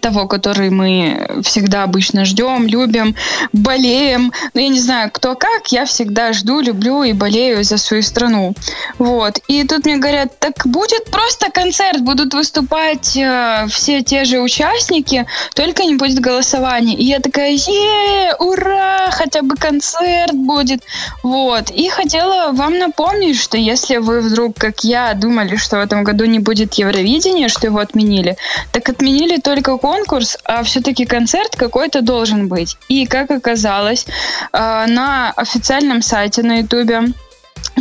того, 0.00 0.26
который 0.26 0.70
мы 0.70 1.40
всегда 1.42 1.82
обычно 1.84 2.24
ждем, 2.24 2.66
любим, 2.66 3.14
болеем. 3.52 4.32
Но 4.54 4.60
я 4.60 4.68
не 4.68 4.80
знаю, 4.80 5.10
кто 5.12 5.34
как, 5.34 5.72
я 5.72 5.84
всегда 5.84 6.32
жду, 6.32 6.60
люблю 6.60 7.02
и 7.02 7.12
болею 7.12 7.64
за 7.64 7.78
свою 7.78 8.02
страну. 8.02 8.54
Вот. 8.98 9.38
И 9.48 9.64
тут 9.64 9.84
мне 9.84 9.96
говорят, 9.96 10.38
так 10.38 10.66
будет 10.66 11.10
просто 11.10 11.50
концерт, 11.50 12.00
будут 12.02 12.34
выступать 12.34 13.16
э, 13.16 13.66
все 13.68 14.02
те 14.02 14.24
же 14.24 14.40
участники, 14.40 15.26
только 15.54 15.84
не 15.84 15.96
будет 15.96 16.20
голосования. 16.20 16.94
И 16.94 17.04
я 17.04 17.18
такая, 17.18 17.52
е 17.52 18.34
ура, 18.38 19.10
хотя 19.10 19.42
бы 19.42 19.56
концерт 19.56 20.34
будет. 20.34 20.82
Вот. 21.22 21.70
И 21.70 21.88
хотела 21.88 22.52
вам 22.52 22.78
напомнить, 22.78 23.38
что 23.38 23.56
если 23.56 23.96
вы 23.96 24.20
вдруг, 24.20 24.56
как 24.56 24.84
я, 24.84 25.14
думали, 25.14 25.56
что 25.56 25.76
в 25.76 25.80
этом 25.80 26.04
году 26.04 26.24
не 26.24 26.38
будет 26.38 26.74
Евровидения, 26.74 27.48
что 27.48 27.66
его 27.66 27.78
отменили, 27.78 28.36
так 28.72 28.88
отменили 28.88 29.38
только 29.40 29.70
конкурс, 29.80 30.38
а 30.44 30.62
все-таки 30.62 31.06
концерт 31.06 31.56
какой-то 31.56 32.02
должен 32.02 32.48
быть. 32.48 32.76
И, 32.88 33.06
как 33.06 33.30
оказалось, 33.30 34.06
э, 34.06 34.86
на 34.86 35.32
официальном 35.36 36.02
сайте 36.02 36.42
на 36.42 36.58
Ютубе 36.58 37.12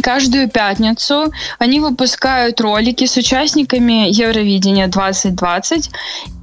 Каждую 0.01 0.49
пятницу 0.49 1.31
они 1.57 1.79
выпускают 1.79 2.61
ролики 2.61 3.05
с 3.05 3.17
участниками 3.17 4.09
Евровидения 4.09 4.87
2020. 4.87 5.89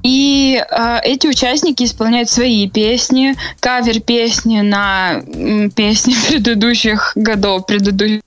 И 0.03 0.61
э, 0.61 0.99
эти 1.03 1.27
участники 1.27 1.83
исполняют 1.83 2.29
свои 2.29 2.69
песни, 2.69 3.35
кавер-песни 3.59 4.61
на 4.61 5.21
м, 5.33 5.71
песни 5.71 6.15
предыдущих 6.29 7.13
годов, 7.15 7.65
предыдущих 7.65 8.21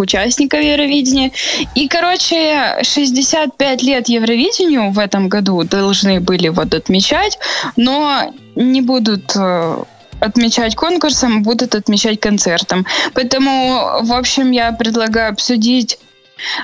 участников 0.00 0.60
Евровидения. 0.60 1.32
И, 1.74 1.88
короче, 1.88 2.78
65 2.82 3.82
лет 3.82 4.08
Евровидению 4.08 4.90
в 4.90 4.98
этом 4.98 5.28
году 5.28 5.62
должны 5.64 6.20
были 6.20 6.48
вот 6.48 6.74
отмечать, 6.74 7.38
но 7.76 8.32
не 8.54 8.80
будут 8.80 9.32
э, 9.36 9.84
отмечать 10.20 10.74
конкурсом, 10.74 11.42
будут 11.42 11.74
отмечать 11.74 12.20
концертом. 12.20 12.86
Поэтому, 13.14 14.00
в 14.02 14.12
общем, 14.12 14.50
я 14.50 14.72
предлагаю 14.72 15.30
обсудить 15.32 15.98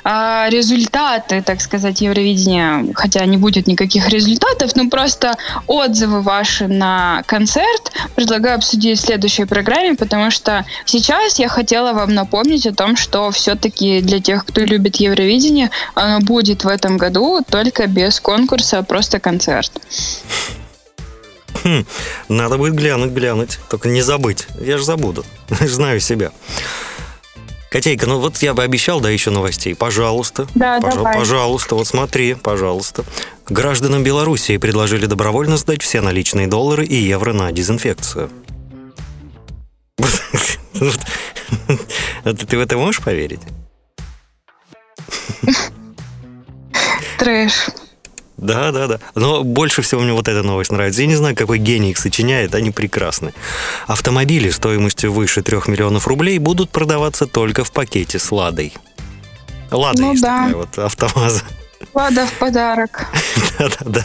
а, 0.05 0.49
результаты, 0.51 1.43
так 1.43 1.61
сказать, 1.61 2.01
Евровидения, 2.01 2.93
хотя 2.95 3.25
не 3.25 3.37
будет 3.37 3.67
никаких 3.67 4.09
результатов, 4.09 4.77
но 4.77 4.89
просто 4.89 5.35
отзывы 5.67 6.21
ваши 6.21 6.69
на 6.69 7.23
концерт 7.27 7.93
предлагаю 8.15 8.57
обсудить 8.57 8.99
в 8.99 9.03
следующей 9.03 9.45
программе, 9.45 9.95
потому 9.95 10.31
что 10.31 10.65
сейчас 10.85 11.39
я 11.39 11.49
хотела 11.49 11.93
вам 11.93 12.15
напомнить 12.15 12.67
о 12.67 12.75
том, 12.75 12.97
что 12.97 13.31
все-таки 13.31 14.01
для 14.01 14.21
тех, 14.21 14.45
кто 14.45 14.61
любит 14.61 14.97
Евровидение, 14.97 15.71
оно 15.95 16.21
будет 16.21 16.65
в 16.65 16.69
этом 16.69 16.97
году 16.97 17.41
только 17.49 17.87
без 17.87 18.21
конкурса, 18.21 18.79
а 18.79 18.83
просто 18.83 19.21
концерт. 19.21 19.73
Хм, 21.65 21.85
надо 22.29 22.59
будет 22.59 22.75
глянуть, 22.75 23.13
глянуть. 23.13 23.59
Только 23.71 23.89
не 23.89 24.03
забыть. 24.03 24.47
Я 24.61 24.79
же 24.79 24.85
забуду. 24.85 25.25
Знаю 25.61 26.01
себя. 26.01 26.33
Котейка, 27.73 28.07
ну 28.07 28.19
вот 28.19 28.37
я 28.43 28.53
бы 28.53 28.63
обещал, 28.63 29.01
да, 29.01 29.09
еще 29.09 29.31
новостей. 29.31 29.75
Пожалуйста. 29.75 30.47
Да, 30.55 30.79
Пожа- 30.79 30.97
давай. 30.97 31.17
Пожалуйста, 31.17 31.75
вот 31.75 31.87
смотри, 31.87 32.35
пожалуйста. 32.35 33.03
Гражданам 33.49 34.03
Белоруссии 34.03 34.59
предложили 34.59 35.07
добровольно 35.07 35.57
сдать 35.57 35.81
все 35.81 36.03
наличные 36.03 36.47
доллары 36.47 36.85
и 36.85 36.95
евро 36.97 37.33
на 37.33 37.51
дезинфекцию. 37.51 38.29
Ты 42.25 42.59
в 42.59 42.61
это 42.61 42.77
можешь 42.77 43.01
поверить? 43.01 43.41
Трэш. 47.19 47.69
Да, 48.43 48.73
да, 48.73 48.89
да. 48.89 48.99
Но 49.15 49.45
больше 49.45 49.83
всего 49.83 50.01
мне 50.01 50.13
вот 50.13 50.27
эта 50.27 50.43
новость 50.43 50.73
нравится. 50.73 51.01
Я 51.01 51.07
не 51.07 51.15
знаю, 51.15 51.37
какой 51.37 51.59
гений 51.59 51.93
их 51.93 51.99
сочиняет, 51.99 52.55
они 52.55 52.73
прекрасны. 52.73 53.33
Автомобили 53.87 54.51
стоимостью 54.51 55.13
выше 55.13 55.43
3 55.43 55.59
миллионов 55.69 56.09
рублей 56.09 56.39
будут 56.39 56.71
продаваться 56.71 57.27
только 57.27 57.63
в 57.63 57.71
пакете 57.71 58.19
с 58.19 58.33
«Ладой». 58.33 58.75
«Лада» 59.71 60.03
Ну 60.03 60.11
есть 60.11 60.23
да. 60.23 60.39
такая 60.39 60.57
вот 60.57 60.79
автомаза. 60.79 61.43
Лада 61.95 62.27
в 62.27 62.33
подарок. 62.33 63.07
Да-да-да. 63.59 64.05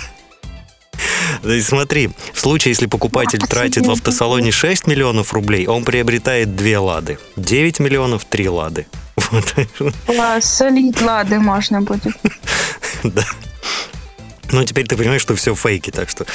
Да 1.44 1.62
смотри, 1.62 2.10
в 2.34 2.40
случае, 2.40 2.72
если 2.72 2.86
покупатель 2.86 3.40
Да, 3.40 3.48
тратит 3.48 3.86
в 3.86 3.92
автосалоне 3.92 4.52
6 4.52 4.88
миллионов 4.88 5.34
рублей, 5.34 5.68
он 5.68 5.84
приобретает 5.84 6.56
две 6.56 6.78
«Лады». 6.78 7.18
9 7.36 7.80
миллионов– 7.80 8.24
три 8.30 8.48
«Лады». 8.50 8.86
Вот. 9.32 9.56
Класс, 10.06 10.46
солить 10.46 11.02
Лады 11.02 11.40
можно 11.40 11.82
будет. 11.82 12.16
Да. 13.04 13.24
Ну, 14.52 14.64
теперь 14.64 14.88
ты 14.88 14.96
понимаешь, 14.96 15.22
что 15.22 15.36
все 15.36 15.56
фейки, 15.56 15.92
так 15.92 16.10
что 16.10 16.26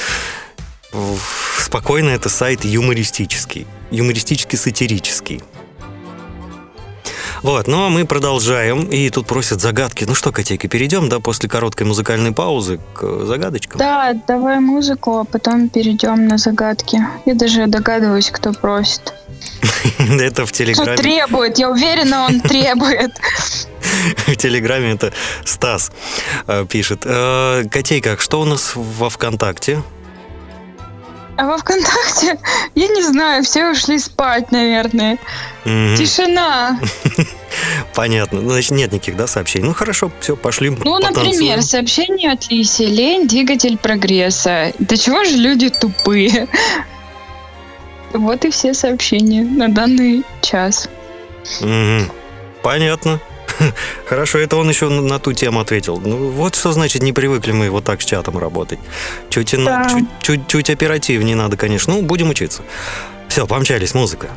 спокойно 1.59 2.11
это 2.11 2.29
сайт 2.29 2.65
юмористический, 2.65 3.67
юмористически-сатирический. 3.91 5.43
Вот, 7.43 7.67
ну 7.67 7.87
а 7.87 7.89
мы 7.89 8.05
продолжаем, 8.05 8.85
и 8.85 9.11
тут 9.11 9.27
просят 9.27 9.61
загадки. 9.61 10.05
Ну 10.05 10.15
что, 10.15 10.31
котейка, 10.31 10.69
перейдем, 10.69 11.09
да, 11.09 11.19
после 11.19 11.49
короткой 11.49 11.89
музыкальной 11.89 12.31
паузы 12.31 12.79
к 12.95 13.25
загадочкам? 13.25 13.79
Да, 13.79 14.15
давай 14.29 14.61
музыку, 14.61 15.19
а 15.19 15.25
потом 15.25 15.69
перейдем 15.69 16.29
на 16.29 16.39
загадки. 16.39 17.01
Я 17.27 17.35
даже 17.35 17.67
догадываюсь, 17.67 18.31
кто 18.31 18.53
просит. 18.53 19.15
Это 20.21 20.47
в 20.47 20.53
Телеграме. 20.53 20.97
требует, 20.97 21.59
я 21.59 21.71
уверена, 21.71 22.27
он 22.27 22.41
требует. 22.49 23.13
В 24.27 24.37
Телеграме 24.37 24.93
это 24.93 25.13
Стас 25.45 25.93
э, 26.47 26.65
пишет. 26.69 27.03
Э, 27.05 27.65
Котейка, 27.71 28.17
что 28.19 28.41
у 28.41 28.45
нас 28.45 28.73
во 28.75 29.11
ВКонтакте? 29.11 29.83
А 31.37 31.47
во 31.47 31.59
ВКонтакте, 31.59 32.39
я 32.75 32.89
не 32.89 33.03
знаю, 33.03 33.43
все 33.45 33.71
ушли 33.71 33.99
спать, 33.99 34.53
наверное. 34.53 35.19
Мгм, 35.65 35.97
Тишина. 35.97 36.79
Понятно. 37.95 38.41
Значит, 38.41 38.71
нет 38.73 38.93
никаких, 38.93 39.17
да, 39.17 39.27
сообщений. 39.27 39.67
Ну, 39.67 39.75
хорошо, 39.75 40.11
все, 40.21 40.37
пошли. 40.37 40.71
Ну, 40.71 40.77
потанцуем. 40.77 41.27
например, 41.27 41.63
сообщение 41.63 42.33
от 42.33 42.51
Лиси. 42.51 42.83
Лень– 42.83 43.27
двигатель 43.29 43.77
прогресса. 43.77 44.73
До 44.79 44.97
чего 44.97 45.25
же 45.25 45.37
люди 45.37 45.69
тупые? 45.69 46.49
Вот 48.13 48.45
и 48.45 48.51
все 48.51 48.75
сообщения 48.75 49.43
на 49.43 49.69
данный 49.69 50.23
час. 50.41 50.89
Мгм. 51.61 52.11
Понятно. 52.63 53.21
Хорошо, 54.07 54.39
это 54.39 54.57
он 54.57 54.69
еще 54.69 54.89
на, 54.89 55.03
на 55.03 55.19
ту 55.19 55.33
тему 55.33 55.61
ответил. 55.61 56.01
Ну, 56.05 56.31
вот 56.31 56.55
что 56.55 56.73
значит, 56.73 57.03
не 57.03 57.13
привыкли 57.13 57.53
мы 57.53 57.71
вот 57.71 57.85
так 57.85 58.01
с 58.03 58.05
чатом 58.05 58.39
работать. 58.39 58.79
Чуть, 59.31 59.55
Да. 59.65 59.89
чуть, 59.91 60.07
чуть, 60.23 60.47
чуть 60.49 60.71
оперативнее 60.71 61.37
надо, 61.37 61.57
конечно. 61.57 61.95
Ну, 61.95 62.03
будем 62.03 62.31
учиться. 62.31 62.63
Все, 63.29 63.47
помчались, 63.47 63.95
музыка. 63.95 64.29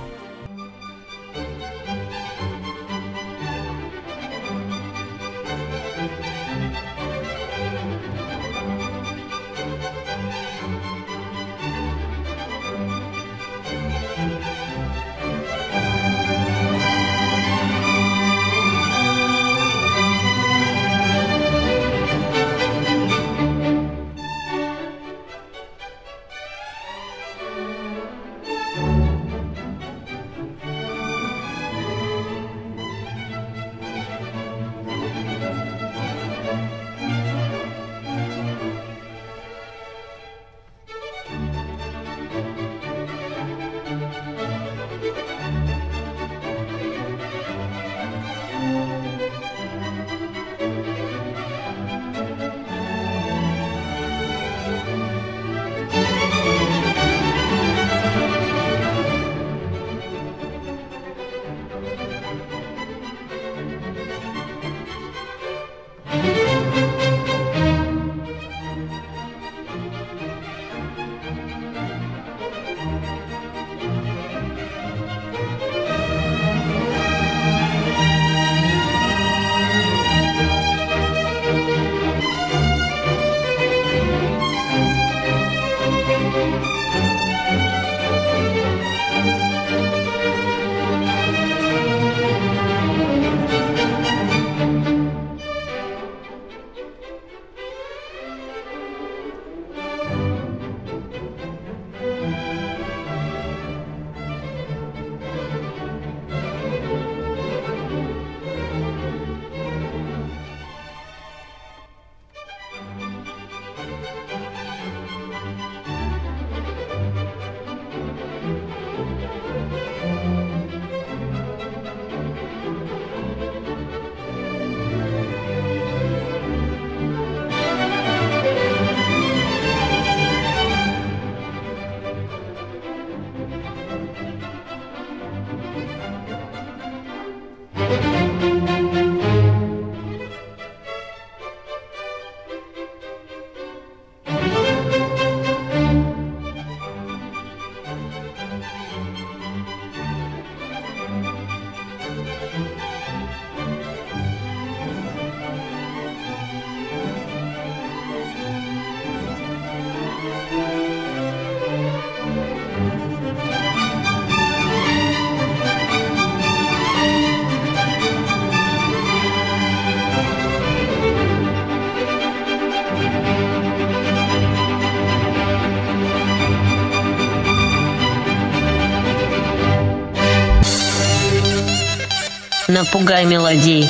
Напугай 182.76 183.24
мелодии. 183.24 183.90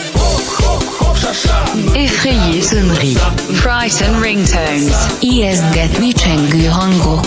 Effrayé 1.96 2.62
sonnerie. 2.62 3.18
Frighten 3.54 4.22
ringtones. 4.22 4.94
Ijesztgetni 5.20 6.12
csengő 6.14 6.66
hangok. 6.66 7.26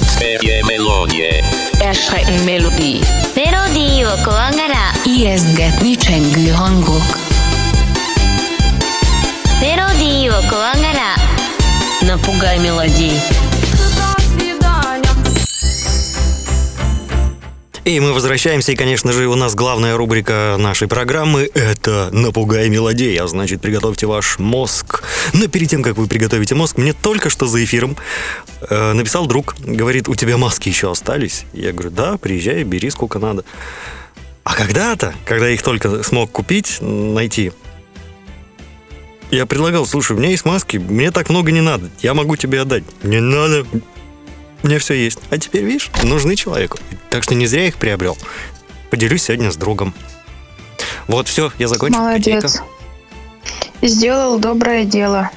Szperje 0.00 0.64
melodie. 0.66 1.44
Erschrecken 1.78 2.44
melodie. 2.44 3.00
Melodie 3.34 4.06
okongara. 4.06 4.84
Ijesztgetni 5.04 5.96
csengő 5.96 6.48
hangok. 6.48 7.18
Melodie 9.60 10.30
okongara. 10.30 11.10
Напугай 12.00 12.58
мелодии. 12.58 13.43
И 17.84 18.00
мы 18.00 18.14
возвращаемся, 18.14 18.72
и, 18.72 18.76
конечно 18.76 19.12
же, 19.12 19.26
у 19.26 19.34
нас 19.34 19.54
главная 19.54 19.94
рубрика 19.98 20.56
нашей 20.58 20.88
программы– 20.88 21.50
это 21.54 22.08
«Напугай 22.12 22.70
мелодей», 22.70 23.20
а 23.20 23.26
значит, 23.26 23.60
приготовьте 23.60 24.06
ваш 24.06 24.38
мозг. 24.38 25.02
Но 25.34 25.48
перед 25.48 25.68
тем, 25.68 25.82
как 25.82 25.98
вы 25.98 26.06
приготовите 26.06 26.54
мозг, 26.54 26.78
мне 26.78 26.94
только 26.94 27.28
что 27.28 27.44
за 27.44 27.62
эфиром 27.62 27.98
э, 28.70 28.92
написал 28.94 29.26
друг, 29.26 29.54
говорит, 29.60 30.08
у 30.08 30.14
тебя 30.14 30.38
маски 30.38 30.70
еще 30.70 30.90
остались? 30.90 31.44
Я 31.52 31.72
говорю, 31.72 31.90
да, 31.90 32.16
приезжай, 32.16 32.62
бери 32.62 32.88
сколько 32.88 33.18
надо. 33.18 33.44
А 34.44 34.54
когда-то, 34.54 35.14
когда 35.26 35.48
я 35.48 35.52
их 35.52 35.62
только 35.62 36.02
смог 36.02 36.32
купить, 36.32 36.78
найти, 36.80 37.52
я 39.30 39.44
предлагал, 39.44 39.84
слушай, 39.84 40.12
у 40.12 40.18
меня 40.18 40.30
есть 40.30 40.46
маски, 40.46 40.78
мне 40.78 41.10
так 41.10 41.28
много 41.28 41.52
не 41.52 41.60
надо, 41.60 41.90
я 42.00 42.14
могу 42.14 42.36
тебе 42.36 42.62
отдать. 42.62 42.84
Не 43.02 43.20
надо, 43.20 43.66
у 44.64 44.66
меня 44.66 44.78
все 44.78 44.94
есть. 44.94 45.18
А 45.30 45.38
теперь, 45.38 45.62
видишь, 45.62 45.90
нужны 46.02 46.36
человеку. 46.36 46.78
Так 47.10 47.22
что 47.22 47.34
не 47.34 47.46
зря 47.46 47.68
их 47.68 47.76
приобрел. 47.76 48.16
Поделюсь 48.90 49.22
сегодня 49.22 49.52
с 49.52 49.56
другом. 49.56 49.94
Вот, 51.06 51.28
все, 51.28 51.52
я 51.58 51.68
закончил. 51.68 52.00
Молодец. 52.00 52.42
Котейка. 52.42 52.64
Сделал 53.82 54.38
доброе 54.38 54.84
дело. 54.84 55.30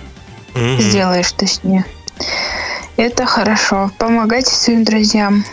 Мгм. 0.55 0.79
Сделаешь 0.79 1.31
точнее. 1.33 1.85
Это 2.95 3.25
хорошо. 3.25 3.91
Помогайте 3.97 4.51
своим 4.51 4.85
друзьям. 4.85 5.43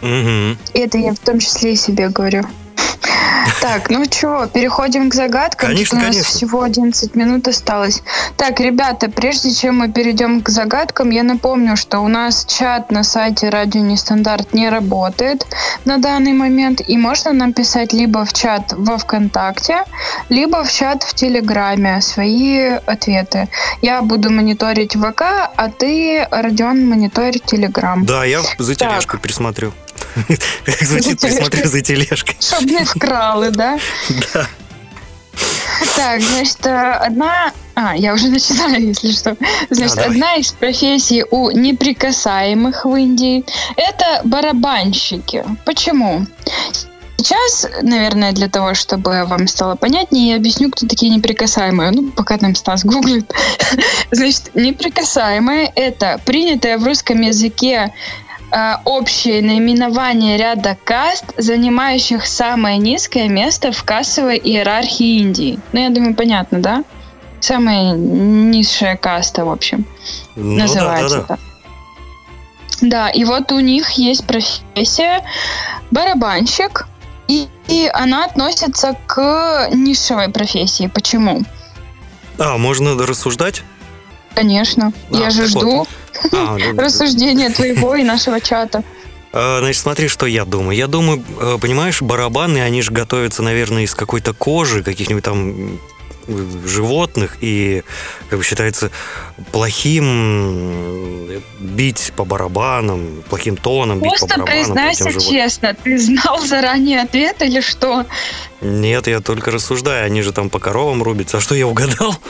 Мгм. 0.00 0.56
Это 0.72 0.96
я 0.96 1.12
в 1.12 1.18
том 1.18 1.38
числе 1.38 1.74
и 1.74 1.76
себе 1.76 2.08
говорю. 2.08 2.44
Так, 3.60 3.90
ну 3.90 4.06
чего, 4.06 4.46
переходим 4.46 5.10
к 5.10 5.14
загадкам. 5.14 5.70
Конечно, 5.70 5.98
у 5.98 6.02
нас 6.02 6.10
конечно. 6.10 6.30
всего 6.30 6.62
11 6.62 7.14
минут 7.14 7.48
осталось. 7.48 8.02
Так, 8.36 8.60
ребята, 8.60 9.10
прежде 9.10 9.52
чем 9.52 9.78
мы 9.78 9.90
перейдем 9.90 10.42
к 10.42 10.48
загадкам, 10.48 11.10
я 11.10 11.22
напомню, 11.22 11.76
что 11.76 12.00
у 12.00 12.08
нас 12.08 12.44
чат 12.46 12.90
на 12.90 13.02
сайте 13.02 13.48
Радио 13.48 13.80
Нестандарт 13.80 14.54
не 14.54 14.68
работает 14.68 15.46
на 15.84 15.98
данный 15.98 16.32
момент, 16.32 16.80
и 16.86 16.96
можно 16.96 17.32
нам 17.32 17.52
писать 17.52 17.92
либо 17.92 18.24
в 18.24 18.32
чат 18.32 18.72
во 18.72 18.96
ВКонтакте, 18.98 19.84
либо 20.28 20.62
в 20.62 20.72
чат 20.72 21.02
в 21.02 21.14
Телеграме 21.14 22.00
свои 22.00 22.78
ответы. 22.86 23.48
Я 23.82 24.02
буду 24.02 24.30
мониторить 24.30 24.94
ВК, 24.94 25.22
а 25.56 25.68
ты, 25.76 26.26
Родион, 26.30 26.88
мониторить 26.88 27.44
Телеграм. 27.44 28.04
Да, 28.04 28.24
я 28.24 28.40
за 28.58 28.74
тележкой 28.74 29.20
присмотрю. 29.20 29.72
Как 30.64 30.82
звучит, 30.82 31.20
присмотрю 31.20 31.68
за 31.68 31.80
тележкой. 31.80 32.36
Чтоб 32.40 32.62
не 32.62 32.84
вкрали, 32.84 33.50
да? 33.50 33.78
Да. 34.34 34.48
Так, 35.96 36.20
значит, 36.20 36.66
э, 36.66 36.92
одна... 36.92 37.52
А, 37.74 37.96
я 37.96 38.12
уже 38.12 38.28
начинаю, 38.28 38.88
если 38.88 39.12
что. 39.12 39.36
Значит, 39.70 39.96
давай. 39.96 40.10
одна 40.10 40.34
из 40.36 40.50
профессий 40.52 41.24
у 41.30 41.50
неприкасаемых 41.50 42.84
в 42.84 42.94
Индии– 42.96 43.44
это 43.76 44.22
барабанщики. 44.24 45.44
Почему? 45.64 46.26
Сейчас, 47.16 47.66
наверное, 47.82 48.32
для 48.32 48.48
того, 48.48 48.74
чтобы 48.74 49.24
вам 49.26 49.48
стало 49.48 49.74
понятнее, 49.74 50.30
я 50.30 50.36
объясню, 50.36 50.70
кто 50.70 50.86
такие 50.86 51.12
неприкасаемые. 51.14 51.90
Ну, 51.90 52.10
пока 52.10 52.38
там 52.38 52.54
Стас 52.54 52.84
гуглит. 52.84 53.32
Значит, 54.10 54.54
неприкасаемые– 54.54 55.72
это 55.74 56.20
принятое 56.24 56.78
в 56.78 56.84
русском 56.86 57.20
языке 57.20 57.92
э, 58.50 58.74
общее 58.84 59.42
наименование 59.42 60.36
ряда 60.36 60.76
каст, 60.84 61.24
занимающих 61.36 62.26
самое 62.26 62.78
низкое 62.78 63.28
место 63.28 63.72
в 63.72 63.82
кассовой 63.84 64.38
иерархии 64.38 65.18
Индии. 65.18 65.58
Ну, 65.72 65.80
я 65.80 65.90
думаю, 65.90 66.14
понятно, 66.14 66.60
да? 66.60 66.84
Самая 67.40 67.94
низшая 67.94 68.96
каста, 68.96 69.44
в 69.44 69.50
общем, 69.50 69.86
Ну 70.34 70.56
да, 70.56 70.62
называется 70.62 71.16
да, 71.16 71.20
да. 71.20 71.26
так. 71.28 71.40
Да, 72.80 73.08
и 73.10 73.24
вот 73.24 73.50
у 73.52 73.60
них 73.60 73.90
есть 73.92 74.26
профессия 74.26 75.24
барабанщик, 75.90 76.86
и, 77.26 77.48
и 77.68 77.90
она 77.92 78.24
относится 78.24 78.96
к 79.06 79.68
нишевой 79.72 80.28
профессии. 80.30 80.90
Почему? 80.92 81.42
А, 82.38 82.56
можно 82.56 82.94
рассуждать? 82.94 83.62
Конечно. 84.34 84.92
А, 85.10 85.16
я 85.16 85.30
же 85.30 85.52
так 85.52 85.62
вот. 85.62 85.88
А, 86.32 86.56
ну, 86.58 86.76
рассуждения 86.78 87.50
твоего 87.50 87.94
и 87.94 88.02
нашего 88.02 88.40
чата. 88.40 88.82
А, 89.32 89.58
Значит, 89.60 89.82
смотри, 89.82 90.08
что 90.08 90.26
я 90.26 90.44
думаю. 90.44 90.76
Я 90.76 90.86
думаю, 90.86 91.22
э, 91.40 91.58
понимаешь, 91.60 92.00
барабаны, 92.02 92.58
они 92.62 92.82
же 92.82 92.90
готовятся, 92.92 93.42
наверное, 93.42 93.82
из 93.84 93.94
какой-то 93.94 94.32
кожи, 94.32 94.82
каких-нибудь 94.82 95.24
там 95.24 95.78
м, 96.30 96.66
животных, 96.66 97.36
и, 97.40 97.82
как 98.30 98.38
бы 98.38 98.44
считается, 98.44 98.90
плохим 99.52 100.04
э, 101.30 101.40
бить 101.60 102.12
по 102.16 102.24
барабанам, 102.24 103.22
плохим 103.28 103.56
тоном 103.56 104.00
бить 104.00 104.12
по 104.12 104.26
Просто 104.26 104.40
барабанам. 104.40 104.66
по 104.68 104.74
признайся 104.74 105.20
честно, 105.20 105.74
ты 105.74 105.98
знал 105.98 106.40
заранее 106.40 107.02
ответ 107.02 107.42
или 107.42 107.60
что? 107.60 108.04
Нет, 108.60 109.06
я 109.06 109.20
только 109.20 109.50
рассуждаю, 109.50 110.06
они 110.06 110.22
же 110.22 110.32
там 110.32 110.50
по 110.50 110.58
коровам 110.58 111.02
рубятся. 111.02 111.38
А 111.38 111.40
что, 111.40 111.54
я 111.54 111.66
угадал? 111.66 112.16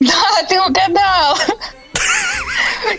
Да, 0.00 0.42
ты 0.48 0.60
угадал. 0.60 1.38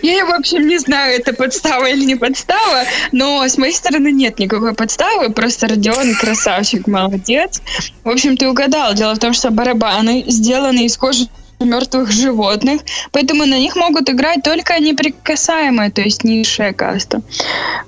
Я, 0.02 0.26
в 0.26 0.32
общем, 0.32 0.66
не 0.66 0.78
знаю, 0.78 1.18
это 1.18 1.32
подстава 1.32 1.86
или 1.86 2.04
не 2.04 2.16
подстава, 2.16 2.84
но 3.12 3.46
с 3.46 3.58
моей 3.58 3.74
стороны 3.74 4.12
нет 4.12 4.38
никакой 4.38 4.74
подставы, 4.74 5.30
просто 5.30 5.68
Родион 5.68 6.14
красавчик, 6.14 6.86
молодец. 6.86 7.60
В 8.04 8.10
общем, 8.10 8.36
ты 8.36 8.48
угадал. 8.48 8.94
Дело 8.94 9.14
в 9.14 9.18
том, 9.18 9.32
что 9.32 9.50
барабаны 9.50 10.24
сделаны 10.26 10.86
из 10.86 10.96
кожи 10.96 11.28
мертвых 11.60 12.10
животных, 12.10 12.82
поэтому 13.12 13.46
на 13.46 13.58
них 13.58 13.76
могут 13.76 14.10
играть 14.10 14.42
только 14.42 14.78
неприкасаемые, 14.78 15.90
то 15.90 16.02
есть 16.02 16.24
низшая 16.24 16.72
каста. 16.72 17.22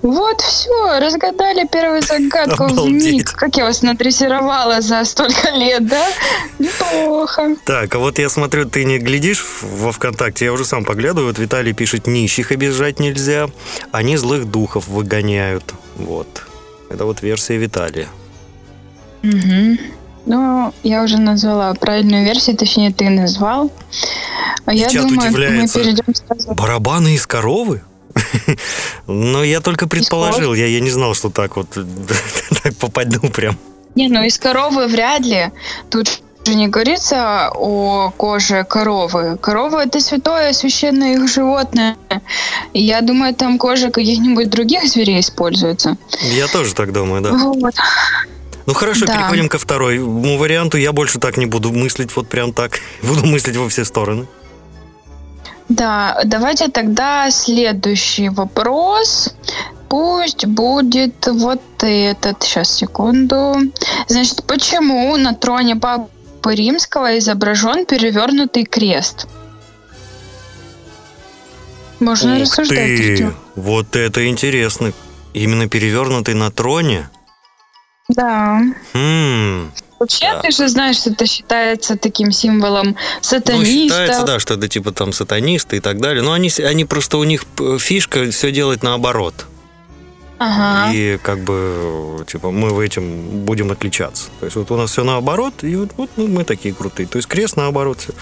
Вот, 0.02 0.40
все, 0.40 0.98
разгадали 1.00 1.66
первую 1.66 2.02
загадку 2.02 2.64
в 2.64 2.72
Обалдеть. 2.72 3.12
миг. 3.12 3.32
Как 3.32 3.56
я 3.56 3.64
вас 3.64 3.82
надрессировала 3.82 4.80
за 4.80 5.04
столько 5.04 5.50
лет, 5.50 5.86
да? 5.86 6.06
Неплохо. 6.58 7.56
Так, 7.64 7.94
а 7.94 7.98
вот 7.98 8.18
я 8.18 8.28
смотрю, 8.28 8.64
ты 8.68 8.84
не 8.84 8.98
глядишь 8.98 9.44
во 9.62 9.92
ВКонтакте, 9.92 10.46
я 10.46 10.52
уже 10.52 10.64
сам 10.64 10.84
поглядываю, 10.84 11.28
вот 11.28 11.38
Виталий 11.38 11.72
пишет, 11.72 12.06
нищих 12.06 12.52
обижать 12.52 13.00
нельзя, 13.00 13.48
они 13.92 14.16
злых 14.16 14.46
духов 14.50 14.88
выгоняют. 14.88 15.74
Вот. 15.96 16.44
Это 16.90 17.04
вот 17.04 17.22
версия 17.22 17.58
Виталия. 17.58 18.08
Мгм. 19.22 19.78
Ну, 20.28 20.74
я 20.82 21.02
уже 21.02 21.16
назвала 21.18 21.72
правильную 21.72 22.22
версию, 22.22 22.56
точнее, 22.56 22.92
ты 22.92 23.08
назвал. 23.08 23.72
А 24.66 24.74
я 24.74 24.90
чат 24.90 25.08
думаю, 25.08 25.30
удивляется. 25.30 25.78
мы 25.78 25.84
перейдем 25.84 26.14
сразу. 26.14 26.54
Барабаны 26.54 27.14
из 27.14 27.26
коровы? 27.26 27.82
Ну, 29.06 29.42
я 29.42 29.60
только 29.60 29.88
предположил, 29.88 30.52
я, 30.52 30.66
я 30.66 30.80
не 30.80 30.90
знал, 30.90 31.14
что 31.14 31.30
так 31.30 31.56
вот 31.56 31.68
так 32.62 32.76
попаду 32.76 33.20
прям. 33.30 33.56
Не, 33.94 34.08
ну 34.08 34.22
из 34.22 34.38
коровы 34.38 34.86
вряд 34.86 35.24
ли. 35.24 35.50
Тут 35.88 36.20
же 36.44 36.54
не 36.54 36.68
говорится 36.68 37.50
о 37.54 38.12
коже 38.14 38.64
коровы. 38.64 39.38
Корова 39.40 39.84
это 39.84 39.98
святое, 40.00 40.52
священное 40.52 41.14
их 41.14 41.26
животное. 41.26 41.96
И 42.74 42.82
я 42.82 43.00
думаю, 43.00 43.34
там 43.34 43.58
кожа 43.58 43.90
каких-нибудь 43.90 44.50
других 44.50 44.84
зверей 44.84 45.20
используется. 45.20 45.96
Я 46.20 46.48
тоже 46.48 46.74
так 46.74 46.92
думаю, 46.92 47.22
да. 47.22 47.30
Вот. 47.32 47.74
Ну 48.68 48.74
хорошо, 48.74 49.06
Да. 49.06 49.14
переходим 49.14 49.48
ко 49.48 49.56
второму 49.56 50.36
варианту. 50.36 50.76
Я 50.76 50.92
больше 50.92 51.18
так 51.18 51.38
не 51.38 51.46
буду 51.46 51.72
мыслить, 51.72 52.14
вот 52.16 52.28
прям 52.28 52.52
так. 52.52 52.80
Буду 53.02 53.26
мыслить 53.26 53.56
во 53.56 53.66
все 53.68 53.82
стороны. 53.84 54.26
Да, 55.70 56.20
давайте 56.24 56.68
тогда 56.68 57.30
следующий 57.30 58.28
вопрос. 58.28 59.34
Пусть 59.88 60.44
будет 60.46 61.26
вот 61.26 61.62
этот. 61.80 62.42
Сейчас, 62.42 62.70
секунду. 62.76 63.56
Значит, 64.06 64.44
почему 64.46 65.16
на 65.16 65.32
троне 65.34 65.76
Папы 65.76 66.54
Римского 66.54 67.16
изображен 67.18 67.86
перевернутый 67.86 68.64
крест? 68.66 69.28
Можно 72.00 72.34
Ух 72.34 72.42
рассуждать. 72.42 72.76
ты! 72.76 73.32
Вот 73.56 73.96
это 73.96 74.28
интересно. 74.28 74.92
Именно 75.32 75.70
перевернутый 75.70 76.34
на 76.34 76.50
троне? 76.50 77.08
Да. 78.08 78.62
Хм. 78.94 79.70
Вообще, 79.98 80.26
Так. 80.32 80.42
ты 80.42 80.50
же 80.52 80.68
знаешь, 80.68 80.96
что 80.96 81.10
это 81.10 81.26
считается 81.26 81.96
таким 81.96 82.30
символом 82.30 82.88
Ну, 82.88 82.96
сатаниста. 83.20 83.66
считается, 83.94 84.22
да, 84.24 84.38
что 84.38 84.54
это 84.54 84.68
типа 84.68 84.92
там 84.92 85.12
сатанисты 85.12 85.76
и 85.76 85.80
так 85.80 86.00
далее. 86.00 86.22
Но 86.22 86.32
они, 86.32 86.50
они 86.64 86.84
просто 86.84 87.18
у 87.18 87.24
них 87.24 87.44
фишка 87.80 88.30
все 88.30 88.52
делать 88.52 88.82
наоборот. 88.82 89.46
Ага. 90.40 90.92
И 90.94 91.18
как 91.20 91.40
бы, 91.40 92.24
типа, 92.28 92.52
мы 92.52 92.70
в 92.70 92.78
этом 92.78 93.44
будем 93.44 93.72
отличаться. 93.72 94.28
То 94.38 94.46
есть 94.46 94.56
вот 94.56 94.70
у 94.70 94.76
нас 94.76 94.92
все 94.92 95.02
наоборот, 95.02 95.64
и 95.64 95.74
вот, 95.74 95.90
вот 95.96 96.10
ну, 96.16 96.28
мы 96.28 96.44
такие 96.44 96.72
крутые. 96.72 97.08
То 97.08 97.16
есть 97.18 97.26
крест 97.26 97.56
наоборот. 97.56 97.98
всё. 98.00 98.12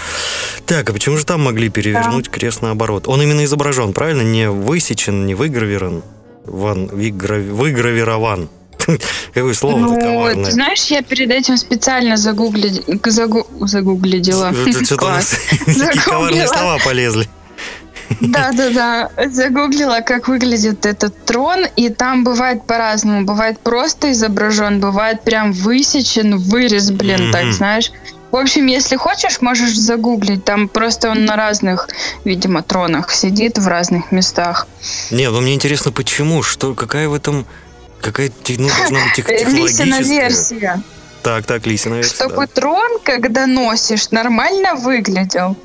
Так, 0.64 0.88
а 0.88 0.92
почему 0.94 1.18
же 1.18 1.26
там 1.26 1.42
могли 1.44 1.68
перевернуть 1.68 2.30
крест 2.30 2.62
наоборот? 2.62 3.06
Он 3.06 3.20
именно 3.20 3.44
изображен, 3.44 3.92
правильно? 3.92 4.22
Не 4.22 4.48
высечен, 4.50 5.26
не 5.26 5.34
выгравирован. 5.34 6.02
Ван, 6.46 6.86
выграви- 6.86 7.50
выгравирован. 7.52 8.48
Какое 9.34 9.54
слово 9.54 9.78
Ну, 9.78 10.44
ты 10.44 10.50
знаешь, 10.50 10.84
я 10.84 11.02
перед 11.02 11.30
этим 11.30 11.56
специально 11.56 12.16
загугли... 12.16 12.82
загу... 13.04 13.46
загуглила. 13.60 14.52
Что-то 14.84 15.04
у 15.06 15.08
нас 15.08 15.36
коварные 16.04 16.46
слова 16.46 16.78
полезли. 16.84 17.28
Да, 18.20 18.52
да, 18.52 18.70
да. 18.70 19.10
Загуглила, 19.30 20.00
как 20.00 20.28
выглядит 20.28 20.86
этот 20.86 21.24
трон, 21.24 21.66
и 21.76 21.88
там 21.88 22.24
бывает 22.24 22.64
по-разному. 22.64 23.24
Бывает 23.24 23.58
просто 23.58 24.12
изображен, 24.12 24.80
бывает 24.80 25.22
прям 25.22 25.52
высечен, 25.52 26.38
вырез, 26.38 26.90
блин, 26.90 27.32
так 27.32 27.44
Мгм. 27.44 27.52
знаешь. 27.52 27.90
В 28.30 28.36
общем, 28.36 28.66
если 28.66 28.96
хочешь, 28.96 29.40
можешь 29.40 29.76
загуглить. 29.76 30.44
Там 30.44 30.68
просто 30.68 31.10
он 31.10 31.24
на 31.24 31.36
разных, 31.36 31.88
видимо, 32.24 32.62
тронах 32.62 33.10
сидит 33.10 33.58
в 33.58 33.66
разных 33.66 34.12
местах. 34.12 34.66
Нет, 35.10 35.30
ну 35.32 35.40
мне 35.40 35.54
интересно, 35.54 35.92
почему? 35.92 36.42
Что, 36.42 36.74
какая 36.74 37.08
в 37.08 37.14
этом... 37.14 37.46
Какая 38.00 38.30
ну, 38.58 38.68
должна 38.68 39.04
быть 39.04 39.14
тех- 39.14 39.28
Э, 39.28 39.44
Лисина 39.44 39.68
технологическая... 39.68 40.20
версия. 40.20 40.82
Так, 41.22 41.44
так, 41.46 41.66
Лисина 41.66 41.94
версия, 41.94 42.14
Чтобы 42.14 42.46
да. 42.46 42.46
трон, 42.46 42.98
когда 43.02 43.46
носишь, 43.46 44.10
нормально 44.10 44.74
выглядел. 44.76 45.56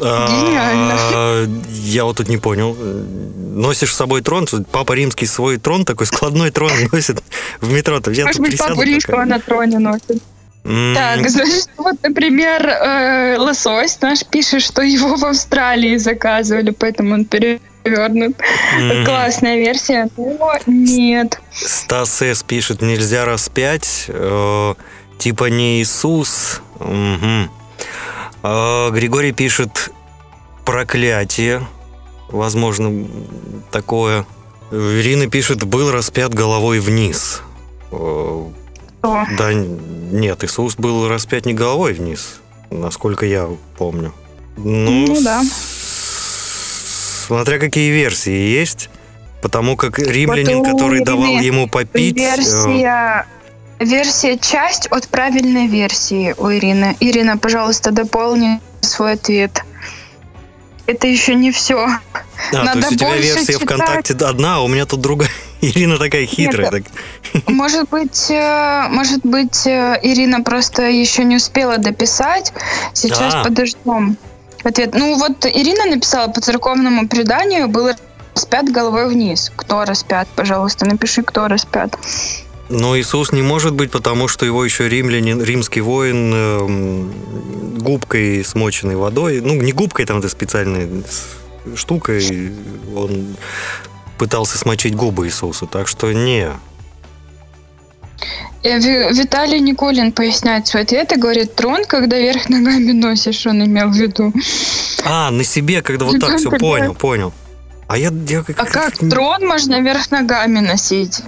А, 0.00 1.46
Я 1.70 2.04
вот 2.04 2.16
тут 2.16 2.28
не 2.28 2.38
понял. 2.38 2.74
Носишь 2.74 3.92
с 3.92 3.96
собой 3.96 4.22
трон, 4.22 4.46
папа 4.70 4.94
римский 4.94 5.26
свой 5.26 5.58
трон, 5.58 5.84
такой 5.84 6.06
складной 6.12 6.50
трон 6.50 6.72
носит 6.90 7.22
в 7.60 7.72
метро. 7.72 7.98
-то. 7.98 8.24
Может 8.24 8.40
быть, 8.40 8.58
пока. 8.58 8.82
римского 8.84 9.24
на 9.24 9.38
троне 9.38 9.78
носит. 9.78 10.22
Так, 10.64 11.28
значит, 11.28 11.68
вот, 11.76 11.96
например, 12.02 12.66
э, 12.66 13.36
лосось 13.38 14.00
наш 14.00 14.24
пишет, 14.24 14.62
что 14.62 14.82
его 14.82 15.16
в 15.16 15.24
Австралии 15.24 15.96
заказывали, 15.96 16.70
поэтому 16.70 17.14
он 17.14 17.24
перевернут. 17.82 18.36
м. 18.78 19.04
Классная 19.04 19.56
версия. 19.58 20.08
Но 20.16 20.52
нет. 20.66 21.40
Стас 21.52 22.22
С. 22.22 22.42
пишет, 22.42 22.82
нельзя 22.82 23.24
распять, 23.24 24.06
э, 24.08 24.74
типа 25.18 25.44
не 25.50 25.80
Иисус. 25.82 26.60
Мгм. 26.80 27.50
А, 28.42 28.90
Григорий 28.90 29.32
пишет, 29.32 29.90
проклятие, 30.64 31.66
возможно, 32.28 33.06
такое. 33.70 34.26
Ирина 34.70 35.28
пишет, 35.28 35.64
был 35.64 35.90
распят 35.92 36.32
головой 36.34 36.78
вниз. 36.80 37.42
Э, 37.90 38.44
Да 39.02 39.52
нет, 39.52 40.44
Иисус 40.44 40.76
был 40.76 41.08
распят 41.08 41.44
не 41.44 41.54
головой 41.54 41.92
вниз, 41.92 42.40
насколько 42.70 43.26
я 43.26 43.48
помню. 43.76 44.12
Ну, 44.56 45.06
Ну 45.08 45.22
да. 45.22 45.42
Смотря 47.32 47.58
какие 47.58 47.90
версии 47.90 48.30
есть, 48.30 48.90
потому 49.40 49.74
как 49.74 49.98
римлянин, 49.98 50.58
Вот 50.58 50.68
который 50.68 51.02
давал 51.02 51.38
ему 51.40 51.66
попить... 51.66 52.18
э, 52.18 52.36
Версия... 52.36 53.26
Версия 53.78 54.36
часть 54.36 54.86
от 54.88 55.08
правильной 55.08 55.66
версии 55.66 56.34
у 56.36 56.52
Ирины. 56.52 56.94
Ирина, 57.00 57.38
пожалуйста, 57.38 57.90
дополни 57.90 58.60
свой 58.82 59.14
ответ. 59.14 59.64
Это 60.86 61.06
еще 61.06 61.34
не 61.34 61.50
все. 61.52 61.86
а, 61.86 61.98
то 62.50 62.64
надо 62.64 62.78
есть 62.80 62.92
у 62.92 62.96
тебя 62.96 63.16
версия 63.16 63.54
читать. 63.54 63.62
ВКонтакте 63.62 64.14
одна, 64.26 64.56
а 64.56 64.60
у 64.60 64.68
меня 64.68 64.84
тут 64.84 65.00
другая. 65.00 65.30
Ирина 65.62 65.96
такая 65.96 66.26
хитрая. 66.26 66.70
Нет, 66.70 66.84
так. 67.32 67.48
Может 67.48 67.88
быть, 67.88 68.30
э, 68.30 68.88
может 68.90 69.22
быть, 69.24 69.66
э, 69.66 69.98
Ирина 70.02 70.42
просто 70.42 70.82
еще 70.82 71.24
не 71.24 71.36
успела 71.36 71.78
дописать. 71.78 72.52
Сейчас 72.92 73.34
А. 73.36 73.44
подождем. 73.44 74.18
Ответ. 74.64 74.94
Ну 74.94 75.16
вот 75.18 75.44
Ирина 75.46 75.86
написала 75.86 76.28
по 76.28 76.40
церковному 76.40 77.08
преданию 77.08 77.68
был 77.68 77.90
распят 78.34 78.70
головой 78.70 79.08
вниз. 79.08 79.52
Кто 79.56 79.84
распят? 79.84 80.28
Пожалуйста, 80.36 80.86
напиши, 80.86 81.22
кто 81.22 81.48
распят. 81.48 81.98
Но 82.68 82.96
Иисус 82.98 83.32
не 83.32 83.42
может 83.42 83.74
быть, 83.74 83.90
потому 83.90 84.28
что 84.28 84.46
его 84.46 84.64
еще 84.64 84.88
римлянин, 84.88 85.42
римский 85.42 85.80
воин 85.82 86.32
эм, 86.32 87.78
губкой 87.78 88.44
смоченной 88.44 88.96
водой, 88.96 89.40
ну 89.42 89.54
не 89.54 89.72
губкой, 89.72 90.06
там 90.06 90.18
это 90.20 90.28
специальной 90.30 90.88
с- 91.06 91.76
штукой, 91.78 92.52
он 92.96 93.36
пытался 94.16 94.56
смочить 94.56 94.94
губы 94.94 95.26
Иисусу, 95.26 95.66
так 95.66 95.86
что 95.88 96.12
не. 96.12 96.48
Э, 98.64 98.78
Ви- 98.78 99.12
Виталий 99.12 99.60
Николин 99.60 100.12
поясняет 100.12 100.66
свой 100.66 100.82
ответ 100.82 101.12
и 101.12 101.16
говорит, 101.20 101.54
трон, 101.54 101.84
когда 101.84 102.16
вверх 102.18 102.48
ногами 102.48 102.92
носишь, 102.92 103.46
он 103.46 103.64
имел 103.64 103.88
в 103.88 103.96
виду. 103.96 104.32
А, 105.04 105.30
на 105.30 105.44
себе, 105.44 105.82
когда 105.82 106.04
вот 106.04 106.20
так 106.20 106.38
все, 106.38 106.50
понял, 106.58 106.94
понял. 106.94 107.32
А 107.88 107.98
я, 107.98 108.10
я 108.28 108.44
А 108.56 108.64
как 108.64 108.96
трон 108.98 109.46
можно 109.46 109.80
вверх 109.80 110.10
ногами 110.10 110.60
носить? 110.60 111.22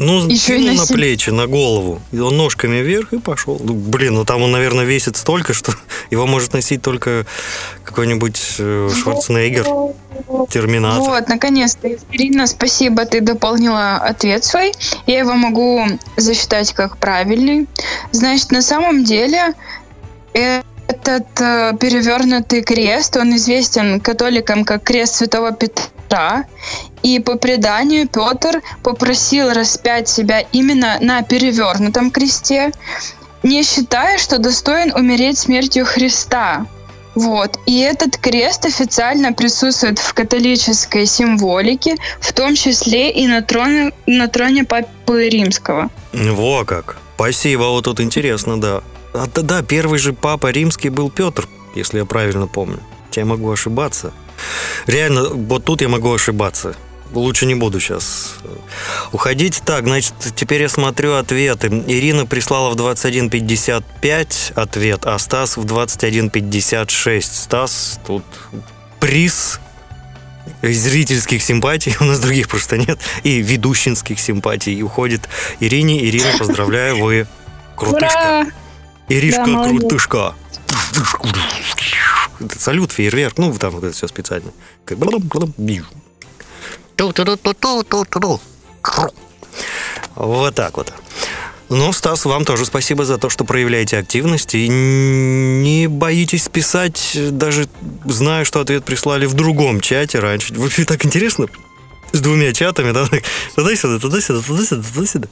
Ну, 0.00 0.26
Еще 0.28 0.58
и 0.58 0.64
на 0.64 0.72
на 0.72 0.86
плечи, 0.86 1.28
на 1.28 1.46
голову. 1.46 2.00
И 2.10 2.18
он 2.18 2.34
ножками 2.34 2.76
вверх 2.76 3.12
и 3.12 3.18
пошел. 3.18 3.60
Ну, 3.62 3.74
блин, 3.74 4.14
ну 4.14 4.24
там 4.24 4.42
он, 4.42 4.50
наверное, 4.50 4.86
весит 4.86 5.16
столько, 5.18 5.52
что 5.52 5.72
его 6.10 6.26
может 6.26 6.54
носить 6.54 6.80
только 6.80 7.26
какой-нибудь 7.84 8.40
э, 8.58 8.90
Шварценеггер, 8.94 9.66
Терминатор. 10.48 11.02
Вот, 11.02 11.28
наконец-то, 11.28 11.88
Ирина, 12.12 12.46
спасибо, 12.46 13.04
ты 13.04 13.20
дополнила 13.20 13.96
ответ 13.96 14.42
свой. 14.42 14.72
Я 15.06 15.18
его 15.18 15.34
могу 15.34 15.84
засчитать 16.16 16.72
как 16.72 16.96
правильный. 16.96 17.68
Значит, 18.10 18.52
на 18.52 18.62
самом 18.62 19.04
деле 19.04 19.54
этот 20.32 21.26
э, 21.40 21.76
перевернутый 21.78 22.62
крест, 22.62 23.18
он 23.18 23.36
известен 23.36 24.00
католикам 24.00 24.64
как 24.64 24.82
крест 24.82 25.16
Святого 25.16 25.52
Петра. 25.52 25.84
И 27.02 27.18
по 27.18 27.36
преданию 27.36 28.08
Петр 28.08 28.62
попросил 28.82 29.52
распять 29.52 30.08
себя 30.08 30.40
именно 30.52 30.98
на 31.00 31.22
перевернутом 31.22 32.10
кресте, 32.10 32.72
не 33.42 33.62
считая, 33.62 34.18
что 34.18 34.38
достоин 34.38 34.92
умереть 34.94 35.38
смертью 35.38 35.86
Христа. 35.86 36.66
Вот. 37.14 37.58
И 37.66 37.80
этот 37.80 38.16
крест 38.18 38.66
официально 38.66 39.32
присутствует 39.32 39.98
в 39.98 40.14
католической 40.14 41.06
символике, 41.06 41.96
в 42.20 42.32
том 42.32 42.54
числе 42.54 43.10
и 43.10 43.26
на 43.26 43.42
троне, 43.42 43.92
на 44.06 44.28
троне 44.28 44.64
Папы 44.64 45.28
Римского. 45.28 45.90
Во 46.12 46.64
как. 46.64 46.96
Спасибо, 47.16 47.64
вот 47.64 47.84
тут 47.84 48.00
интересно, 48.00 48.60
да. 48.60 48.82
А, 49.12 49.26
да, 49.26 49.42
да, 49.42 49.62
первый 49.62 49.98
же 49.98 50.12
папа 50.12 50.50
римский 50.50 50.88
был 50.88 51.10
Петр, 51.10 51.48
если 51.74 51.98
я 51.98 52.04
правильно 52.04 52.46
помню. 52.46 52.78
Я 53.12 53.24
могу 53.24 53.50
ошибаться. 53.50 54.12
Реально, 54.86 55.30
вот 55.30 55.64
тут 55.64 55.82
я 55.82 55.88
могу 55.88 56.12
ошибаться. 56.12 56.74
Лучше 57.12 57.46
не 57.46 57.56
буду 57.56 57.80
сейчас 57.80 58.34
уходить. 59.12 59.62
Так, 59.64 59.84
значит, 59.84 60.14
теперь 60.36 60.62
я 60.62 60.68
смотрю 60.68 61.14
ответы. 61.14 61.66
Ирина 61.86 62.24
прислала 62.24 62.70
в 62.70 62.76
21.55 62.76 64.52
ответ, 64.54 65.00
а 65.04 65.18
Стас 65.18 65.56
в 65.56 65.64
21.56. 65.64 67.20
Стас, 67.20 67.98
тут 68.06 68.24
приз 69.00 69.60
зрительских 70.62 71.42
симпатий, 71.42 71.96
у 72.00 72.04
нас 72.04 72.20
других 72.20 72.48
просто 72.48 72.76
нет, 72.76 72.98
и 73.22 73.40
ведущинских 73.40 74.20
симпатий 74.20 74.82
уходит 74.82 75.28
Ирине. 75.58 76.04
Ирина, 76.04 76.36
поздравляю, 76.38 76.98
вы 77.02 77.26
крутышка. 77.76 78.46
Иришка 79.08 79.44
Да, 79.46 79.64
крутышка. 79.64 80.34
Салют, 82.58 82.92
фейерверк, 82.92 83.38
ну, 83.38 83.52
там 83.58 83.70
вот 83.72 83.84
это 83.84 83.94
все 83.94 84.08
специально. 84.08 84.52
Вот 90.14 90.54
так 90.54 90.76
вот. 90.76 90.92
Ну, 91.68 91.92
Стас, 91.92 92.24
вам 92.24 92.44
тоже 92.44 92.64
спасибо 92.64 93.04
за 93.04 93.16
то, 93.16 93.30
что 93.30 93.44
проявляете 93.44 93.96
активность 93.96 94.56
и 94.56 94.68
не 94.68 95.86
боитесь 95.86 96.48
писать, 96.48 97.16
даже 97.30 97.68
зная, 98.04 98.44
что 98.44 98.60
ответ 98.60 98.84
прислали 98.84 99.26
в 99.26 99.34
другом 99.34 99.80
чате 99.80 100.18
раньше. 100.18 100.52
Вообще 100.54 100.84
так 100.84 101.04
интересно 101.06 101.46
с 102.12 102.20
двумя 102.20 102.52
чатами, 102.52 102.90
да? 102.90 103.08
Туда-сюда, 103.54 104.00
туда-сюда, 104.00 104.40
туда-сюда, 104.40 104.82
туда-сюда. 104.82 105.28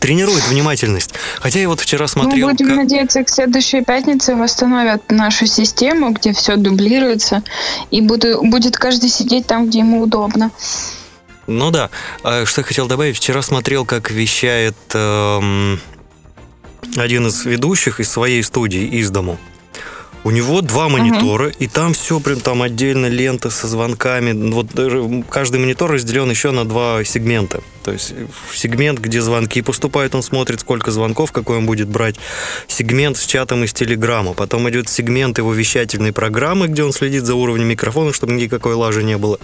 Тренирует 0.00 0.46
внимательность. 0.48 1.14
Хотя 1.40 1.60
я 1.60 1.68
вот 1.68 1.80
вчера 1.80 2.08
смотрел... 2.08 2.48
Мы 2.48 2.52
будем 2.52 2.68
как- 2.68 2.76
надеяться, 2.76 3.22
к 3.22 3.28
следующей 3.28 3.82
пятнице 3.82 4.34
восстановят 4.34 5.10
нашу 5.10 5.46
систему, 5.46 6.10
где 6.10 6.32
все 6.32 6.56
дублируется, 6.56 7.42
и 7.90 8.00
буду, 8.00 8.42
будет 8.42 8.76
каждый 8.76 9.10
сидеть 9.10 9.46
там, 9.46 9.68
где 9.68 9.80
ему 9.80 10.02
удобно. 10.02 10.50
Ну 11.46 11.70
да. 11.70 11.90
А 12.22 12.44
Что 12.46 12.60
я 12.60 12.64
хотел 12.64 12.86
добавить, 12.86 13.16
вчера 13.16 13.42
смотрел, 13.42 13.84
как 13.84 14.10
вещает 14.10 14.76
эм, 14.94 15.80
один 16.96 17.26
из 17.26 17.44
ведущих 17.44 18.00
из 18.00 18.10
своей 18.10 18.42
студии 18.42 18.84
из 18.84 19.10
дому. 19.10 19.38
У 20.24 20.30
него 20.30 20.60
два 20.60 20.88
монитора, 20.88 21.48
и 21.48 21.66
там 21.66 21.94
все 21.94 22.20
прям 22.20 22.38
там 22.38 22.62
отдельно 22.62 23.06
лента 23.06 23.50
со 23.50 23.66
звонками. 23.66 24.32
Вот 24.52 24.68
каждый 25.28 25.58
монитор 25.58 25.90
разделен 25.90 26.30
еще 26.30 26.52
на 26.52 26.64
два 26.64 27.02
сегмента. 27.04 27.60
То 27.82 27.90
есть 27.90 28.14
в 28.48 28.56
сегмент, 28.56 29.00
где 29.00 29.20
звонки 29.20 29.62
поступают, 29.62 30.14
он 30.14 30.22
смотрит, 30.22 30.60
сколько 30.60 30.92
звонков, 30.92 31.32
какой 31.32 31.58
он 31.58 31.66
будет 31.66 31.88
брать. 31.88 32.16
Сегмент 32.68 33.16
с 33.16 33.26
чатом 33.26 33.64
из 33.64 33.72
Телеграма. 33.72 34.32
Потом 34.34 34.70
идет 34.70 34.88
сегмент 34.88 35.38
его 35.38 35.52
вещательной 35.52 36.12
программы, 36.12 36.68
где 36.68 36.84
он 36.84 36.92
следит 36.92 37.24
за 37.24 37.34
уровнем 37.34 37.66
микрофона, 37.66 38.12
чтобы 38.12 38.34
никакой 38.34 38.74
лажи 38.74 39.02
не 39.02 39.18
было. 39.18 39.40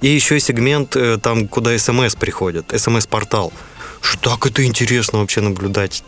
И 0.00 0.08
еще 0.08 0.40
сегмент 0.40 0.96
э, 0.96 1.18
там, 1.22 1.46
куда 1.46 1.78
смс 1.78 2.16
приходят, 2.16 2.72
смс-портал. 2.76 3.52
Что 4.00 4.30
так 4.30 4.46
это 4.46 4.64
интересно 4.64 5.20
вообще 5.20 5.40
наблюдать. 5.40 6.02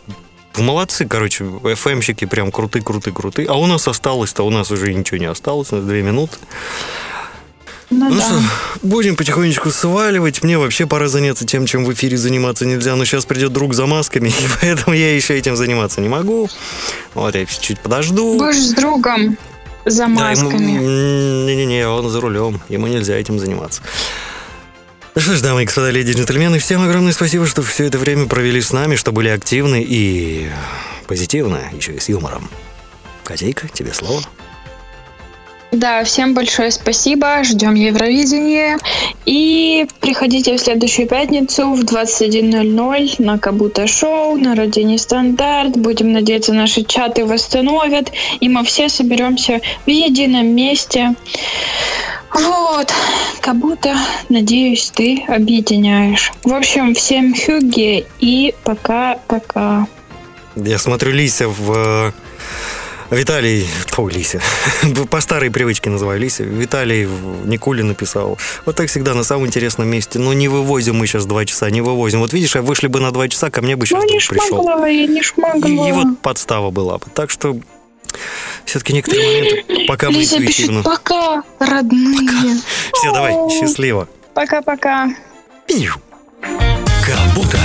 Молодцы, 0.57 1.05
короче, 1.07 1.43
FM-щики 1.43 2.25
прям 2.25 2.51
круты, 2.51 2.81
круты, 2.81 3.11
круты. 3.11 3.45
А 3.45 3.55
у 3.55 3.65
нас 3.65 3.87
осталось-то, 3.87 4.43
у 4.43 4.49
нас 4.49 4.71
уже 4.71 4.93
ничего 4.93 5.17
не 5.17 5.25
осталось, 5.25 5.71
у 5.71 5.77
нас 5.77 5.85
две 5.85 6.01
минуты. 6.01 6.37
Ну, 7.91 8.09
Ну 8.09 8.15
да. 8.17 8.23
что, 8.23 8.39
будем 8.81 9.15
потихонечку 9.15 9.69
сваливать. 9.69 10.41
Мне 10.43 10.57
вообще 10.57 10.87
пора 10.87 11.07
заняться 11.07 11.45
тем, 11.45 11.67
чем 11.67 11.85
в 11.85 11.93
эфире 11.93 12.17
заниматься 12.17 12.65
нельзя. 12.65 12.95
Но 12.95 13.05
сейчас 13.05 13.25
придет 13.25 13.53
друг 13.53 13.73
за 13.75 13.85
масками, 13.85 14.29
и 14.29 14.33
поэтому 14.59 14.95
я 14.95 15.15
еще 15.15 15.37
этим 15.37 15.55
заниматься 15.55 16.01
не 16.01 16.09
могу. 16.09 16.49
Вот 17.13 17.35
я 17.35 17.45
чуть 17.45 17.79
подожду. 17.79 18.37
Будешь 18.39 18.57
с 18.59 18.73
другом 18.73 19.37
за 19.85 20.07
Да, 20.07 20.31
ему- 20.31 20.49
масками. 20.49 20.71
Не-не-не, 21.45 21.87
он 21.87 22.09
за 22.09 22.19
рулем. 22.21 22.59
Ему 22.69 22.87
нельзя 22.87 23.15
этим 23.17 23.37
заниматься. 23.37 23.83
Ну 25.15 25.21
что 25.21 25.33
ж, 25.33 25.41
дамы 25.41 25.63
и 25.63 25.65
господа, 25.65 25.91
леди 25.91 26.11
и 26.11 26.13
джентльмены, 26.13 26.59
всем 26.59 26.81
огромное 26.81 27.13
спасибо, 27.13 27.47
что 27.47 27.61
все 27.61 27.85
это 27.85 27.97
время 27.97 28.25
провели 28.25 28.61
с 28.61 28.73
нами, 28.73 28.97
что 28.97 29.13
были 29.13 29.29
активны 29.29 29.81
и 29.81 30.49
позитивно, 31.07 31.61
еще 31.71 31.93
и 31.93 31.99
с 31.99 32.09
юмором. 32.09 32.49
Котейка, 33.23 33.69
тебе 33.69 33.93
слово. 33.93 34.21
Да, 35.75 36.05
всем 36.05 36.33
большое 36.33 36.71
спасибо. 36.71 37.43
Ждем 37.43 37.73
Евровидение. 37.73 38.77
И 39.25 39.85
приходите 39.99 40.55
в 40.55 40.59
следующую 40.59 41.05
пятницу 41.05 41.73
в 41.73 41.81
21.00 41.83 43.15
на 43.21 43.37
Кабута 43.37 43.85
Шоу, 43.85 44.37
на 44.37 44.55
Радио 44.55 44.83
Нестандарт. 44.83 45.75
Будем 45.75 46.13
надеяться, 46.13 46.53
наши 46.53 46.83
чаты 46.83 47.25
восстановят. 47.25 48.09
И 48.39 48.47
мы 48.47 48.63
все 48.63 48.87
соберемся 48.87 49.59
в 49.85 49.89
едином 49.89 50.47
месте. 50.47 51.13
Вот. 52.33 52.93
Как 53.41 53.57
надеюсь, 54.29 54.91
ты 54.95 55.25
объединяешь. 55.27 56.31
В 56.45 56.53
общем, 56.53 56.93
всем 56.95 57.35
хюги 57.35 58.05
и 58.21 58.55
пока-пока. 58.63 59.87
Я 60.55 60.79
смотрю 60.79 61.11
Лися 61.11 61.49
в... 61.49 62.13
Виталий, 63.11 63.67
фу, 63.87 64.09
Лися, 64.09 64.41
по 65.09 65.21
старой 65.21 65.49
привычке 65.49 65.89
называю 65.89 66.19
Лися, 66.19 66.43
Виталий 66.43 67.05
в 67.05 67.47
Никуле 67.47 67.83
написал. 67.83 68.37
Вот 68.65 68.75
так 68.75 68.87
всегда 68.87 69.13
на 69.13 69.23
самом 69.23 69.45
интересном 69.45 69.87
месте. 69.87 70.19
Но 70.19 70.33
не 70.33 70.47
вывозим 70.47 70.95
мы 70.95 71.07
сейчас 71.07 71.25
два 71.25 71.45
часа, 71.45 71.69
не 71.69 71.81
вывозим. 71.81 72.19
Вот 72.19 72.33
видишь, 72.33 72.55
а 72.55 72.61
вышли 72.61 72.87
бы 72.87 72.99
на 72.99 73.11
два 73.11 73.27
часа, 73.27 73.49
ко 73.51 73.61
мне 73.61 73.75
бы 73.75 73.85
сейчас 73.85 74.03
Ну, 74.03 74.09
не 74.09 74.19
пришел. 74.19 74.85
я 74.87 75.07
не 75.07 75.19
И, 75.19 75.21
шмагала. 75.21 75.87
и 75.87 75.91
вот 75.91 76.19
подстава 76.21 76.71
была 76.71 76.97
бы. 76.97 77.05
Так 77.13 77.29
что 77.29 77.55
все-таки 78.65 78.93
некоторые 78.93 79.27
моменты, 79.27 79.85
пока 79.87 80.09
мы 80.09 80.23
интуитивно. 80.23 80.81
пока, 80.83 81.43
родные. 81.59 82.57
Все, 82.93 83.11
давай, 83.13 83.33
счастливо. 83.51 84.07
Пока-пока. 84.33 85.09
Кабута 87.05 87.59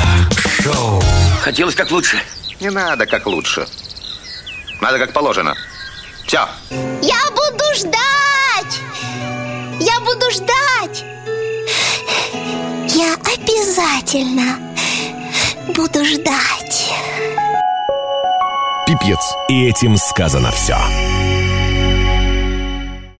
Шоу. 0.63 1.03
Хотелось 1.43 1.75
как 1.75 1.91
лучше. 1.91 2.19
Не 2.61 2.71
надо 2.71 3.07
как 3.07 3.27
лучше. 3.27 3.67
Надо 4.81 4.99
как 4.99 5.13
положено. 5.13 5.55
Все. 6.27 6.49
Я 7.03 7.31
буду 7.31 7.65
ждать! 7.75 8.81
Я 9.81 10.01
буду 10.01 10.31
ждать! 10.31 11.05
Я 12.95 13.15
обязательно 13.15 14.59
буду 15.75 16.05
ждать. 16.05 16.93
Пипец. 18.87 19.21
И 19.49 19.69
этим 19.69 19.97
сказано 19.97 20.51
все. 20.53 20.77